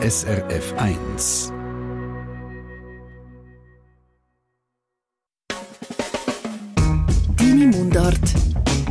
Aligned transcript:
SRF 0.00 0.74
1. 0.76 1.52
Deine 7.36 7.66
Mundart 7.66 8.16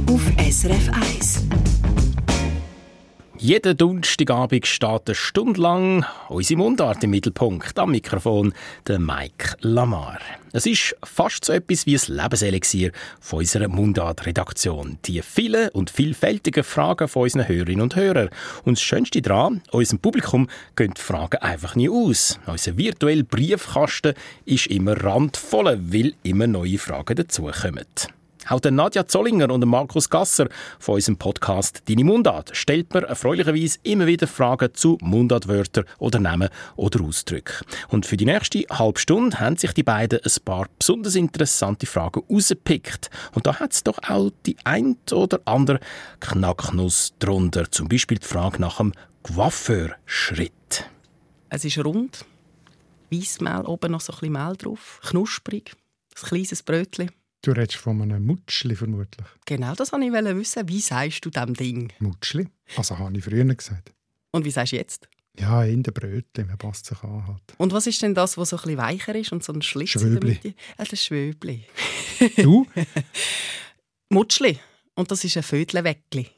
auf 0.09 0.21
SRF 0.37 0.89
1. 0.89 1.06
Jeden 3.47 3.77
Donnerstagabend 3.77 4.67
steht 4.67 5.07
eine 5.07 5.15
Stunde 5.15 5.61
lang 5.61 6.05
unsere 6.27 6.57
Mundart 6.57 7.01
im 7.05 7.11
Mittelpunkt. 7.11 7.79
Am 7.79 7.91
Mikrofon 7.91 8.53
der 8.85 8.99
Mike 8.99 9.55
Lamar. 9.61 10.19
Es 10.51 10.65
ist 10.65 10.97
fast 11.01 11.45
so 11.45 11.53
etwas 11.53 11.85
wie 11.85 11.95
ein 11.95 12.13
Lebenselixier 12.13 12.91
von 13.21 13.39
unserer 13.39 13.69
Mundart-Redaktion. 13.69 14.97
Die 15.05 15.21
vielen 15.21 15.69
und 15.69 15.89
vielfältigen 15.89 16.65
Fragen 16.65 17.07
von 17.07 17.21
unseren 17.21 17.47
Hörerinnen 17.47 17.83
und 17.83 17.95
Hörern. 17.95 18.27
Und 18.65 18.79
das 18.79 18.83
Schönste 18.83 19.21
daran, 19.21 19.61
unserem 19.71 19.99
Publikum 19.99 20.49
gehen 20.75 20.93
die 20.97 21.01
Fragen 21.01 21.37
einfach 21.37 21.75
nie 21.75 21.87
aus. 21.87 22.41
Unser 22.47 22.75
virtueller 22.75 23.23
Briefkasten 23.23 24.13
ist 24.43 24.67
immer 24.67 25.01
randvoll, 25.01 25.79
weil 25.83 26.15
immer 26.23 26.47
neue 26.47 26.79
Fragen 26.79 27.15
dazukommen. 27.15 27.85
Auch 28.49 28.61
der 28.61 28.71
Nadja 28.71 29.05
Zollinger 29.05 29.51
und 29.51 29.65
Markus 29.65 30.09
Gasser 30.09 30.47
von 30.79 30.95
unserem 30.95 31.17
Podcast 31.17 31.81
«Deine 31.89 32.05
Mundart» 32.05 32.55
stellt 32.55 32.93
mir 32.93 33.03
erfreulicherweise 33.03 33.79
immer 33.83 34.07
wieder 34.07 34.25
Fragen 34.25 34.73
zu 34.73 34.97
Mundartwörtern 35.01 35.83
oder 35.97 36.19
Namen 36.19 36.49
oder 36.77 37.03
Ausdrücken. 37.03 37.65
Und 37.89 38.05
für 38.05 38.15
die 38.15 38.25
nächste 38.25 38.65
halbe 38.69 38.99
Stunde 38.99 39.39
haben 39.39 39.57
sich 39.57 39.73
die 39.73 39.83
beiden 39.83 40.19
ein 40.23 40.43
paar 40.45 40.67
besonders 40.79 41.15
interessante 41.15 41.85
Fragen 41.87 42.23
rausgepickt. 42.31 43.09
Und 43.33 43.45
da 43.45 43.59
hat 43.59 43.73
es 43.73 43.83
doch 43.83 43.99
auch 44.07 44.31
die 44.45 44.55
ein 44.63 44.95
oder 45.11 45.41
andere 45.43 45.81
Knacknuss 46.21 47.15
drunter. 47.19 47.69
Zum 47.69 47.89
Beispiel 47.89 48.19
die 48.19 48.27
Frage 48.27 48.61
nach 48.61 48.77
dem 48.77 48.93
Coiffeurschritt. 49.23 50.85
Es 51.49 51.65
ist 51.65 51.83
rund, 51.83 52.23
Weissmehl, 53.11 53.65
oben 53.65 53.91
noch 53.91 54.01
so 54.01 54.13
ein 54.13 54.19
bisschen 54.19 54.33
Mehl 54.33 54.55
drauf, 54.55 55.01
knusprig, 55.03 55.73
ein 56.15 56.27
kleines 56.29 56.63
Brötchen. 56.63 57.11
Du 57.41 57.51
redest 57.51 57.77
von 57.77 58.01
einem 58.01 58.25
Mutschli 58.25 58.75
vermutlich. 58.75 59.27
Genau, 59.45 59.73
das 59.75 59.91
wollte 59.91 60.05
ich 60.07 60.35
wissen. 60.35 60.67
Wie 60.67 60.79
sagst 60.79 61.23
du 61.25 61.29
dem 61.29 61.53
Ding? 61.53 61.93
Mutschli? 61.99 62.47
Also 62.75 62.97
habe 62.97 63.17
ich 63.17 63.23
früher 63.23 63.45
gesagt. 63.45 63.93
Und 64.31 64.45
wie 64.45 64.51
sagst 64.51 64.73
du 64.73 64.77
jetzt? 64.77 65.07
Ja, 65.39 65.63
in 65.63 65.83
der 65.83 65.91
Brötchen, 65.91 66.47
man 66.47 66.57
passt 66.57 66.87
sich 66.87 67.01
an. 67.03 67.27
Halt. 67.27 67.41
Und 67.57 67.71
was 67.71 67.85
ist 67.85 68.01
denn 68.01 68.15
das, 68.15 68.37
was 68.37 68.49
so 68.49 68.57
ein 68.57 68.63
bisschen 68.63 68.77
weicher 68.77 69.15
ist 69.15 69.31
und 69.31 69.43
so 69.43 69.53
ein 69.53 69.61
Schlitz 69.61 69.91
Schwöbli. 69.91 70.07
in 70.07 70.19
der 70.19 70.29
Mitte? 70.29 70.53
Ah, 70.77 70.85
Schwöbli. 70.95 71.65
Du? 72.37 72.65
Mutschli. 74.09 74.59
Und 74.95 75.11
das 75.11 75.23
ist 75.23 75.37
ein 75.37 75.43
Vödelweckli. 75.43 76.31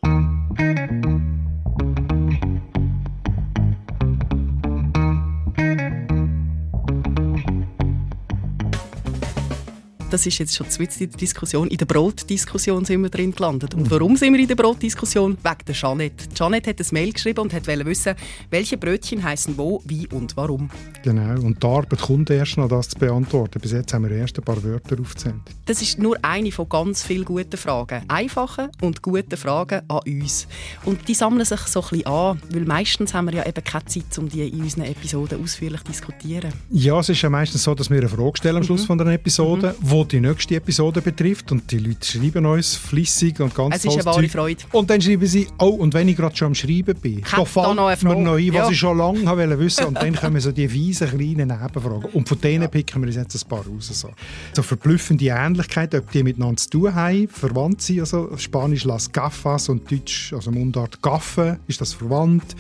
Das 10.10 10.26
ist 10.26 10.40
jetzt 10.40 10.56
schon 10.56 10.68
zwitz 10.70 11.00
in 11.02 11.12
der 11.12 11.20
Diskussion. 11.20 11.68
In 11.68 11.78
der 11.78 11.86
Brotdiskussion 11.86 12.84
sind 12.84 13.04
wir 13.04 13.10
drin 13.10 13.32
gelandet. 13.32 13.76
Und 13.76 13.92
warum 13.92 14.18
sind 14.18 14.34
wir 14.34 14.40
in 14.40 14.48
der 14.48 14.56
Brotdiskussion? 14.56 15.38
Wegen 15.44 15.66
der 15.68 15.76
Jeanette. 15.76 16.28
Jeanette 16.34 16.72
hat 16.72 16.80
ein 16.80 16.88
Mail 16.92 17.14
geschrieben 17.14 17.42
und 17.42 17.54
wollte 17.54 17.86
wissen, 17.86 18.16
welche 18.50 18.78
Brötchen 18.78 19.24
heißen 19.24 19.56
wo, 19.56 19.84
wie 19.86 20.08
und 20.08 20.36
warum. 20.36 20.72
Genau. 21.04 21.40
Und 21.42 21.62
die 21.62 21.68
Arbeit 21.68 22.02
kommt 22.02 22.32
erst 22.32 22.58
noch, 22.58 22.68
das 22.68 22.90
zu 22.90 22.98
beantworten. 22.98 23.60
Bis 23.62 23.72
jetzt 23.72 23.94
haben 23.94 24.10
wir 24.10 24.18
erst 24.18 24.40
ein 24.40 24.44
paar 24.44 24.64
Wörter 24.64 25.00
aufgezählt. 25.00 25.36
Das 25.66 25.80
ist 25.84 26.00
nur 26.00 26.18
eine 26.24 26.52
von 26.52 26.68
ganz 26.68 27.04
vielen 27.04 27.26
guten 27.26 27.58
Fragen. 27.58 28.02
Einfache 28.08 28.72
und 28.82 29.04
gute 29.04 29.38
Fragen 29.38 29.82
an 29.88 30.00
uns. 30.08 30.48
Und 30.86 31.08
die 31.08 31.14
sammeln 31.14 31.46
sich 31.46 31.60
so 31.62 31.82
ein 31.82 31.90
bisschen 31.90 32.08
an, 32.08 32.42
weil 32.52 32.66
meistens 32.66 33.14
haben 33.14 33.28
wir 33.28 33.36
ja 33.36 33.46
eben 33.46 33.64
keine 33.64 33.86
Zeit, 33.86 34.18
um 34.18 34.28
die 34.28 34.48
in 34.48 34.64
unseren 34.64 34.86
Episoden 34.86 35.44
ausführlich 35.44 35.84
zu 35.84 35.92
diskutieren. 35.92 36.52
Ja, 36.72 37.00
es 37.00 37.10
ist 37.10 37.22
ja 37.22 37.30
meistens 37.30 37.64
so, 37.64 37.76
dass 37.76 37.92
wir 37.92 38.00
eine 38.00 38.10
Frage 38.10 38.38
stellen 38.38 38.58
am 38.58 38.64
Schluss 38.64 38.86
von 38.86 39.00
einer 39.00 39.14
Episode, 39.14 39.76
wo 40.00 40.06
die 40.06 40.22
nächste 40.22 40.56
Episode 40.56 41.02
betrifft. 41.02 41.52
Und 41.52 41.70
die 41.70 41.78
Leute 41.78 42.06
schreiben 42.06 42.46
uns 42.46 42.76
flüssig 42.76 43.38
und 43.42 43.54
ganz 43.54 43.76
Es 43.76 43.86
ist 43.86 43.94
eine 43.96 44.06
wahre 44.06 44.22
Zeug. 44.22 44.32
Freude. 44.32 44.64
Und 44.72 44.90
dann 44.90 45.02
schreiben 45.02 45.26
sie, 45.28 45.48
oh, 45.58 45.68
und 45.68 45.94
wenn 45.94 46.08
ich 46.08 46.16
gerade 46.16 46.36
schon 46.36 46.48
am 46.48 46.56
Schreiben 46.56 46.96
bin, 47.02 47.22
da 47.22 47.44
fällt 47.44 47.76
noch 47.76 47.76
mir 47.76 48.16
noch 48.16 48.36
ein, 48.38 48.48
was 48.54 48.54
Ja. 48.54 48.70
ich 48.70 48.80
schon 48.80 48.98
lange 48.98 49.26
wollte 49.26 49.60
wissen. 49.60 49.86
Und 49.88 49.96
dann 49.96 50.16
kommen 50.22 50.40
so 50.40 50.54
die 50.54 50.70
weisen 50.74 51.10
kleinen 51.10 51.48
Nebenfragen. 51.50 52.12
Und 52.14 52.30
von 52.30 52.40
denen 52.40 52.70
picken 52.70 53.02
wir 53.02 53.08
uns 53.08 53.18
jetzt 53.18 53.44
ein 53.44 53.50
paar 53.50 53.66
raus. 53.66 53.90
So, 53.92 54.10
so 54.54 54.62
verblüffende 54.64 55.26
Ähnlichkeit, 55.26 55.94
ob 55.94 56.10
die 56.12 56.24
miteinander 56.24 56.58
zu 56.58 56.70
tun 56.70 56.96
haben, 56.96 57.28
verwandt 57.28 57.82
sind. 57.82 58.00
Also 58.00 58.30
Spanisch 58.38 58.86
las 58.86 59.12
Gaffas 59.12 59.68
und 59.68 59.92
Deutsch, 59.92 60.32
also 60.32 60.50
Mundart 60.52 61.02
Gaffe, 61.02 61.60
ist 61.68 61.82
das 61.82 61.94
verwandt? 61.94 62.56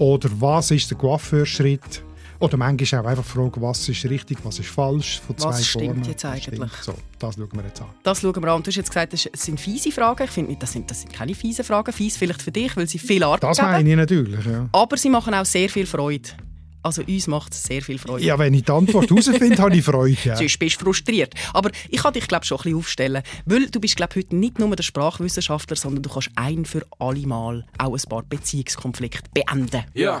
Oder 0.00 0.28
was 0.40 0.72
ist 0.72 0.90
der 0.90 0.98
Coiffeurschritt? 0.98 2.02
Oder 2.40 2.56
manchmal 2.56 3.02
auch 3.02 3.06
einfach 3.06 3.24
fragen, 3.24 3.60
was 3.62 3.86
ist 3.88 4.04
richtig, 4.06 4.38
was 4.42 4.58
ist 4.58 4.68
falsch 4.70 5.20
von 5.26 5.36
Was 5.38 5.42
zwei 5.58 5.62
stimmt 5.62 5.84
Formen. 5.84 6.04
jetzt 6.04 6.24
Was 6.24 6.32
eigentlich? 6.32 6.72
stimmt. 6.72 6.72
So, 6.82 6.94
das 7.18 7.34
schauen 7.36 7.48
wir 7.52 7.62
jetzt 7.64 7.80
an. 7.82 7.88
Das 8.02 8.20
schauen 8.22 8.42
wir 8.42 8.50
an. 8.52 8.62
Du 8.62 8.68
hast 8.68 8.76
jetzt 8.76 8.88
gesagt, 8.88 9.12
das 9.12 9.28
sind 9.34 9.60
fiese 9.60 9.92
Fragen. 9.92 10.24
Ich 10.24 10.30
finde, 10.30 10.50
nicht, 10.50 10.62
das 10.62 10.72
sind, 10.72 10.90
das 10.90 11.02
sind 11.02 11.12
keine 11.12 11.34
fiesen 11.34 11.64
Fragen. 11.66 11.92
Fies 11.92 12.16
vielleicht 12.16 12.40
für 12.42 12.50
dich, 12.50 12.74
weil 12.76 12.88
sie 12.88 12.98
viel 12.98 13.22
Arbeit 13.22 13.42
Das 13.42 13.58
geben. 13.58 13.70
meine 13.70 13.90
ich 13.90 13.96
natürlich, 13.96 14.44
ja. 14.46 14.68
Aber 14.72 14.96
sie 14.96 15.10
machen 15.10 15.34
auch 15.34 15.44
sehr 15.44 15.68
viel 15.68 15.84
Freude. 15.86 16.30
Also 16.82 17.02
uns 17.02 17.26
macht 17.26 17.52
es 17.52 17.62
sehr 17.62 17.82
viel 17.82 17.98
Freude. 17.98 18.24
Ja, 18.24 18.38
wenn 18.38 18.54
ich 18.54 18.64
die 18.64 18.72
Antwort 18.72 19.10
herausfinde, 19.10 19.58
habe 19.58 19.76
ich 19.76 19.84
Freude. 19.84 20.16
Ja. 20.24 20.34
Sonst 20.36 20.58
bist 20.58 20.80
du 20.80 20.86
frustriert. 20.86 21.34
Aber 21.52 21.70
ich 21.90 21.98
kann 22.02 22.14
dich 22.14 22.26
glaub, 22.26 22.46
schon 22.46 22.56
ein 22.56 22.62
bisschen 22.62 22.78
aufstellen. 22.78 23.22
Weil 23.44 23.66
du 23.66 23.80
bist 23.80 23.96
glaub, 23.96 24.16
heute 24.16 24.34
nicht 24.34 24.58
nur 24.58 24.74
der 24.74 24.82
Sprachwissenschaftler, 24.82 25.76
sondern 25.76 26.02
du 26.04 26.08
kannst 26.08 26.30
ein 26.36 26.64
für 26.64 26.86
alle 26.98 27.26
Mal 27.26 27.66
auch 27.76 27.92
ein 27.92 28.08
paar 28.08 28.22
Beziehungskonflikte 28.22 29.28
beenden. 29.34 29.82
Ja. 29.92 30.20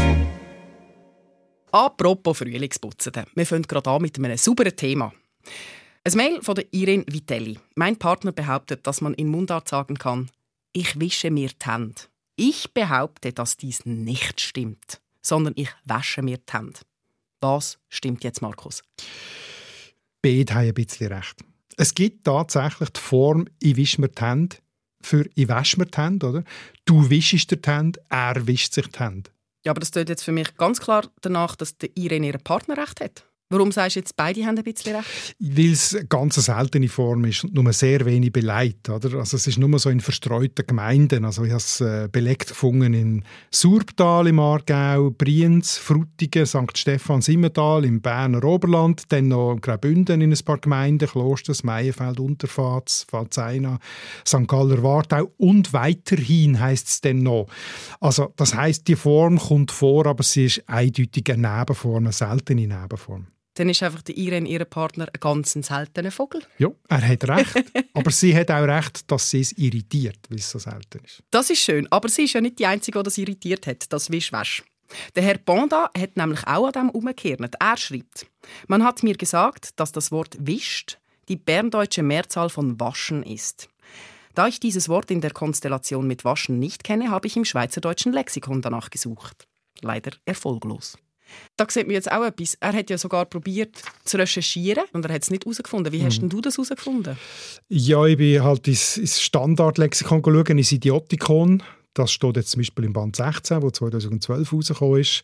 Apropos 1.71 2.37
Frühlingsputzen. 2.37 3.13
Wir 3.33 3.45
fangen 3.45 3.63
gerade 3.63 3.89
an 3.89 4.01
mit 4.01 4.17
einem 4.17 4.37
sauberen 4.37 4.75
Thema. 4.75 5.13
Ein 6.03 6.13
Mail 6.15 6.41
von 6.41 6.55
der 6.55 6.65
Irene 6.73 7.05
Vitelli. 7.07 7.59
Mein 7.75 7.95
Partner 7.97 8.31
behauptet, 8.31 8.85
dass 8.85 9.01
man 9.01 9.13
in 9.13 9.27
Mundart 9.27 9.69
sagen 9.69 9.95
kann, 9.95 10.29
ich 10.73 10.99
wische 10.99 11.31
mir 11.31 11.49
die 11.49 11.69
Hände. 11.69 12.01
Ich 12.35 12.73
behaupte, 12.73 13.31
dass 13.31 13.55
dies 13.55 13.85
nicht 13.85 14.41
stimmt, 14.41 14.99
sondern 15.21 15.53
ich 15.55 15.69
wasche 15.85 16.21
mir 16.21 16.37
die 16.37 16.53
Hände. 16.53 16.79
Was 17.39 17.79
stimmt 17.87 18.23
jetzt, 18.23 18.41
Markus? 18.41 18.83
Beide 20.21 20.53
haben 20.53 20.67
ein 20.67 20.73
bisschen 20.73 21.13
recht. 21.13 21.37
Es 21.77 21.93
gibt 21.93 22.25
tatsächlich 22.25 22.89
die 22.89 22.99
Form 22.99 23.47
«Ich 23.59 23.77
wische 23.77 24.01
mir 24.01 24.09
die 24.09 24.21
Hände» 24.21 24.57
für 25.01 25.27
«Ich 25.35 25.47
wasche 25.47 25.77
mir 25.77 25.85
die 25.85 25.97
Hände», 25.97 26.27
oder? 26.27 26.43
Du 26.85 27.09
wischst 27.09 27.51
dir 27.51 27.57
die 27.57 27.69
Hände, 27.69 28.01
er 28.09 28.45
wischt 28.45 28.73
sich 28.73 28.87
die 28.87 28.99
Hände. 28.99 29.31
Ja, 29.63 29.71
aber 29.71 29.79
das 29.79 29.91
tut 29.91 30.09
jetzt 30.09 30.23
für 30.23 30.31
mich 30.31 30.55
ganz 30.57 30.79
klar 30.79 31.07
danach, 31.21 31.55
dass 31.55 31.77
der 31.77 31.95
Irene 31.95 32.27
ihren 32.27 32.43
Partner 32.43 32.77
recht 32.77 33.01
hat. 33.01 33.30
Warum 33.51 33.73
sagst 33.73 33.97
du 33.97 33.99
jetzt, 33.99 34.15
beide 34.15 34.45
haben 34.45 34.57
ein 34.57 34.63
bisschen 34.63 34.95
recht? 34.95 35.35
Weil 35.37 35.71
es 35.73 35.93
eine 35.93 36.05
ganz 36.05 36.35
seltene 36.35 36.87
Form 36.87 37.25
ist 37.25 37.43
und 37.43 37.53
nur 37.53 37.73
sehr 37.73 38.05
wenig 38.05 38.31
beleidigt. 38.31 38.87
Oder? 38.87 39.19
Also 39.19 39.35
es 39.35 39.45
ist 39.45 39.59
nur 39.59 39.77
so 39.77 39.89
in 39.89 39.99
verstreuten 39.99 40.65
Gemeinden. 40.65 41.25
Also 41.25 41.43
ich 41.43 41.51
habe 41.51 41.57
es 41.57 41.81
äh, 41.81 42.07
belegt 42.09 42.47
gefunden 42.47 42.93
in 42.93 43.23
Surbtal 43.51 44.27
im 44.27 44.39
Aargau, 44.39 45.11
Brienz, 45.11 45.75
Frutigen, 45.75 46.45
St. 46.45 46.77
Stephan, 46.77 47.21
Simmental 47.21 47.83
im 47.83 47.99
Berner 48.01 48.41
Oberland, 48.45 49.03
dann 49.09 49.27
noch 49.27 49.57
Graubünden 49.59 50.21
in 50.21 50.31
ein 50.31 50.45
paar 50.45 50.57
Gemeinden, 50.57 51.09
Klosters, 51.09 51.65
Meierfeld, 51.65 52.21
Unterfahrt, 52.21 53.05
Valzeina, 53.11 53.79
St. 54.25 54.47
Galler 54.47 54.81
Wartau 54.81 55.29
und 55.35 55.73
weiterhin 55.73 56.57
heißt 56.57 56.87
es 56.87 57.01
dann 57.01 57.21
noch. 57.23 57.47
Also 57.99 58.31
das 58.37 58.55
heißt, 58.55 58.87
die 58.87 58.95
Form 58.95 59.37
kommt 59.37 59.71
vor, 59.71 60.05
aber 60.05 60.23
sie 60.23 60.45
ist 60.45 60.63
eindeutig 60.67 61.29
eine 61.29 61.59
Nebenform, 61.59 62.05
eine 62.05 62.13
seltene 62.13 62.65
Nebenform. 62.65 63.27
Dann 63.61 63.69
ist 63.69 63.83
einfach 63.83 64.01
der 64.01 64.17
Irene, 64.17 64.49
ihr 64.49 64.65
Partner, 64.65 65.05
ein 65.05 65.19
ganz 65.19 65.51
seltener 65.51 66.09
Vogel. 66.09 66.41
Ja, 66.57 66.69
er 66.89 67.07
hat 67.07 67.23
recht. 67.25 67.71
aber 67.93 68.09
sie 68.09 68.35
hat 68.35 68.49
auch 68.49 68.63
recht, 68.63 69.11
dass 69.11 69.29
sie 69.29 69.41
es 69.41 69.51
irritiert, 69.51 70.17
weil 70.29 70.39
es 70.39 70.49
so 70.49 70.57
selten 70.57 70.97
ist. 71.05 71.21
Das 71.29 71.47
ist 71.51 71.59
schön, 71.59 71.87
aber 71.91 72.09
sie 72.09 72.23
ist 72.23 72.33
ja 72.33 72.41
nicht 72.41 72.57
die 72.57 72.65
Einzige, 72.65 72.97
die 72.97 73.03
das 73.03 73.19
irritiert 73.19 73.67
hat, 73.67 73.93
das 73.93 74.09
Wischwäsch. 74.09 74.63
Der 75.15 75.21
Herr 75.21 75.37
Bonda 75.37 75.91
hat 75.95 76.17
nämlich 76.17 76.43
auch 76.47 76.65
an 76.65 76.71
dem 76.73 76.89
umgekehrt. 76.89 77.39
Er 77.59 77.77
schreibt, 77.77 78.25
man 78.65 78.83
hat 78.83 79.03
mir 79.03 79.15
gesagt, 79.15 79.79
dass 79.79 79.91
das 79.91 80.11
Wort 80.11 80.35
wischt 80.39 80.97
die 81.29 81.35
berndeutsche 81.35 82.01
Mehrzahl 82.01 82.49
von 82.49 82.79
waschen 82.79 83.21
ist. 83.21 83.69
Da 84.33 84.47
ich 84.47 84.59
dieses 84.59 84.89
Wort 84.89 85.11
in 85.11 85.21
der 85.21 85.33
Konstellation 85.33 86.07
mit 86.07 86.25
waschen 86.25 86.57
nicht 86.57 86.83
kenne, 86.83 87.11
habe 87.11 87.27
ich 87.27 87.37
im 87.37 87.45
schweizerdeutschen 87.45 88.11
Lexikon 88.11 88.63
danach 88.63 88.89
gesucht. 88.89 89.47
Leider 89.81 90.13
erfolglos. 90.25 90.97
Da 91.57 91.65
sieht 91.69 91.87
man 91.87 91.93
jetzt 91.93 92.11
auch 92.11 92.23
etwas. 92.23 92.55
Er 92.59 92.73
hat 92.73 92.89
ja 92.89 92.97
sogar 92.97 93.25
probiert 93.25 93.81
zu 94.05 94.17
recherchieren 94.17 94.83
und 94.93 95.05
er 95.05 95.13
hat 95.13 95.23
es 95.23 95.29
nicht 95.31 95.45
herausgefunden. 95.45 95.91
Wie 95.93 96.03
hast 96.03 96.17
Mhm. 96.17 96.21
denn 96.21 96.29
du 96.29 96.41
das 96.41 96.55
herausgefunden? 96.57 97.17
Ja, 97.69 98.05
ich 98.05 98.17
bin 98.17 98.43
halt 98.43 98.67
ins, 98.67 98.97
ins 98.97 99.21
Standardlexikon 99.21 100.21
schauen, 100.23 100.57
ins 100.57 100.71
Idiotikon. 100.71 101.63
Das 101.93 102.09
steht 102.13 102.37
jetzt 102.37 102.51
zum 102.51 102.61
Beispiel 102.61 102.85
im 102.85 102.93
Band 102.93 103.17
16, 103.17 103.61
wo 103.61 103.69
2012 103.69 104.53
rausgekommen 104.53 105.01
ist. 105.01 105.23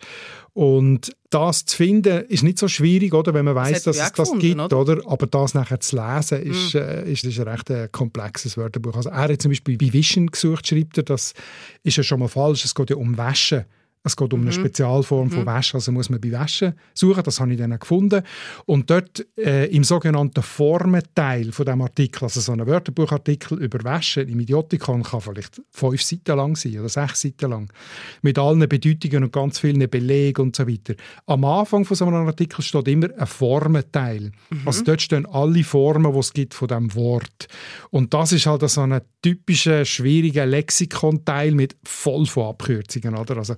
Und 0.53 1.15
das 1.29 1.63
zu 1.65 1.77
finden, 1.77 2.25
ist 2.25 2.43
nicht 2.43 2.59
so 2.59 2.67
schwierig, 2.67 3.13
oder, 3.13 3.33
wenn 3.33 3.45
man 3.45 3.55
Das 3.55 3.69
weiß, 3.69 3.75
hat 3.77 3.87
dass 3.87 3.97
es 3.97 4.11
das 4.11 4.31
gibt. 4.37 4.59
oder? 4.59 4.77
Oder? 4.79 5.01
Aber 5.05 5.27
das 5.27 5.53
nachher 5.53 5.79
zu 5.79 5.95
lesen, 5.95 6.41
ist, 6.41 6.75
äh, 6.75 7.09
ist, 7.09 7.23
ist 7.23 7.39
ein 7.39 7.47
recht 7.47 7.69
äh, 7.69 7.87
komplexes 7.89 8.57
Wörterbuch. 8.57 8.97
Also 8.97 9.09
er 9.09 9.29
hat 9.29 9.41
zum 9.41 9.51
Beispiel 9.51 9.77
bei 9.77 9.93
Vision 9.93 10.27
gesucht, 10.27 10.67
schreibt 10.67 10.97
er, 10.97 11.03
das 11.03 11.33
ist 11.83 11.95
ja 11.95 12.03
schon 12.03 12.19
mal 12.19 12.27
falsch. 12.27 12.65
Es 12.65 12.75
geht 12.75 12.89
ja 12.89 12.97
um 12.97 13.17
Waschen. 13.17 13.63
Es 14.07 14.15
geht 14.15 14.33
um 14.33 14.41
eine 14.41 14.51
Spezialform 14.51 15.29
von 15.29 15.45
Wäsche, 15.45 15.75
also 15.75 15.91
muss 15.91 16.09
man 16.09 16.19
bei 16.19 16.31
Wäsche 16.31 16.75
suchen. 16.93 17.23
Das 17.23 17.39
habe 17.39 17.51
ich 17.51 17.59
dann 17.59 17.77
gefunden. 17.77 18.23
Und 18.65 18.89
dort 18.89 19.25
äh, 19.37 19.65
im 19.67 19.83
sogenannten 19.83 20.41
Formenteil 20.41 21.51
von 21.51 21.65
dem 21.65 21.81
Artikel, 21.81 22.23
also 22.23 22.39
so 22.39 22.51
ein 22.53 22.65
Wörterbuchartikel 22.65 23.59
über 23.59 23.83
Wäsche 23.83 24.21
im 24.21 24.39
Idiotikon, 24.39 25.03
kann 25.03 25.21
vielleicht 25.21 25.61
fünf 25.69 26.01
Seiten 26.01 26.37
lang 26.37 26.55
sein 26.55 26.79
oder 26.79 26.89
sechs 26.89 27.21
Seiten 27.21 27.49
lang. 27.49 27.71
Mit 28.21 28.39
allen 28.39 28.67
Bedeutungen 28.67 29.25
und 29.25 29.33
ganz 29.33 29.59
vielen 29.59 29.89
Belegen 29.89 30.41
und 30.41 30.55
so 30.55 30.67
weiter. 30.67 30.95
Am 31.25 31.43
Anfang 31.45 31.85
von 31.85 31.95
so 31.95 32.05
einem 32.05 32.27
Artikel 32.27 32.61
steht 32.61 32.87
immer 32.87 33.09
ein 33.17 33.27
Formenteil. 33.27 34.31
Also 34.65 34.83
dort 34.83 35.01
stehen 35.01 35.25
alle 35.25 35.63
Formen, 35.63 36.13
die 36.13 36.19
es 36.19 36.33
gibt 36.33 36.53
von 36.53 36.67
dem 36.67 36.93
Wort. 36.95 37.47
Und 37.89 38.13
das 38.13 38.31
ist 38.31 38.45
halt 38.45 38.67
so 38.69 38.81
ein 38.81 39.01
typischer, 39.21 39.85
schwieriger 39.85 40.45
Lexikonteil 40.45 41.51
mit 41.51 41.75
voll 41.83 42.25
von 42.25 42.47
Abkürzungen. 42.47 43.15
Oder? 43.15 43.37
Also, 43.37 43.55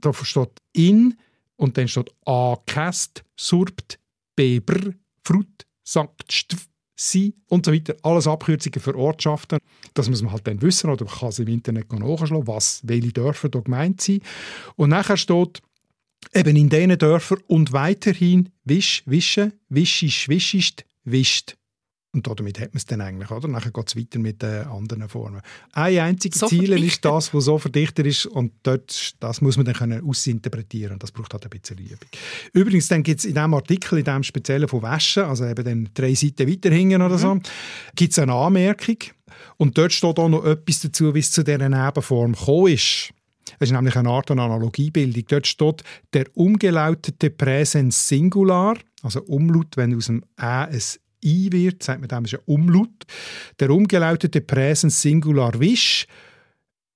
da 0.00 0.12
steht 0.12 0.60
in 0.72 1.16
und 1.56 1.76
dann 1.76 1.88
steht 1.88 2.10
a 2.26 2.56
käst, 2.66 3.24
surbt, 3.36 3.98
beber, 4.36 4.92
frut, 5.24 5.66
sagt, 5.82 6.32
stv, 6.32 6.62
sie 6.96 7.34
und 7.48 7.66
so 7.66 7.72
weiter. 7.72 7.96
Alles 8.02 8.26
Abkürzungen 8.26 8.80
für 8.80 8.96
Ortschaften. 8.96 9.58
Das 9.94 10.08
muss 10.08 10.22
man 10.22 10.32
halt 10.32 10.46
dann 10.46 10.62
wissen 10.62 10.90
oder 10.90 11.04
man 11.04 11.14
kann 11.14 11.28
es 11.28 11.38
im 11.38 11.48
Internet 11.48 11.92
nachschlagen, 11.92 12.46
was, 12.46 12.80
welche 12.84 13.12
Dörfer 13.12 13.48
da 13.48 13.60
gemeint 13.60 14.00
sind. 14.00 14.22
Und 14.76 14.90
nachher 14.90 15.16
steht 15.16 15.60
eben 16.32 16.56
in 16.56 16.68
diesen 16.68 16.98
Dörfern 16.98 17.38
und 17.46 17.72
weiterhin 17.72 18.50
wisch, 18.64 19.02
wische, 19.06 19.52
wischisch, 19.68 20.28
wischist, 20.28 20.84
wischt. 21.04 21.56
Und 22.14 22.28
damit 22.28 22.60
hat 22.60 22.72
man 22.72 22.78
es 22.78 22.86
dann 22.86 23.00
eigentlich, 23.00 23.30
oder? 23.30 23.48
Nachher 23.48 23.72
geht 23.72 23.88
es 23.88 23.96
weiter 23.96 24.18
mit 24.20 24.40
den 24.40 24.66
anderen 24.66 25.08
Formen. 25.08 25.40
Ein 25.72 25.98
einziges 25.98 26.40
So 26.40 26.46
Ziel 26.46 26.72
ist 26.72 27.04
das, 27.04 27.34
was 27.34 27.44
so 27.44 27.58
verdichtet 27.58 28.06
ist 28.06 28.26
und 28.26 28.52
dort, 28.62 29.14
das 29.20 29.40
muss 29.40 29.56
man 29.56 29.66
dann 29.66 29.74
können 29.74 30.08
ausinterpretieren 30.08 30.98
das 30.98 31.12
braucht 31.12 31.32
halt 31.32 31.44
ein 31.44 31.50
bisschen 31.50 31.78
Übung. 31.78 32.08
Übrigens, 32.52 32.88
dann 32.88 33.02
gibt 33.02 33.20
es 33.20 33.24
in 33.24 33.34
diesem 33.34 33.52
Artikel, 33.52 33.98
in 33.98 34.04
diesem 34.04 34.22
speziellen 34.22 34.68
von 34.68 34.82
Wäschen, 34.82 35.24
also 35.24 35.44
eben 35.44 35.64
dann 35.64 35.88
drei 35.92 36.14
Seiten 36.14 36.48
weiter 36.48 36.70
hinten 36.70 37.02
oder 37.02 37.18
so, 37.18 37.38
gibt 37.94 38.12
es 38.12 38.18
eine 38.18 38.32
Anmerkung 38.32 38.96
und 39.56 39.76
dort 39.76 39.92
steht 39.92 40.18
auch 40.18 40.28
noch 40.28 40.44
etwas 40.44 40.80
dazu, 40.80 41.14
wie 41.14 41.18
es 41.18 41.30
zu 41.30 41.42
dieser 41.42 41.68
Nebenform 41.68 42.32
gekommen 42.32 42.72
ist. 42.72 43.12
Es 43.58 43.68
ist 43.68 43.72
nämlich 43.72 43.96
eine 43.96 44.08
Art 44.08 44.30
Analogiebildung. 44.30 45.24
Dort 45.28 45.46
steht 45.46 45.84
der 46.12 46.26
umgelautete 46.34 47.30
Präsens 47.30 48.08
Singular, 48.08 48.76
also 49.02 49.22
Umlaut, 49.22 49.76
wenn 49.76 49.94
aus 49.96 50.06
dem 50.06 50.22
Ä 50.40 50.66
ein 50.66 50.82
I 51.24 51.52
wird, 51.52 51.82
sagt 51.82 52.00
man 52.00 52.08
dem, 52.08 52.24
ist 52.24 52.34
ein 52.34 52.40
Umlaut. 52.46 53.04
Der 53.58 53.70
umgelautete 53.70 54.40
Präsens 54.40 55.00
Singular 55.00 55.58
Wisch 55.58 56.06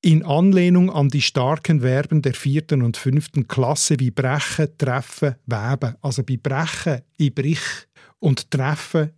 in 0.00 0.24
Anlehnung 0.24 0.90
an 0.90 1.08
die 1.08 1.22
starken 1.22 1.80
Verben 1.80 2.22
der 2.22 2.34
vierten 2.34 2.82
und 2.82 2.96
fünften 2.96 3.48
Klasse 3.48 3.98
wie 3.98 4.10
brechen, 4.10 4.68
treffen, 4.78 5.34
weben. 5.46 5.96
Also 6.00 6.22
bei 6.22 6.36
brechen, 6.36 7.02
ich 7.16 7.34
brich 7.34 7.60
und 8.20 8.50
treffen, 8.50 9.10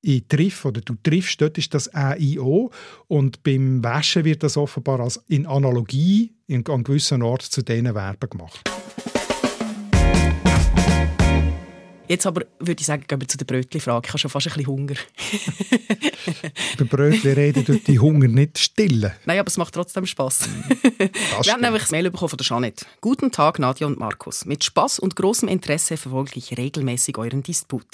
ich 0.00 0.26
triff 0.28 0.64
oder 0.64 0.80
du 0.80 0.94
triffst, 1.02 1.40
dort 1.40 1.58
ist 1.58 1.74
das 1.74 1.92
A-I-O 1.92 2.70
und 3.08 3.42
beim 3.42 3.82
Waschen 3.82 4.24
wird 4.24 4.42
das 4.42 4.56
offenbar 4.56 5.00
als 5.00 5.16
in 5.28 5.46
Analogie 5.46 6.34
an 6.50 6.84
gewissen 6.84 7.22
Ort 7.22 7.42
zu 7.42 7.62
diesen 7.62 7.92
Verben 7.92 8.30
gemacht. 8.30 8.60
Jetzt 12.08 12.26
aber 12.26 12.42
würde 12.58 12.80
ich 12.80 12.86
sagen, 12.86 13.04
gehen 13.06 13.20
wir 13.20 13.28
zu 13.28 13.36
der 13.36 13.44
Brötli-Frage. 13.44 14.06
Ich 14.06 14.08
habe 14.08 14.18
schon 14.18 14.30
fast 14.30 14.46
ein 14.46 14.54
bisschen 14.54 14.66
Hunger. 14.66 14.94
Beim 16.78 16.88
Brötchen 16.88 17.34
reden 17.34 17.66
tut 17.66 17.86
die 17.86 17.98
Hunger 17.98 18.28
nicht 18.28 18.58
stillen. 18.58 19.12
Nein, 19.26 19.38
aber 19.38 19.48
es 19.48 19.58
macht 19.58 19.74
trotzdem 19.74 20.06
Spass. 20.06 20.48
Das 20.98 21.46
Wir 21.46 21.52
haben 21.52 21.60
nämlich 21.60 21.84
ein 21.84 21.90
Mail 21.92 22.10
bekommen 22.10 22.30
von 22.30 22.36
der 22.36 22.46
Jeanette. 22.46 22.86
Guten 23.00 23.30
Tag, 23.30 23.58
Nadja 23.58 23.86
und 23.86 23.98
Markus. 23.98 24.44
Mit 24.46 24.64
Spaß 24.64 24.98
und 24.98 25.14
großem 25.14 25.48
Interesse 25.48 25.96
verfolge 25.96 26.32
ich 26.34 26.56
regelmäßig 26.58 27.16
euren 27.18 27.42
Disput. 27.42 27.86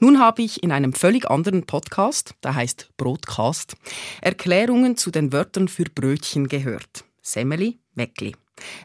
Nun 0.00 0.18
habe 0.18 0.42
ich 0.42 0.62
in 0.62 0.72
einem 0.72 0.92
völlig 0.92 1.30
anderen 1.30 1.64
Podcast, 1.64 2.34
der 2.42 2.54
heißt 2.54 2.90
Brotcast, 2.96 3.76
Erklärungen 4.22 4.96
zu 4.96 5.10
den 5.10 5.32
Wörtern 5.32 5.68
für 5.68 5.84
Brötchen 5.84 6.48
gehört. 6.48 7.04
Semmeli, 7.22 7.78
Weckli. 7.94 8.34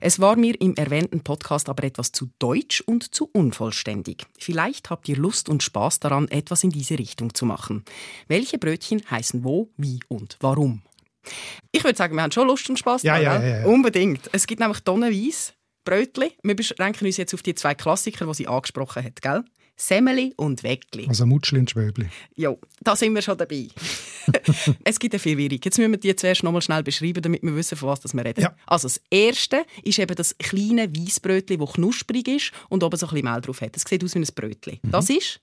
Es 0.02 0.20
war 0.20 0.36
mir 0.36 0.60
im 0.62 0.76
erwähnten 0.76 1.22
Podcast 1.24 1.70
aber 1.70 1.84
etwas 1.84 2.12
zu 2.12 2.30
deutsch 2.40 2.82
und 2.82 3.14
zu 3.16 3.30
unvollständig. 3.34 4.26
Vielleicht 4.38 4.90
habt 4.90 5.08
ihr 5.10 5.18
Lust 5.18 5.50
und 5.50 5.64
Spaß 5.64 6.00
daran, 6.00 6.28
etwas 6.30 6.64
in 6.64 6.70
diese 6.70 6.98
Richtung 7.00 7.34
zu 7.34 7.46
machen. 7.46 7.84
Welche 8.28 8.58
Brötchen 8.58 9.02
heißen 9.10 9.44
wo, 9.44 9.70
wie 9.78 10.00
und 10.08 10.38
warum? 10.42 10.82
Ich 11.72 11.84
würde 11.84 11.98
sagen, 11.98 12.16
wir 12.16 12.24
haben 12.24 12.32
schon 12.32 12.48
Lust 12.48 12.70
und 12.70 12.78
Spaß 12.78 13.04
Ja, 13.04 13.20
daran. 13.20 13.42
ja, 13.42 13.60
ja. 13.62 13.66
Unbedingt. 13.66 14.30
Es 14.34 14.46
gibt 14.46 14.60
nämlich 14.60 14.82
tonnenweise 14.82 15.54
Brötli. 15.86 16.34
Wir 16.44 16.56
beschränken 16.56 17.06
uns 17.06 17.18
jetzt 17.18 17.34
auf 17.34 17.42
die 17.42 17.56
zwei 17.56 17.76
Klassiker, 17.76 18.26
die 18.26 18.34
sie 18.34 18.48
angesprochen 18.48 19.04
hat, 19.04 19.22
gell? 19.22 19.44
Semmeli 19.76 20.34
und 20.38 20.64
Weckli. 20.64 21.08
Also 21.08 21.26
Mutschli 21.26 21.60
und 21.60 21.70
Schwöbli. 21.70 22.06
Ja, 22.36 22.54
da 22.82 22.96
sind 22.96 23.14
wir 23.16 23.22
schon 23.22 23.38
dabei. 23.38 23.68
es 24.84 25.00
gibt 25.00 25.14
eine 25.14 25.20
Verwirrung. 25.20 25.60
Jetzt 25.64 25.78
müssen 25.78 25.92
wir 25.92 25.98
die 26.00 26.16
zuerst 26.16 26.44
noch 26.44 26.52
mal 26.52 26.62
schnell 26.62 26.84
beschreiben, 26.84 27.22
damit 27.22 27.42
wir 27.44 27.56
wissen, 27.56 27.78
von 27.78 27.90
was 27.90 28.00
das 28.02 28.14
wir 28.14 28.24
reden. 28.24 28.42
Ja. 28.42 28.56
Also 28.68 28.88
das 28.88 29.02
erste 29.10 29.66
ist 29.84 30.00
eben 30.00 30.16
das 30.16 30.38
kleine 30.38 30.96
Weissbrötli, 30.96 31.58
das 31.58 31.74
knusprig 31.74 32.28
ist 32.28 32.52
und 32.70 32.84
oben 32.84 32.98
so 32.98 33.08
ein 33.08 33.14
bisschen 33.14 33.32
Mehl 33.32 33.42
drauf 33.42 33.62
hat. 33.62 33.76
Es 33.76 33.84
sieht 33.84 34.04
aus 34.04 34.14
wie 34.16 34.20
ein 34.20 34.28
Brötli. 34.36 34.80
Mhm. 34.84 34.92
Das 34.92 35.10
ist 35.10 35.42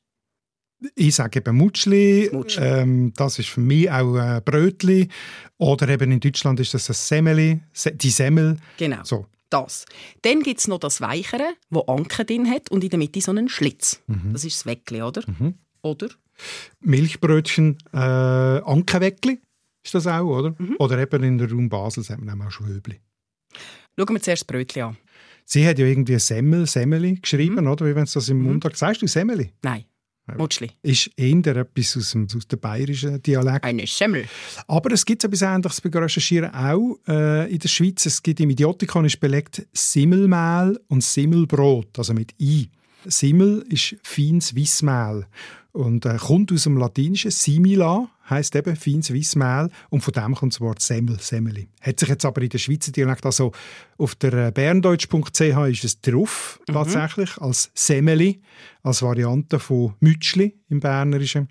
Ich 0.94 1.14
sage 1.14 1.40
eben 1.40 1.56
Mutschli. 1.56 2.24
Das 2.26 2.32
Mutschli. 2.32 2.64
Ähm, 2.64 3.12
das 3.16 3.38
ist 3.38 3.48
für 3.48 3.60
mich 3.60 3.90
auch 3.90 4.14
ein 4.14 4.42
Brötli. 4.44 5.08
Oder 5.58 5.88
eben 5.88 6.12
in 6.12 6.20
Deutschland 6.20 6.58
ist 6.60 6.72
das 6.72 6.88
ein 6.88 6.94
Semmeli, 6.94 7.60
Se- 7.72 7.92
die 7.92 8.10
Semmel. 8.10 8.56
genau 8.78 9.00
So. 9.02 9.26
Das. 9.50 9.84
Dann 10.22 10.40
gibt 10.42 10.60
es 10.60 10.68
noch 10.68 10.78
das 10.78 11.00
Weichere, 11.00 11.54
wo 11.70 11.80
Anke 11.82 12.24
drin 12.24 12.48
hat 12.50 12.70
und 12.70 12.82
in 12.84 12.90
der 12.90 12.98
Mitte 12.98 13.20
so 13.20 13.30
einen 13.32 13.48
Schlitz. 13.48 14.02
Mhm. 14.06 14.32
Das 14.32 14.44
ist 14.44 14.56
das 14.60 14.66
Weckli, 14.66 15.02
oder? 15.02 15.22
Oder? 15.82 16.08
Milchbrötchen, 16.80 17.78
äh, 17.92 17.96
Ankenweckli 17.98 19.40
ist 19.84 19.94
das 19.94 20.06
auch, 20.06 20.24
oder? 20.26 20.54
Mhm. 20.58 20.76
Oder 20.78 20.98
eben 20.98 21.22
in 21.22 21.38
der 21.38 21.50
Raum 21.50 21.68
Basel 21.68 22.02
sagt 22.02 22.22
man 22.22 22.40
auch 22.42 22.50
Schwöbli. 22.50 23.00
Schauen 23.98 24.14
wir 24.14 24.22
zuerst 24.22 24.42
das 24.42 24.46
Brötli 24.46 24.82
an. 24.82 24.96
Sie 25.44 25.66
hat 25.66 25.78
ja 25.78 25.86
irgendwie 25.86 26.18
Semmel, 26.18 26.66
Semmeli 26.66 27.16
geschrieben, 27.16 27.64
Mhm. 27.64 27.70
oder? 27.70 27.86
Wie 27.86 27.94
wenn 27.94 28.04
es 28.04 28.12
das 28.12 28.28
im 28.28 28.40
Mundart 28.42 28.76
sagst 28.76 29.02
du 29.02 29.06
Semmeli? 29.06 29.52
Nein, 29.62 29.84
Mutschli. 30.36 30.70
Ist 30.82 31.10
eher 31.16 31.56
etwas 31.56 31.96
aus 31.96 32.12
dem, 32.12 32.26
aus 32.34 32.46
dem 32.46 32.60
bayerischen 32.60 33.22
Dialekt. 33.22 33.64
Eine 33.64 33.86
Semmel. 33.86 34.26
Aber 34.68 34.92
es 34.92 35.04
gibt 35.04 35.24
etwas 35.24 35.42
Ähnliches 35.42 35.80
beim 35.80 35.92
Recherchieren 35.92 36.54
auch 36.54 36.98
äh, 37.08 37.50
in 37.50 37.58
der 37.58 37.68
Schweiz. 37.68 38.06
Es 38.06 38.22
gibt 38.22 38.40
im 38.40 38.50
Idiotikon 38.50 39.04
ist 39.04 39.18
belegt 39.20 39.66
Simmelmehl 39.72 40.78
und 40.88 41.02
Simmelbrot, 41.02 41.98
also 41.98 42.14
mit 42.14 42.34
I. 42.40 42.70
Simmel 43.06 43.64
ist 43.70 43.96
feines 44.02 44.54
Weissmehl 44.54 45.26
und 45.72 46.04
äh, 46.06 46.16
kommt 46.16 46.52
aus 46.52 46.64
dem 46.64 46.76
Latinischen 46.76 47.30
Simila, 47.30 48.08
heißt 48.28 48.54
eben 48.56 48.76
feines 48.76 49.12
Weissmehl 49.12 49.70
und 49.88 50.02
von 50.02 50.12
dem 50.12 50.34
kommt 50.34 50.54
das 50.54 50.60
Wort 50.60 50.80
Semmel, 50.80 51.18
Semmeli. 51.20 51.68
Hat 51.80 52.00
sich 52.00 52.08
jetzt 52.08 52.24
aber 52.24 52.42
in 52.42 52.48
der 52.48 52.58
Schweizer 52.58 52.92
Dialekt, 52.92 53.26
also 53.26 53.52
auf 53.98 54.14
der 54.14 54.32
äh, 54.48 54.50
berndeutsch.ch 54.52 55.40
ist 55.40 55.84
es 55.84 56.00
drauf 56.00 56.60
tatsächlich 56.66 57.38
als 57.38 57.70
Semmeli, 57.74 58.40
als 58.82 59.02
Variante 59.02 59.58
von 59.58 59.94
Mütschli 60.00 60.58
im 60.68 60.80
Bernerischen. 60.80 61.48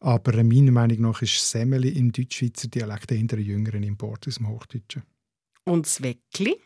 Aber 0.00 0.34
äh, 0.34 0.44
meiner 0.44 0.72
Meinung 0.72 1.00
nach 1.02 1.22
ist 1.22 1.50
Semmeli 1.50 1.90
im 1.90 2.12
Deutschschweizer 2.12 2.68
Dialekt 2.68 3.12
eher 3.12 3.18
ein 3.18 3.38
jüngeren 3.40 3.82
Import 3.82 4.26
aus 4.26 4.36
dem 4.36 4.48
Hochdeutschen. 4.48 5.02
Und 5.64 5.86
das 5.86 6.02
Weckli? 6.02 6.56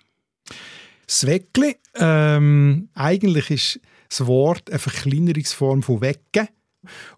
Das 1.07 1.27
Weckli, 1.27 1.77
ähm, 1.97 2.89
eigentlich 2.95 3.51
ist 3.51 3.81
das 4.09 4.27
Wort 4.27 4.71
eine 4.71 4.79
Verkleinerungsform 4.79 5.83
von 5.83 6.01
Wecken. 6.01 6.49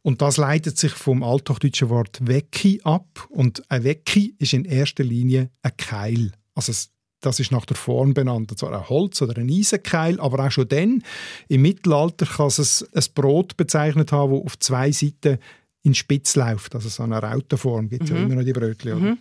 Und 0.02 0.22
das 0.22 0.36
leitet 0.36 0.76
sich 0.78 0.92
vom 0.92 1.22
althochdeutschen 1.22 1.88
Wort 1.88 2.26
Wecki 2.26 2.80
ab. 2.84 3.26
Und 3.30 3.62
ein 3.70 3.84
Wecki 3.84 4.34
ist 4.38 4.52
in 4.52 4.64
erster 4.64 5.04
Linie 5.04 5.50
ein 5.62 5.76
Keil. 5.76 6.32
Also 6.54 6.72
das 7.20 7.38
ist 7.38 7.52
nach 7.52 7.64
der 7.64 7.76
Form 7.76 8.14
benannt. 8.14 8.50
Und 8.50 8.58
zwar 8.58 8.72
ein 8.72 8.88
Holz- 8.88 9.22
oder 9.22 9.40
ein 9.40 9.48
Eisenkeil. 9.50 10.20
Aber 10.20 10.44
auch 10.44 10.50
schon 10.50 10.68
dann, 10.68 11.02
im 11.48 11.62
Mittelalter, 11.62 12.26
kann 12.26 12.48
es 12.48 12.86
ein 12.92 13.04
Brot 13.14 13.56
bezeichnet 13.56 14.12
haben, 14.12 14.32
das 14.32 14.44
auf 14.44 14.58
zwei 14.58 14.90
Seiten 14.90 15.38
in 15.82 15.94
Spitz 15.94 16.36
läuft. 16.36 16.74
Also 16.74 16.88
so 16.88 17.02
eine 17.02 17.18
Rautenform 17.18 17.88
gibt 17.88 18.04
es 18.04 18.10
ja 18.10 18.16
immer 18.16 18.34
noch 18.36 18.44
die 18.44 18.52
Brötchen. 18.52 18.92
oder? 18.92 19.16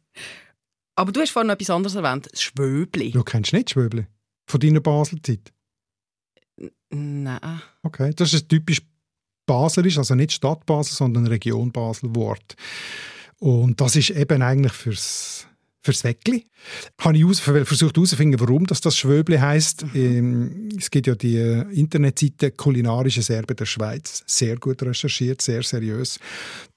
Aber 0.96 1.12
du 1.12 1.22
hast 1.22 1.32
vorhin 1.32 1.48
noch 1.48 1.56
etwas 1.56 1.70
anderes 1.70 1.96
erwähnt. 1.96 2.28
Das 2.32 2.42
Schwöbli. 2.42 3.12
Du 3.12 3.24
kennst 3.24 3.54
nicht 3.54 3.72
Schwöbli? 3.72 4.06
Von 4.48 4.60
deiner 4.60 4.82
Baselzeit? 4.82 5.54
Nein. 6.90 7.62
Okay, 7.84 8.12
das 8.16 8.34
ist 8.34 8.44
ein 8.44 8.48
typisch 8.48 8.82
Baselisch, 9.46 9.98
also 9.98 10.16
nicht 10.16 10.32
Stadt 10.32 10.66
Basel, 10.66 10.96
sondern 10.96 11.28
Region 11.28 11.72
Basel 11.72 12.16
Wort. 12.16 12.56
Und 13.40 13.82
das 13.82 13.96
ist 13.96 14.12
eben 14.12 14.42
eigentlich 14.42 14.74
fürs 14.74 15.48
fürs 15.84 16.04
Weckli. 16.04 16.46
Habe 17.00 17.18
ich 17.18 17.42
versucht 17.42 17.96
herauszufinden, 17.96 18.40
warum 18.40 18.68
das, 18.68 18.82
das 18.82 18.98
Schwöbli 18.98 19.38
heisst. 19.38 19.84
Mhm. 19.94 20.70
Es 20.78 20.92
gibt 20.92 21.08
ja 21.08 21.16
die 21.16 21.38
äh, 21.38 21.62
Internetseite 21.74 22.52
Kulinarische 22.52 23.24
Serbe 23.24 23.56
der 23.56 23.66
Schweiz. 23.66 24.24
Sehr 24.28 24.58
gut 24.58 24.84
recherchiert, 24.84 25.42
sehr 25.42 25.64
seriös. 25.64 26.20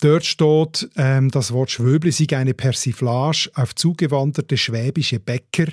Dort 0.01 0.25
steht, 0.25 0.89
ähm, 0.97 1.31
das 1.31 1.53
Wort 1.53 1.71
Schwöbli 1.71 2.13
sei 2.13 2.37
eine 2.37 2.55
Persiflage 2.55 3.51
auf 3.55 3.75
zugewanderte 3.75 4.57
schwäbische 4.57 5.21
Bäcker, 5.21 5.67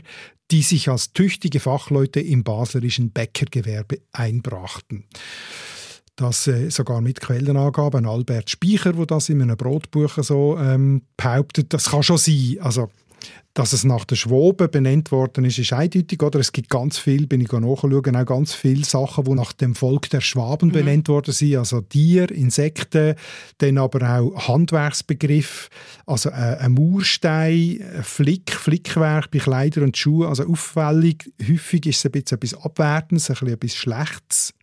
die 0.51 0.61
sich 0.61 0.89
als 0.89 1.13
tüchtige 1.13 1.61
Fachleute 1.61 2.19
im 2.19 2.43
baslerischen 2.43 3.11
Bäckergewerbe 3.11 4.01
einbrachten 4.11 5.05
das 6.21 6.47
äh, 6.47 6.69
sogar 6.69 7.01
mit 7.01 7.19
Quellenangaben. 7.19 8.05
Albert 8.05 8.49
Speicher, 8.49 8.95
wo 8.95 9.05
das 9.05 9.29
in 9.29 9.41
einem 9.41 9.57
Brotbuch 9.57 10.17
so 10.21 10.57
ähm, 10.59 11.01
behauptet, 11.17 11.73
das 11.73 11.89
kann 11.89 12.03
schon 12.03 12.17
sein. 12.17 12.57
Also 12.61 12.89
dass 13.53 13.73
es 13.73 13.83
nach 13.83 14.05
den 14.05 14.15
Schwaben 14.15 14.71
benannt 14.71 15.11
worden 15.11 15.43
ist, 15.43 15.59
ist 15.59 15.73
eindeutig. 15.73 16.23
Oder? 16.23 16.39
Es 16.39 16.53
gibt 16.53 16.69
ganz 16.69 16.97
viel, 16.97 17.27
bin 17.27 17.41
ich 17.41 17.51
nachschauen, 17.51 18.15
auch 18.15 18.25
ganz 18.25 18.53
viele 18.53 18.85
Sachen, 18.85 19.25
die 19.25 19.33
nach 19.33 19.51
dem 19.51 19.75
Volk 19.75 20.09
der 20.09 20.21
Schwaben 20.21 20.69
mhm. 20.69 20.73
benannt 20.73 21.09
worden 21.09 21.33
sind. 21.33 21.57
Also 21.57 21.81
Tier, 21.81 22.31
Insekten, 22.31 23.15
dann 23.57 23.77
aber 23.77 24.09
auch 24.09 24.47
Handwerksbegriff, 24.47 25.69
also 26.05 26.29
äh, 26.29 26.57
ein 26.59 26.73
Mauerstein, 26.73 27.83
ein 27.97 28.03
Flick, 28.03 28.51
Flickwerk 28.53 29.29
bei 29.31 29.39
Kleidern 29.39 29.83
und 29.83 29.97
Schuhen. 29.97 30.29
Also 30.29 30.45
auffällig, 30.45 31.33
häufig 31.41 31.85
ist 31.87 31.97
es 31.97 32.05
ein 32.05 32.11
bisschen 32.11 32.37
etwas 32.37 32.53
Abwertendes, 32.53 33.29
ein 33.29 33.33
bisschen 33.33 33.53
etwas 33.53 33.75
Schlechtes. 33.75 34.53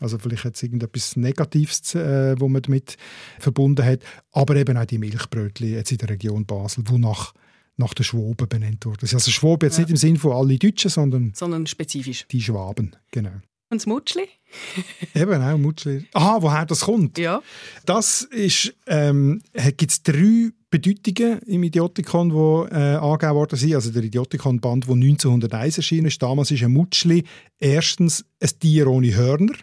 Also 0.00 0.18
vielleicht 0.18 0.44
hat 0.44 0.56
es 0.56 0.62
irgendetwas 0.62 1.16
Negatives, 1.16 1.94
äh, 1.94 2.38
wo 2.38 2.48
man 2.48 2.62
damit 2.62 2.96
verbunden 3.38 3.84
hat. 3.84 4.00
Aber 4.32 4.56
eben 4.56 4.76
auch 4.76 4.84
die 4.84 4.98
Milchbrötchen 4.98 5.70
jetzt 5.70 5.92
in 5.92 5.98
der 5.98 6.10
Region 6.10 6.46
Basel, 6.46 6.84
wo 6.86 6.98
nach 6.98 7.32
nach 7.78 7.92
den 7.92 8.04
Schwaben 8.04 8.48
benannt 8.48 8.86
worden. 8.86 9.06
Also 9.12 9.30
Schwaben 9.30 9.66
jetzt 9.66 9.76
ja. 9.76 9.82
nicht 9.82 9.90
im 9.90 9.96
Sinne 9.96 10.18
von 10.18 10.32
alle 10.32 10.58
Deutschen, 10.58 10.90
sondern, 10.90 11.32
sondern 11.34 11.66
spezifisch. 11.66 12.26
Die 12.30 12.40
Schwaben, 12.40 12.96
genau. 13.10 13.42
Und 13.68 13.80
das 13.80 13.86
Mutschli? 13.86 14.28
Eben 15.14 15.42
auch, 15.42 15.58
Mutschli. 15.58 16.06
Aha, 16.12 16.38
woher 16.40 16.66
das 16.66 16.82
kommt? 16.82 17.18
Ja. 17.18 17.42
Das 17.84 18.22
ist, 18.22 18.74
ähm, 18.86 19.42
gibt 19.76 19.90
es 19.90 20.02
drei 20.02 20.50
Bedeutungen 20.70 21.40
im 21.40 21.64
Idiotikon, 21.64 22.28
die 22.28 22.74
äh, 22.74 22.96
angegeben 22.96 23.34
worden 23.34 23.58
sind. 23.58 23.74
Also 23.74 23.90
der 23.90 24.04
Idiotikon-Band, 24.04 24.86
der 24.86 24.94
1901 24.94 25.78
erschienen 25.78 26.06
ist. 26.06 26.22
Damals 26.22 26.50
ist 26.52 26.62
ein 26.62 26.72
Mutschli 26.72 27.24
erstens 27.58 28.24
ein 28.40 28.50
Tier 28.60 28.86
ohne 28.86 29.14
Hörner. 29.14 29.54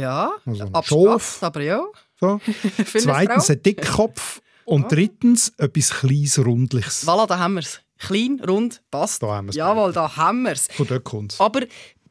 Ja, 0.00 0.32
also 0.44 0.70
ein 0.72 0.82
Schof, 0.84 1.42
aber 1.42 1.60
ja. 1.62 1.84
So. 2.20 2.40
Zweitens 2.98 3.50
ein 3.50 3.62
Dickkopf 3.62 4.40
und 4.64 4.90
drittens 4.90 5.52
etwas 5.58 5.90
Kleines, 5.90 6.38
Rundliches. 6.38 7.06
Voilà, 7.06 7.26
da 7.26 7.38
haben 7.38 7.54
wir 7.54 7.60
es. 7.60 7.80
Klein, 7.98 8.40
rund, 8.46 8.82
passt. 8.90 9.22
Da 9.22 9.28
haben 9.28 9.46
wir's 9.46 9.56
Jawohl, 9.56 9.92
da 9.92 10.16
haben 10.16 10.42
wir 10.42 10.52
es. 10.52 10.68
Von 10.68 10.86
dort 10.86 11.04
kommt 11.04 11.36
Aber 11.38 11.60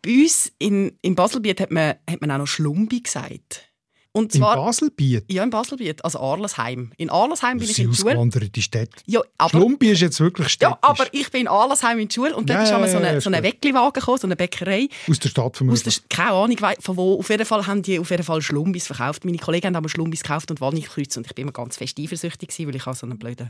bei 0.01 0.23
uns 0.23 0.51
in, 0.59 0.97
in 1.01 1.15
Baselbiet 1.15 1.59
hat 1.61 1.71
man, 1.71 1.95
hat 2.09 2.21
man 2.21 2.31
auch 2.31 2.39
noch 2.39 2.47
Schlumbi 2.47 3.01
gesagt. 3.01 3.69
Und 4.15 4.31
zwar, 4.31 4.55
in 4.55 4.63
Baselbiet? 4.63 5.25
Ja, 5.27 5.43
in 5.43 5.49
Baselbiet, 5.49 6.05
also 6.05 6.19
Arlesheim. 6.19 6.91
In 6.97 7.09
Arlesheim 7.09 7.57
bin 7.57 7.67
ich 7.67 7.79
in 7.79 7.89
der 7.89 7.95
Schule. 7.95 8.11
ausgewanderte 8.11 8.61
Städte. 8.61 9.01
Ja, 9.07 9.21
aber, 9.39 9.49
Schlumbi 9.49 9.89
ist 9.89 10.01
jetzt 10.01 10.19
wirklich 10.19 10.49
städtisch. 10.49 10.77
Ja, 10.81 10.87
aber 10.87 11.07
ich 11.11 11.31
bin 11.31 11.41
in 11.41 11.47
Arlesheim 11.47 11.97
in 11.97 12.07
der 12.07 12.13
Schule 12.13 12.35
und 12.35 12.47
dort 12.47 12.59
ja, 12.59 12.63
ist 12.63 12.71
einmal 12.71 12.89
so 12.89 12.97
eine, 12.97 13.21
so 13.21 13.29
eine 13.31 13.41
Weckliwagen 13.41 13.93
gekommen, 13.93 14.19
so 14.19 14.27
eine 14.27 14.35
Bäckerei. 14.35 14.87
Aus 15.09 15.17
der 15.17 15.29
Stadt 15.29 15.57
vermutlich? 15.57 15.87
Aus 15.87 15.95
der, 15.95 16.03
keine 16.15 16.33
Ahnung 16.33 16.57
von 16.79 16.95
wo. 16.95 17.17
Auf 17.17 17.29
jeden 17.29 17.45
Fall 17.45 17.65
haben 17.65 17.81
die 17.81 17.97
auf 17.97 18.11
jeden 18.11 18.23
Fall 18.23 18.41
Schlumbis 18.43 18.85
verkauft. 18.85 19.25
Meine 19.25 19.39
Kollegen 19.39 19.65
haben 19.65 19.75
aber 19.75 19.89
Schlumbis 19.89 20.21
gekauft 20.21 20.51
und 20.51 20.61
Walnutkreuz 20.61 21.17
und 21.17 21.25
ich 21.25 21.33
bin 21.33 21.43
immer 21.43 21.51
ganz 21.51 21.77
fest 21.77 21.99
eifersüchtig 21.99 22.49
gewesen, 22.49 22.67
weil 22.67 22.75
ich 22.75 22.83
so 22.83 23.07
einen 23.07 23.17
blöden 23.17 23.49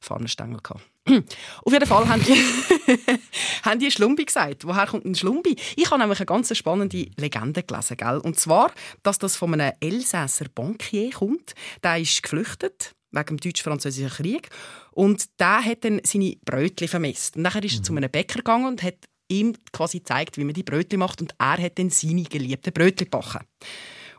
Fahnenstängel 0.00 0.58
hatte. 0.58 0.80
Auf 1.06 1.72
jeden 1.72 1.86
Fall 1.86 2.08
haben 2.08 2.22
die, 2.22 2.34
haben 3.62 3.78
die 3.78 3.90
Schlumbi 3.90 4.24
gesagt. 4.24 4.66
Woher 4.66 4.86
kommt 4.86 5.04
ein 5.04 5.14
Schlumbi? 5.14 5.56
Ich 5.76 5.90
habe 5.90 6.00
nämlich 6.00 6.18
eine 6.18 6.26
ganz 6.26 6.56
spannende 6.56 7.08
Legende 7.18 7.62
gelesen. 7.62 7.96
Gell? 7.96 8.18
Und 8.18 8.38
zwar, 8.38 8.72
dass 9.02 9.18
das 9.18 9.36
von 9.36 9.52
einem 9.52 9.72
Elsässer 9.80 10.46
Bankier 10.54 11.10
kommt. 11.10 11.54
Der 11.82 11.98
ist 11.98 12.22
geflüchtet 12.22 12.94
wegen 13.10 13.26
dem 13.26 13.36
deutsch-französischen 13.36 14.10
Krieg. 14.10 14.48
Und 14.92 15.26
der 15.38 15.64
hat 15.64 15.84
dann 15.84 16.00
seine 16.04 16.36
Brötchen 16.44 16.88
vermisst. 16.88 17.36
Und 17.36 17.42
nachher 17.42 17.62
ist 17.62 17.74
er 17.74 17.80
mhm. 17.80 17.84
zu 17.84 17.96
einem 17.96 18.10
Bäcker 18.10 18.38
gegangen 18.38 18.66
und 18.66 18.82
hat 18.82 18.96
ihm 19.28 19.56
quasi 19.72 19.98
gezeigt, 19.98 20.38
wie 20.38 20.44
man 20.44 20.54
die 20.54 20.62
Brötchen 20.62 20.98
macht. 20.98 21.20
Und 21.20 21.34
er 21.38 21.58
hat 21.58 21.78
dann 21.78 21.90
seine 21.90 22.22
geliebten 22.22 22.72
Brötchen 22.72 23.10
gebacken. 23.10 23.46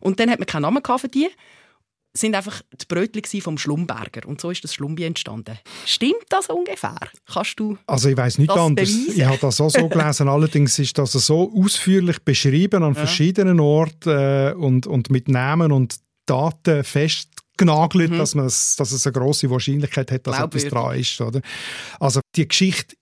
Und 0.01 0.20
dann 0.20 0.30
hat 0.30 0.39
man 0.39 0.46
keinen 0.46 0.63
Namen 0.63 0.84
für 0.98 1.10
die 1.10 1.30
sind 2.17 2.36
einfach 2.36 2.62
die 2.72 2.86
Brötchen 2.88 3.41
vom 3.41 3.57
Schlumberger 3.57 4.27
und 4.27 4.39
so 4.39 4.50
ist 4.50 4.63
das 4.63 4.74
Schlumbi 4.74 5.03
entstanden. 5.03 5.57
Stimmt 5.86 6.25
das 6.29 6.48
ungefähr? 6.48 6.98
Kannst 7.31 7.60
du 7.60 7.77
Also 7.88 8.10
ich 8.10 8.17
weiß 8.17 8.38
nicht 8.38 8.51
anders. 8.51 8.89
Beweisen? 8.89 9.13
Ich 9.15 9.25
habe 9.25 9.38
das 9.38 9.60
auch 9.62 9.69
so 9.69 9.88
gelesen. 9.89 10.27
Allerdings 10.27 10.79
ist 10.79 10.98
das 10.98 11.12
so 11.12 11.51
ausführlich 11.55 12.19
beschrieben 12.24 12.84
an 12.84 12.93
ja. 12.93 13.00
verschiedenen 13.00 13.60
Orten 13.60 14.10
äh, 14.10 14.53
und, 14.57 14.88
und 14.88 15.10
mit 15.10 15.27
Namen 15.27 15.72
und 15.72 15.95
Daten 16.25 16.84
festgenagelt, 16.84 18.12
mhm. 18.12 18.17
dass, 18.17 18.75
dass 18.75 18.91
es 18.91 19.05
eine 19.05 19.13
große 19.13 19.50
Wahrscheinlichkeit 19.50 20.12
hat, 20.12 20.27
dass 20.27 20.39
etwas 20.39 20.65
dran 20.65 21.00
ist. 21.00 21.19
Oder? 21.22 21.41
Also 22.00 22.22
die 22.36 22.48
Geschichte 22.48 22.95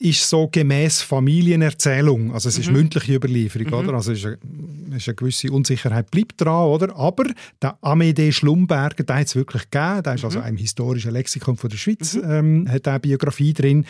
ist 0.00 0.26
so 0.28 0.48
gemäß 0.48 1.02
Familienerzählung, 1.02 2.32
also 2.32 2.48
es 2.48 2.56
ist 2.56 2.68
mhm. 2.68 2.76
mündliche 2.76 3.14
Überlieferung, 3.14 3.66
mhm. 3.66 3.74
oder? 3.74 3.94
Also 3.94 4.12
es 4.12 4.20
ist 4.20 4.24
eine, 4.24 4.96
ist 4.96 5.08
eine, 5.08 5.14
gewisse 5.14 5.52
Unsicherheit 5.52 6.10
bleibt 6.10 6.40
dran, 6.40 6.68
oder? 6.68 6.96
Aber 6.96 7.24
der 7.60 7.78
Amédée 7.82 8.32
Schlumberger, 8.32 9.04
der 9.04 9.16
hat 9.16 9.26
es 9.26 9.36
wirklich 9.36 9.70
gegeben, 9.70 10.02
der 10.02 10.14
ist 10.14 10.24
also 10.24 10.38
mhm. 10.38 10.44
also 10.44 10.54
im 10.54 10.56
historischen 10.56 11.12
Lexikon 11.12 11.58
von 11.58 11.68
der 11.68 11.76
Schweiz, 11.76 12.14
mhm. 12.14 12.30
ähm, 12.30 12.68
hat 12.70 12.88
eine 12.88 12.98
Biografie 12.98 13.52
drin 13.52 13.84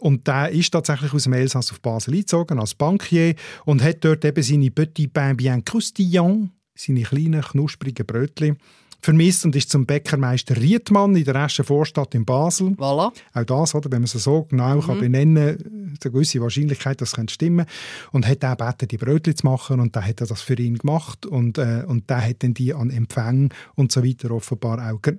und 0.00 0.26
der 0.26 0.50
ist 0.50 0.72
tatsächlich 0.72 1.14
aus 1.14 1.24
dem 1.24 1.32
Elsass 1.32 1.72
auf 1.72 1.80
Basel 1.80 2.12
eingezogen 2.12 2.60
als 2.60 2.74
Bankier 2.74 3.34
und 3.64 3.82
hat 3.82 4.04
dort 4.04 4.26
eben 4.26 4.42
seine 4.42 4.70
Petit 4.70 5.10
Pain 5.10 5.38
bien 5.38 5.64
croustillant, 5.64 6.50
seine 6.74 7.00
kleinen 7.00 7.40
knusprigen 7.40 8.04
Brötchen 8.04 8.58
vermisst 9.06 9.44
und 9.44 9.54
ist 9.54 9.70
zum 9.70 9.86
Bäckermeister 9.86 10.56
Riedmann 10.56 11.14
in 11.14 11.24
der 11.24 11.36
ersten 11.36 11.64
Vorstadt 11.64 12.14
in 12.14 12.24
Basel. 12.24 12.70
Voilà. 12.70 13.12
Auch 13.34 13.44
das, 13.44 13.74
oder, 13.74 13.90
wenn 13.92 14.00
man 14.00 14.04
es 14.04 14.12
so 14.12 14.42
genau 14.44 14.76
mhm. 14.76 14.80
kann 14.80 14.98
benennen 14.98 15.58
kann, 15.58 15.98
eine 16.02 16.12
gewisse 16.12 16.40
Wahrscheinlichkeit, 16.40 17.00
dass 17.00 17.16
es 17.16 17.32
stimmen 17.32 17.66
Und 18.10 18.26
hat 18.26 18.44
auch 18.44 18.56
gebeten, 18.56 18.88
die 18.88 18.98
Brötchen 18.98 19.36
zu 19.36 19.46
machen 19.46 19.78
und 19.78 19.94
da 19.94 20.02
hat 20.02 20.20
er 20.20 20.26
das 20.26 20.42
für 20.42 20.58
ihn 20.58 20.76
gemacht 20.78 21.24
und, 21.24 21.56
äh, 21.56 21.84
und 21.86 22.10
der 22.10 22.28
hat 22.28 22.42
dann 22.42 22.52
die 22.52 22.74
an 22.74 22.90
Empfang 22.90 23.54
und 23.76 23.92
so 23.92 24.04
weiter 24.04 24.32
offenbar 24.32 24.90
auch 24.90 25.00
äh, 25.06 25.12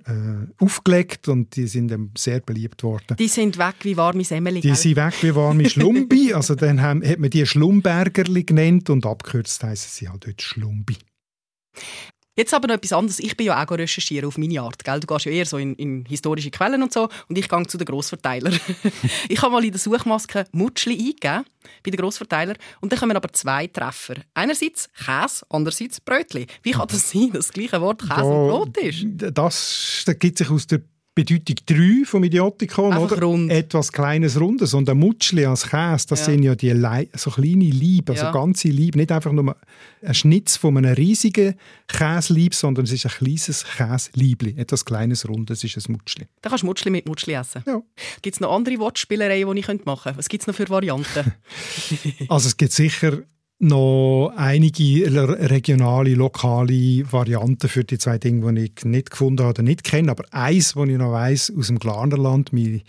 aufgelegt 0.58 1.28
und 1.28 1.56
die 1.56 1.66
sind 1.66 1.88
dann 1.88 2.10
sehr 2.16 2.40
beliebt 2.40 2.82
worden. 2.82 3.16
Die 3.18 3.28
sind 3.28 3.56
weg 3.56 3.76
wie 3.82 3.96
warme 3.96 4.22
Semmeli, 4.22 4.60
Die 4.60 4.74
sind 4.74 4.96
weg 4.96 5.14
wie 5.22 5.34
warme 5.34 5.68
Schlumbi, 5.70 6.34
also 6.34 6.54
dann 6.54 6.82
haben, 6.82 7.02
hat 7.02 7.18
man 7.18 7.30
die 7.30 7.46
Schlumbergerli 7.46 8.44
genannt 8.44 8.90
und 8.90 9.06
abgekürzt 9.06 9.64
heißen 9.64 9.90
sie 9.90 10.08
halt 10.10 10.26
heute 10.26 10.44
Schlumbi. 10.44 10.96
Jetzt 12.38 12.54
aber 12.54 12.68
noch 12.68 12.76
etwas 12.76 12.92
anderes. 12.92 13.18
Ich 13.18 13.36
bin 13.36 13.48
ja 13.48 13.60
auch 13.60 13.68
recherchieren 13.68 14.28
auf 14.28 14.38
meine 14.38 14.60
Art. 14.62 14.84
Gell? 14.84 15.00
Du 15.00 15.08
gehst 15.08 15.24
ja 15.24 15.32
eher 15.32 15.44
so 15.44 15.58
in, 15.58 15.74
in 15.74 16.04
historische 16.04 16.52
Quellen 16.52 16.80
und 16.84 16.92
so 16.92 17.08
und 17.28 17.36
ich 17.36 17.48
gehe 17.48 17.66
zu 17.66 17.76
den 17.76 17.84
Grossverteilern. 17.84 18.56
ich 19.28 19.42
habe 19.42 19.50
mal 19.50 19.64
in 19.64 19.72
der 19.72 19.80
Suchmaske 19.80 20.44
Mutschli 20.52 20.92
eingegeben 20.92 21.44
bei 21.82 21.90
den 21.90 21.96
Grossverteilern 21.96 22.56
und 22.80 22.92
dann 22.92 23.00
kommen 23.00 23.16
aber 23.16 23.32
zwei 23.32 23.66
Treffer. 23.66 24.14
Einerseits 24.34 24.88
Käse, 24.92 25.44
andererseits 25.48 26.00
Brötli. 26.00 26.46
Wie 26.62 26.70
kann 26.70 26.86
das 26.86 27.10
sein, 27.10 27.30
dass 27.32 27.48
das 27.48 27.52
gleiche 27.52 27.80
Wort 27.80 28.02
Käse 28.02 28.14
ja, 28.14 28.22
und 28.22 28.48
Brot 28.48 28.76
ist? 28.76 29.04
Das, 29.34 30.04
das 30.06 30.18
gibt 30.20 30.38
sich 30.38 30.48
aus 30.48 30.68
der 30.68 30.82
Bedeutung 31.18 31.56
3 31.66 32.04
vom 32.04 32.22
Idiotikon, 32.22 32.96
oder? 32.96 33.20
Rund. 33.20 33.50
Etwas 33.50 33.90
Kleines, 33.90 34.38
Rundes. 34.38 34.72
Und 34.72 34.88
ein 34.88 34.98
Mutschli 34.98 35.44
als 35.44 35.68
Käse, 35.68 36.06
das 36.06 36.20
ja. 36.20 36.26
sind 36.26 36.44
ja 36.44 36.54
die 36.54 36.70
Le 36.70 37.08
so 37.12 37.32
kleine 37.32 37.64
Liebe, 37.64 38.12
also 38.12 38.26
ja. 38.26 38.30
ganze 38.30 38.68
Liebe. 38.68 38.96
Nicht 38.96 39.10
einfach 39.10 39.32
nur 39.32 39.56
ein 40.00 40.14
Schnitz 40.14 40.56
von 40.56 40.76
einem 40.76 40.94
riesigen 40.94 41.56
Käselieb, 41.88 42.54
sondern 42.54 42.84
es 42.84 42.92
ist 42.92 43.04
ein 43.04 43.10
kleines 43.10 43.64
Käseliebli. 43.64 44.54
Etwas 44.56 44.84
Kleines, 44.84 45.28
Rundes 45.28 45.64
ist 45.64 45.76
ein 45.76 45.92
Mutschli. 45.92 46.28
Da 46.40 46.50
kannst 46.50 46.62
du 46.62 46.68
Mutschli 46.68 46.92
mit 46.92 47.08
Mutschli 47.08 47.34
essen. 47.34 47.64
Ja. 47.66 47.82
Gibt 48.22 48.36
es 48.36 48.40
noch 48.40 48.54
andere 48.54 48.78
Wortspielereien, 48.78 49.52
die 49.52 49.58
ich 49.58 49.66
machen 49.66 49.84
könnte? 49.84 50.18
Was 50.18 50.28
gibt 50.28 50.44
es 50.44 50.46
noch 50.46 50.54
für 50.54 50.68
Varianten? 50.68 51.32
also 52.28 52.46
es 52.46 52.56
gibt 52.56 52.70
sicher 52.70 53.22
noch 53.60 54.32
einige 54.36 55.50
regionale, 55.50 56.14
lokale 56.14 57.10
Varianten 57.10 57.68
für 57.68 57.84
die 57.84 57.98
zwei 57.98 58.18
Dinge, 58.18 58.52
die 58.52 58.64
ich 58.64 58.84
nicht 58.84 59.10
gefunden 59.10 59.40
habe 59.40 59.50
oder 59.50 59.62
nicht 59.62 59.84
kenne. 59.84 60.12
Aber 60.12 60.24
eins, 60.30 60.76
was 60.76 60.88
ich 60.88 60.96
noch 60.96 61.12
weiss, 61.12 61.52
aus 61.56 61.66
dem 61.66 61.78
Glarnerland, 61.78 62.52
meine, 62.52 62.82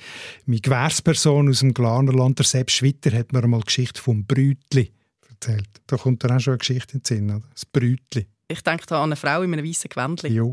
meine 0.45 0.61
Gewährsperson 0.61 1.49
aus 1.49 1.59
dem 1.59 1.73
Glarnerland, 1.73 2.37
der 2.37 2.45
Sepp 2.45 2.69
Schwitter, 2.69 3.11
hat 3.17 3.33
mir 3.33 3.43
einmal 3.43 3.61
die 3.61 3.65
Geschichte 3.67 4.01
vom 4.01 4.25
Brütli 4.25 4.91
erzählt. 5.27 5.69
Da 5.87 5.97
kommt 5.97 6.23
dann 6.23 6.33
auch 6.33 6.39
schon 6.39 6.53
eine 6.53 6.59
Geschichte 6.59 6.93
in 6.93 6.99
den 6.99 7.05
Sinn, 7.05 7.29
oder? 7.31 7.43
das 7.53 7.65
Brütli. 7.65 8.27
Ich 8.51 8.61
denke 8.61 8.83
da 8.87 9.03
an 9.03 9.09
eine 9.09 9.15
Frau 9.15 9.43
in 9.43 9.53
einem 9.53 9.63
weißen 9.63 9.89
Gewändchen. 9.89 10.33
Ja. 10.33 10.43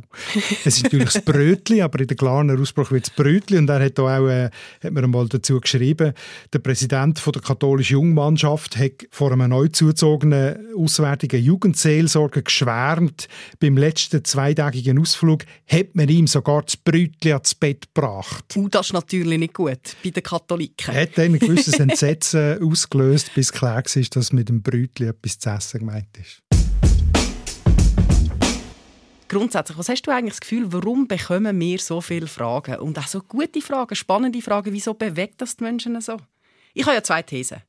Es 0.67 0.77
ist 0.77 0.83
natürlich 0.83 1.15
das 1.15 1.23
Brötli, 1.23 1.81
aber 1.81 2.01
in 2.01 2.07
der 2.07 2.17
Glarner 2.17 2.61
Ausspruch 2.61 2.91
wird 2.91 3.09
es 3.09 3.11
Brötli. 3.11 3.57
Und 3.57 3.71
er 3.71 3.83
hat 3.83 3.97
da 3.97 4.03
auch, 4.03 4.29
äh, 4.29 4.51
hat 4.83 4.93
mir 4.93 5.03
einmal 5.03 5.27
dazu 5.29 5.59
geschrieben, 5.59 6.13
der 6.53 6.59
Präsident 6.59 7.19
von 7.19 7.33
der 7.33 7.41
katholischen 7.41 7.95
Jungmannschaft 7.95 8.77
hat 8.77 9.07
vor 9.11 9.33
einem 9.33 9.49
neu 9.49 9.69
zugezogenen 9.69 10.75
auswärtigen 10.77 11.43
Jugendseelsorger 11.43 12.43
geschwärmt. 12.43 13.29
Beim 13.61 13.79
letzten 13.79 14.23
zweitägigen 14.23 14.99
Ausflug 14.99 15.45
hat 15.67 15.95
man 15.95 16.11
ihm 16.11 16.27
sogar 16.27 16.65
das 16.65 16.77
Brötli 16.77 17.33
ans 17.33 17.55
Bett 17.55 17.95
gebracht. 17.95 18.45
Uh, 18.57 18.69
das 18.69 18.89
ist 18.89 18.93
natürlich 18.93 19.39
nicht 19.39 19.55
gut 19.55 19.97
bei 20.05 20.11
den 20.11 20.23
Katholiken. 20.23 20.95
Hat 20.95 21.17
dann 21.17 21.33
ein 21.33 21.39
gewisses 21.39 21.81
Entsetzen 21.81 22.63
ausgelöst, 22.63 23.33
bis 23.35 23.51
klar 23.51 23.77
war, 23.77 24.03
dass 24.11 24.33
mit 24.35 24.51
dem 24.51 24.61
Brötli 24.61 25.07
etwas 25.07 25.39
zu 25.39 25.49
essen 25.49 25.79
gemeint 25.79 26.09
ist. 26.21 26.43
Grundsätzlich, 29.29 29.77
was 29.79 29.89
hast 29.89 30.03
du 30.03 30.11
eigentlich 30.11 30.35
das 30.35 30.41
Gefühl, 30.41 30.73
warum 30.73 31.09
bekommen 31.09 31.59
wir 31.59 31.79
so 31.79 32.01
viele 32.01 32.27
Fragen? 32.27 32.77
Und 32.77 32.99
auch 32.99 33.07
so 33.07 33.21
gute 33.21 33.61
Fragen, 33.61 33.95
spannende 33.97 34.41
Fragen, 34.43 34.73
wieso 34.73 34.95
bewegt 34.95 35.41
das 35.41 35.57
die 35.57 35.65
Menschen 35.65 36.01
so? 36.01 36.17
Ich 36.75 36.85
habe 36.85 36.95
ja 36.97 37.03
zwei 37.03 37.23
Thesen. 37.23 37.63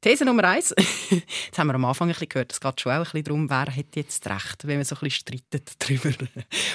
These 0.00 0.24
Nummer 0.24 0.44
eins, 0.44 0.74
jetzt 1.10 1.58
haben 1.58 1.68
wir 1.68 1.74
am 1.74 1.84
Anfang 1.84 2.08
ein 2.08 2.12
bisschen 2.12 2.28
gehört, 2.28 2.52
es 2.52 2.60
geht 2.60 2.80
schon 2.80 2.92
auch 2.92 2.96
ein 2.98 3.02
bisschen 3.04 3.24
darum, 3.24 3.50
wer 3.50 3.66
hat 3.74 3.96
jetzt 3.96 4.28
recht, 4.28 4.66
wenn 4.66 4.76
man 4.76 4.84
so 4.84 4.94
ein 4.96 5.00
bisschen 5.00 5.26
streitet 5.50 5.72
darüber. 5.78 6.10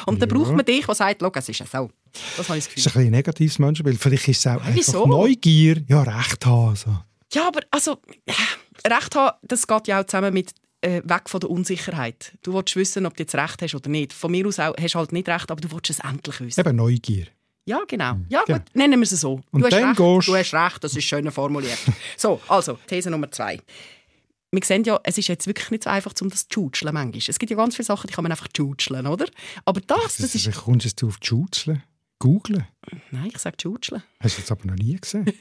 Und 0.05 0.21
dann 0.21 0.29
Ja. 0.29 0.35
braucht 0.35 0.55
man 0.55 0.65
dich, 0.65 0.85
der 0.85 0.95
sagt, 0.95 1.21
es 1.21 1.49
ist 1.49 1.59
ja 1.59 1.65
so. 1.65 1.89
Das 2.37 2.49
habe 2.49 2.57
ich 2.57 2.65
das 2.65 2.73
Das 2.73 2.77
ist 2.77 2.83
Gefühl. 2.83 2.83
ein, 2.83 2.83
bisschen 2.83 3.01
ein 3.05 3.11
negatives 3.11 3.59
Menschenbild. 3.59 3.99
Vielleicht 3.99 4.27
ist 4.27 4.39
es 4.39 4.47
auch 4.47 4.61
Wieso? 4.71 5.03
einfach 5.03 5.09
Neugier. 5.17 5.83
Ja, 5.87 6.01
Recht 6.03 6.45
haben. 6.45 6.75
So. 6.75 6.97
Ja, 7.33 7.47
aber 7.47 7.59
also, 7.71 7.97
Recht 8.85 9.15
haben, 9.15 9.37
das 9.41 9.67
geht 9.67 9.87
ja 9.87 10.01
auch 10.01 10.05
zusammen 10.05 10.33
mit 10.33 10.51
äh, 10.81 11.01
weg 11.03 11.29
von 11.29 11.39
der 11.39 11.49
Unsicherheit. 11.49 12.33
Du 12.43 12.53
willst 12.53 12.75
wissen, 12.75 13.05
ob 13.05 13.15
du 13.17 13.23
jetzt 13.23 13.35
Recht 13.35 13.61
hast 13.61 13.75
oder 13.75 13.89
nicht. 13.89 14.13
Von 14.13 14.31
mir 14.31 14.45
aus 14.47 14.59
auch, 14.59 14.75
hast 14.79 14.93
du 14.95 14.99
halt 14.99 15.11
nicht 15.11 15.27
Recht, 15.27 15.49
aber 15.51 15.59
du 15.61 15.71
willst 15.71 15.89
es 15.89 15.99
endlich 15.99 16.39
wissen. 16.41 16.59
Eben 16.59 16.75
Neugier. 16.75 17.27
Ja, 17.65 17.81
genau. 17.87 18.17
Ja, 18.29 18.43
genau. 18.45 18.59
gut, 18.59 18.75
nennen 18.75 18.99
wir 18.99 19.03
es 19.03 19.09
so. 19.09 19.41
Und 19.51 19.59
du, 19.61 19.65
hast 19.65 19.73
dann 19.73 19.83
recht, 19.89 19.97
gehst- 19.97 20.27
du 20.27 20.35
hast 20.35 20.53
recht, 20.53 20.83
das 20.83 20.95
ist 20.95 21.03
schön 21.03 21.29
formuliert. 21.31 21.77
so, 22.17 22.39
also, 22.47 22.77
These 22.87 23.09
Nummer 23.09 23.29
zwei. 23.31 23.59
Wir 24.51 24.63
sehen 24.63 24.85
ja, 24.85 24.97
es 25.03 25.17
ist 25.17 25.27
jetzt 25.27 25.45
wirklich 25.47 25.69
nicht 25.71 25.83
so 25.83 25.89
einfach, 25.89 26.13
um 26.21 26.29
das 26.29 26.47
zu 26.47 26.61
jutscheln 26.63 26.93
manchmal. 26.93 27.21
Es 27.27 27.37
gibt 27.37 27.49
ja 27.49 27.57
ganz 27.57 27.75
viele 27.75 27.85
Sachen, 27.85 28.07
die 28.07 28.13
kann 28.13 28.23
man 28.23 28.31
einfach 28.31 28.47
jutscheln, 28.55 29.05
oder? 29.05 29.25
Aber 29.65 29.81
das, 29.81 30.17
das 30.17 30.31
Das 30.31 30.35
ist... 30.35 30.55
kommst 30.55 30.85
du 30.85 30.87
jetzt 30.89 31.03
auf 31.03 31.17
Schutzeln? 31.21 31.83
Googlen? 32.19 32.65
Nein, 33.11 33.27
ich 33.31 33.37
sage 33.39 33.57
jutscheln. 33.61 34.01
Hast 34.21 34.37
du 34.37 34.41
jetzt 34.41 34.51
aber 34.51 34.65
noch 34.65 34.75
nie 34.75 34.95
gesehen? 34.95 35.25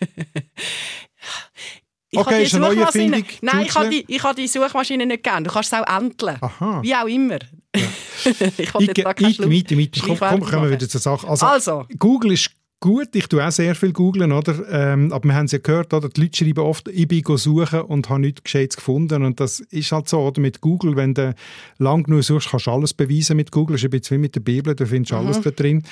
Ich 2.16 2.22
Okay, 2.22 2.30
habe 2.30 2.38
die 2.38 2.46
ist 2.46 2.54
eine 2.54 2.74
neue 2.74 3.24
Nein, 3.42 3.66
ich 3.66 3.74
habe, 3.74 3.90
die, 3.90 4.04
ich 4.08 4.22
habe 4.22 4.34
die 4.34 4.46
Suchmaschine 4.48 5.04
nicht 5.04 5.22
gern. 5.22 5.44
Du 5.44 5.50
kannst 5.50 5.70
es 5.72 5.78
auch 5.78 5.86
entteln. 5.86 6.38
Aha. 6.40 6.82
Wie 6.82 6.94
auch 6.94 7.06
immer. 7.06 7.38
ich 7.76 8.72
wollte 8.74 8.86
jetzt 8.86 9.04
da 9.04 9.10
Ite, 9.10 9.42
keine 9.42 9.54
ite, 9.54 9.74
ite, 9.74 9.74
ite. 9.74 10.00
Komm, 10.00 10.18
komm, 10.18 10.40
kommen 10.40 10.62
wir 10.64 10.70
wieder 10.70 10.88
zur 10.88 11.00
Sache. 11.00 11.28
Also, 11.28 11.46
Also. 11.46 11.86
Google 11.98 12.32
ist 12.32 12.50
gut, 12.80 13.14
ich 13.14 13.26
tue 13.26 13.44
auch 13.44 13.50
sehr 13.50 13.74
viel 13.74 13.92
googlen, 13.92 14.32
oder? 14.32 14.54
Ähm, 14.70 15.12
aber 15.12 15.28
wir 15.28 15.34
haben 15.34 15.46
es 15.46 15.52
ja 15.52 15.58
gehört, 15.58 15.92
oder? 15.94 16.08
Die 16.08 16.20
Leute 16.20 16.36
schreiben 16.36 16.60
oft, 16.60 16.88
ich 16.88 17.08
bin 17.08 17.22
suchen 17.36 17.80
und 17.80 18.08
habe 18.08 18.20
nichts 18.20 18.44
Gescheites 18.44 18.76
gefunden. 18.76 19.24
Und 19.24 19.40
das 19.40 19.60
ist 19.60 19.92
halt 19.92 20.08
so, 20.08 20.20
oder? 20.20 20.40
Mit 20.40 20.60
Google, 20.60 20.96
wenn 20.96 21.14
du 21.14 21.34
lang 21.78 22.04
genug 22.04 22.22
suchst, 22.22 22.50
kannst 22.50 22.66
du 22.66 22.70
alles 22.70 22.94
beweisen 22.94 23.36
mit 23.36 23.50
Google. 23.50 23.74
Das 23.74 23.82
ist 23.82 23.86
ein 23.86 23.98
bisschen 23.98 24.16
wie 24.18 24.22
mit 24.22 24.34
der 24.34 24.40
Bibel, 24.40 24.74
da 24.74 24.84
findest 24.84 25.12
du 25.12 25.16
alles 25.16 25.40
da 25.40 25.50
drin. 25.50 25.82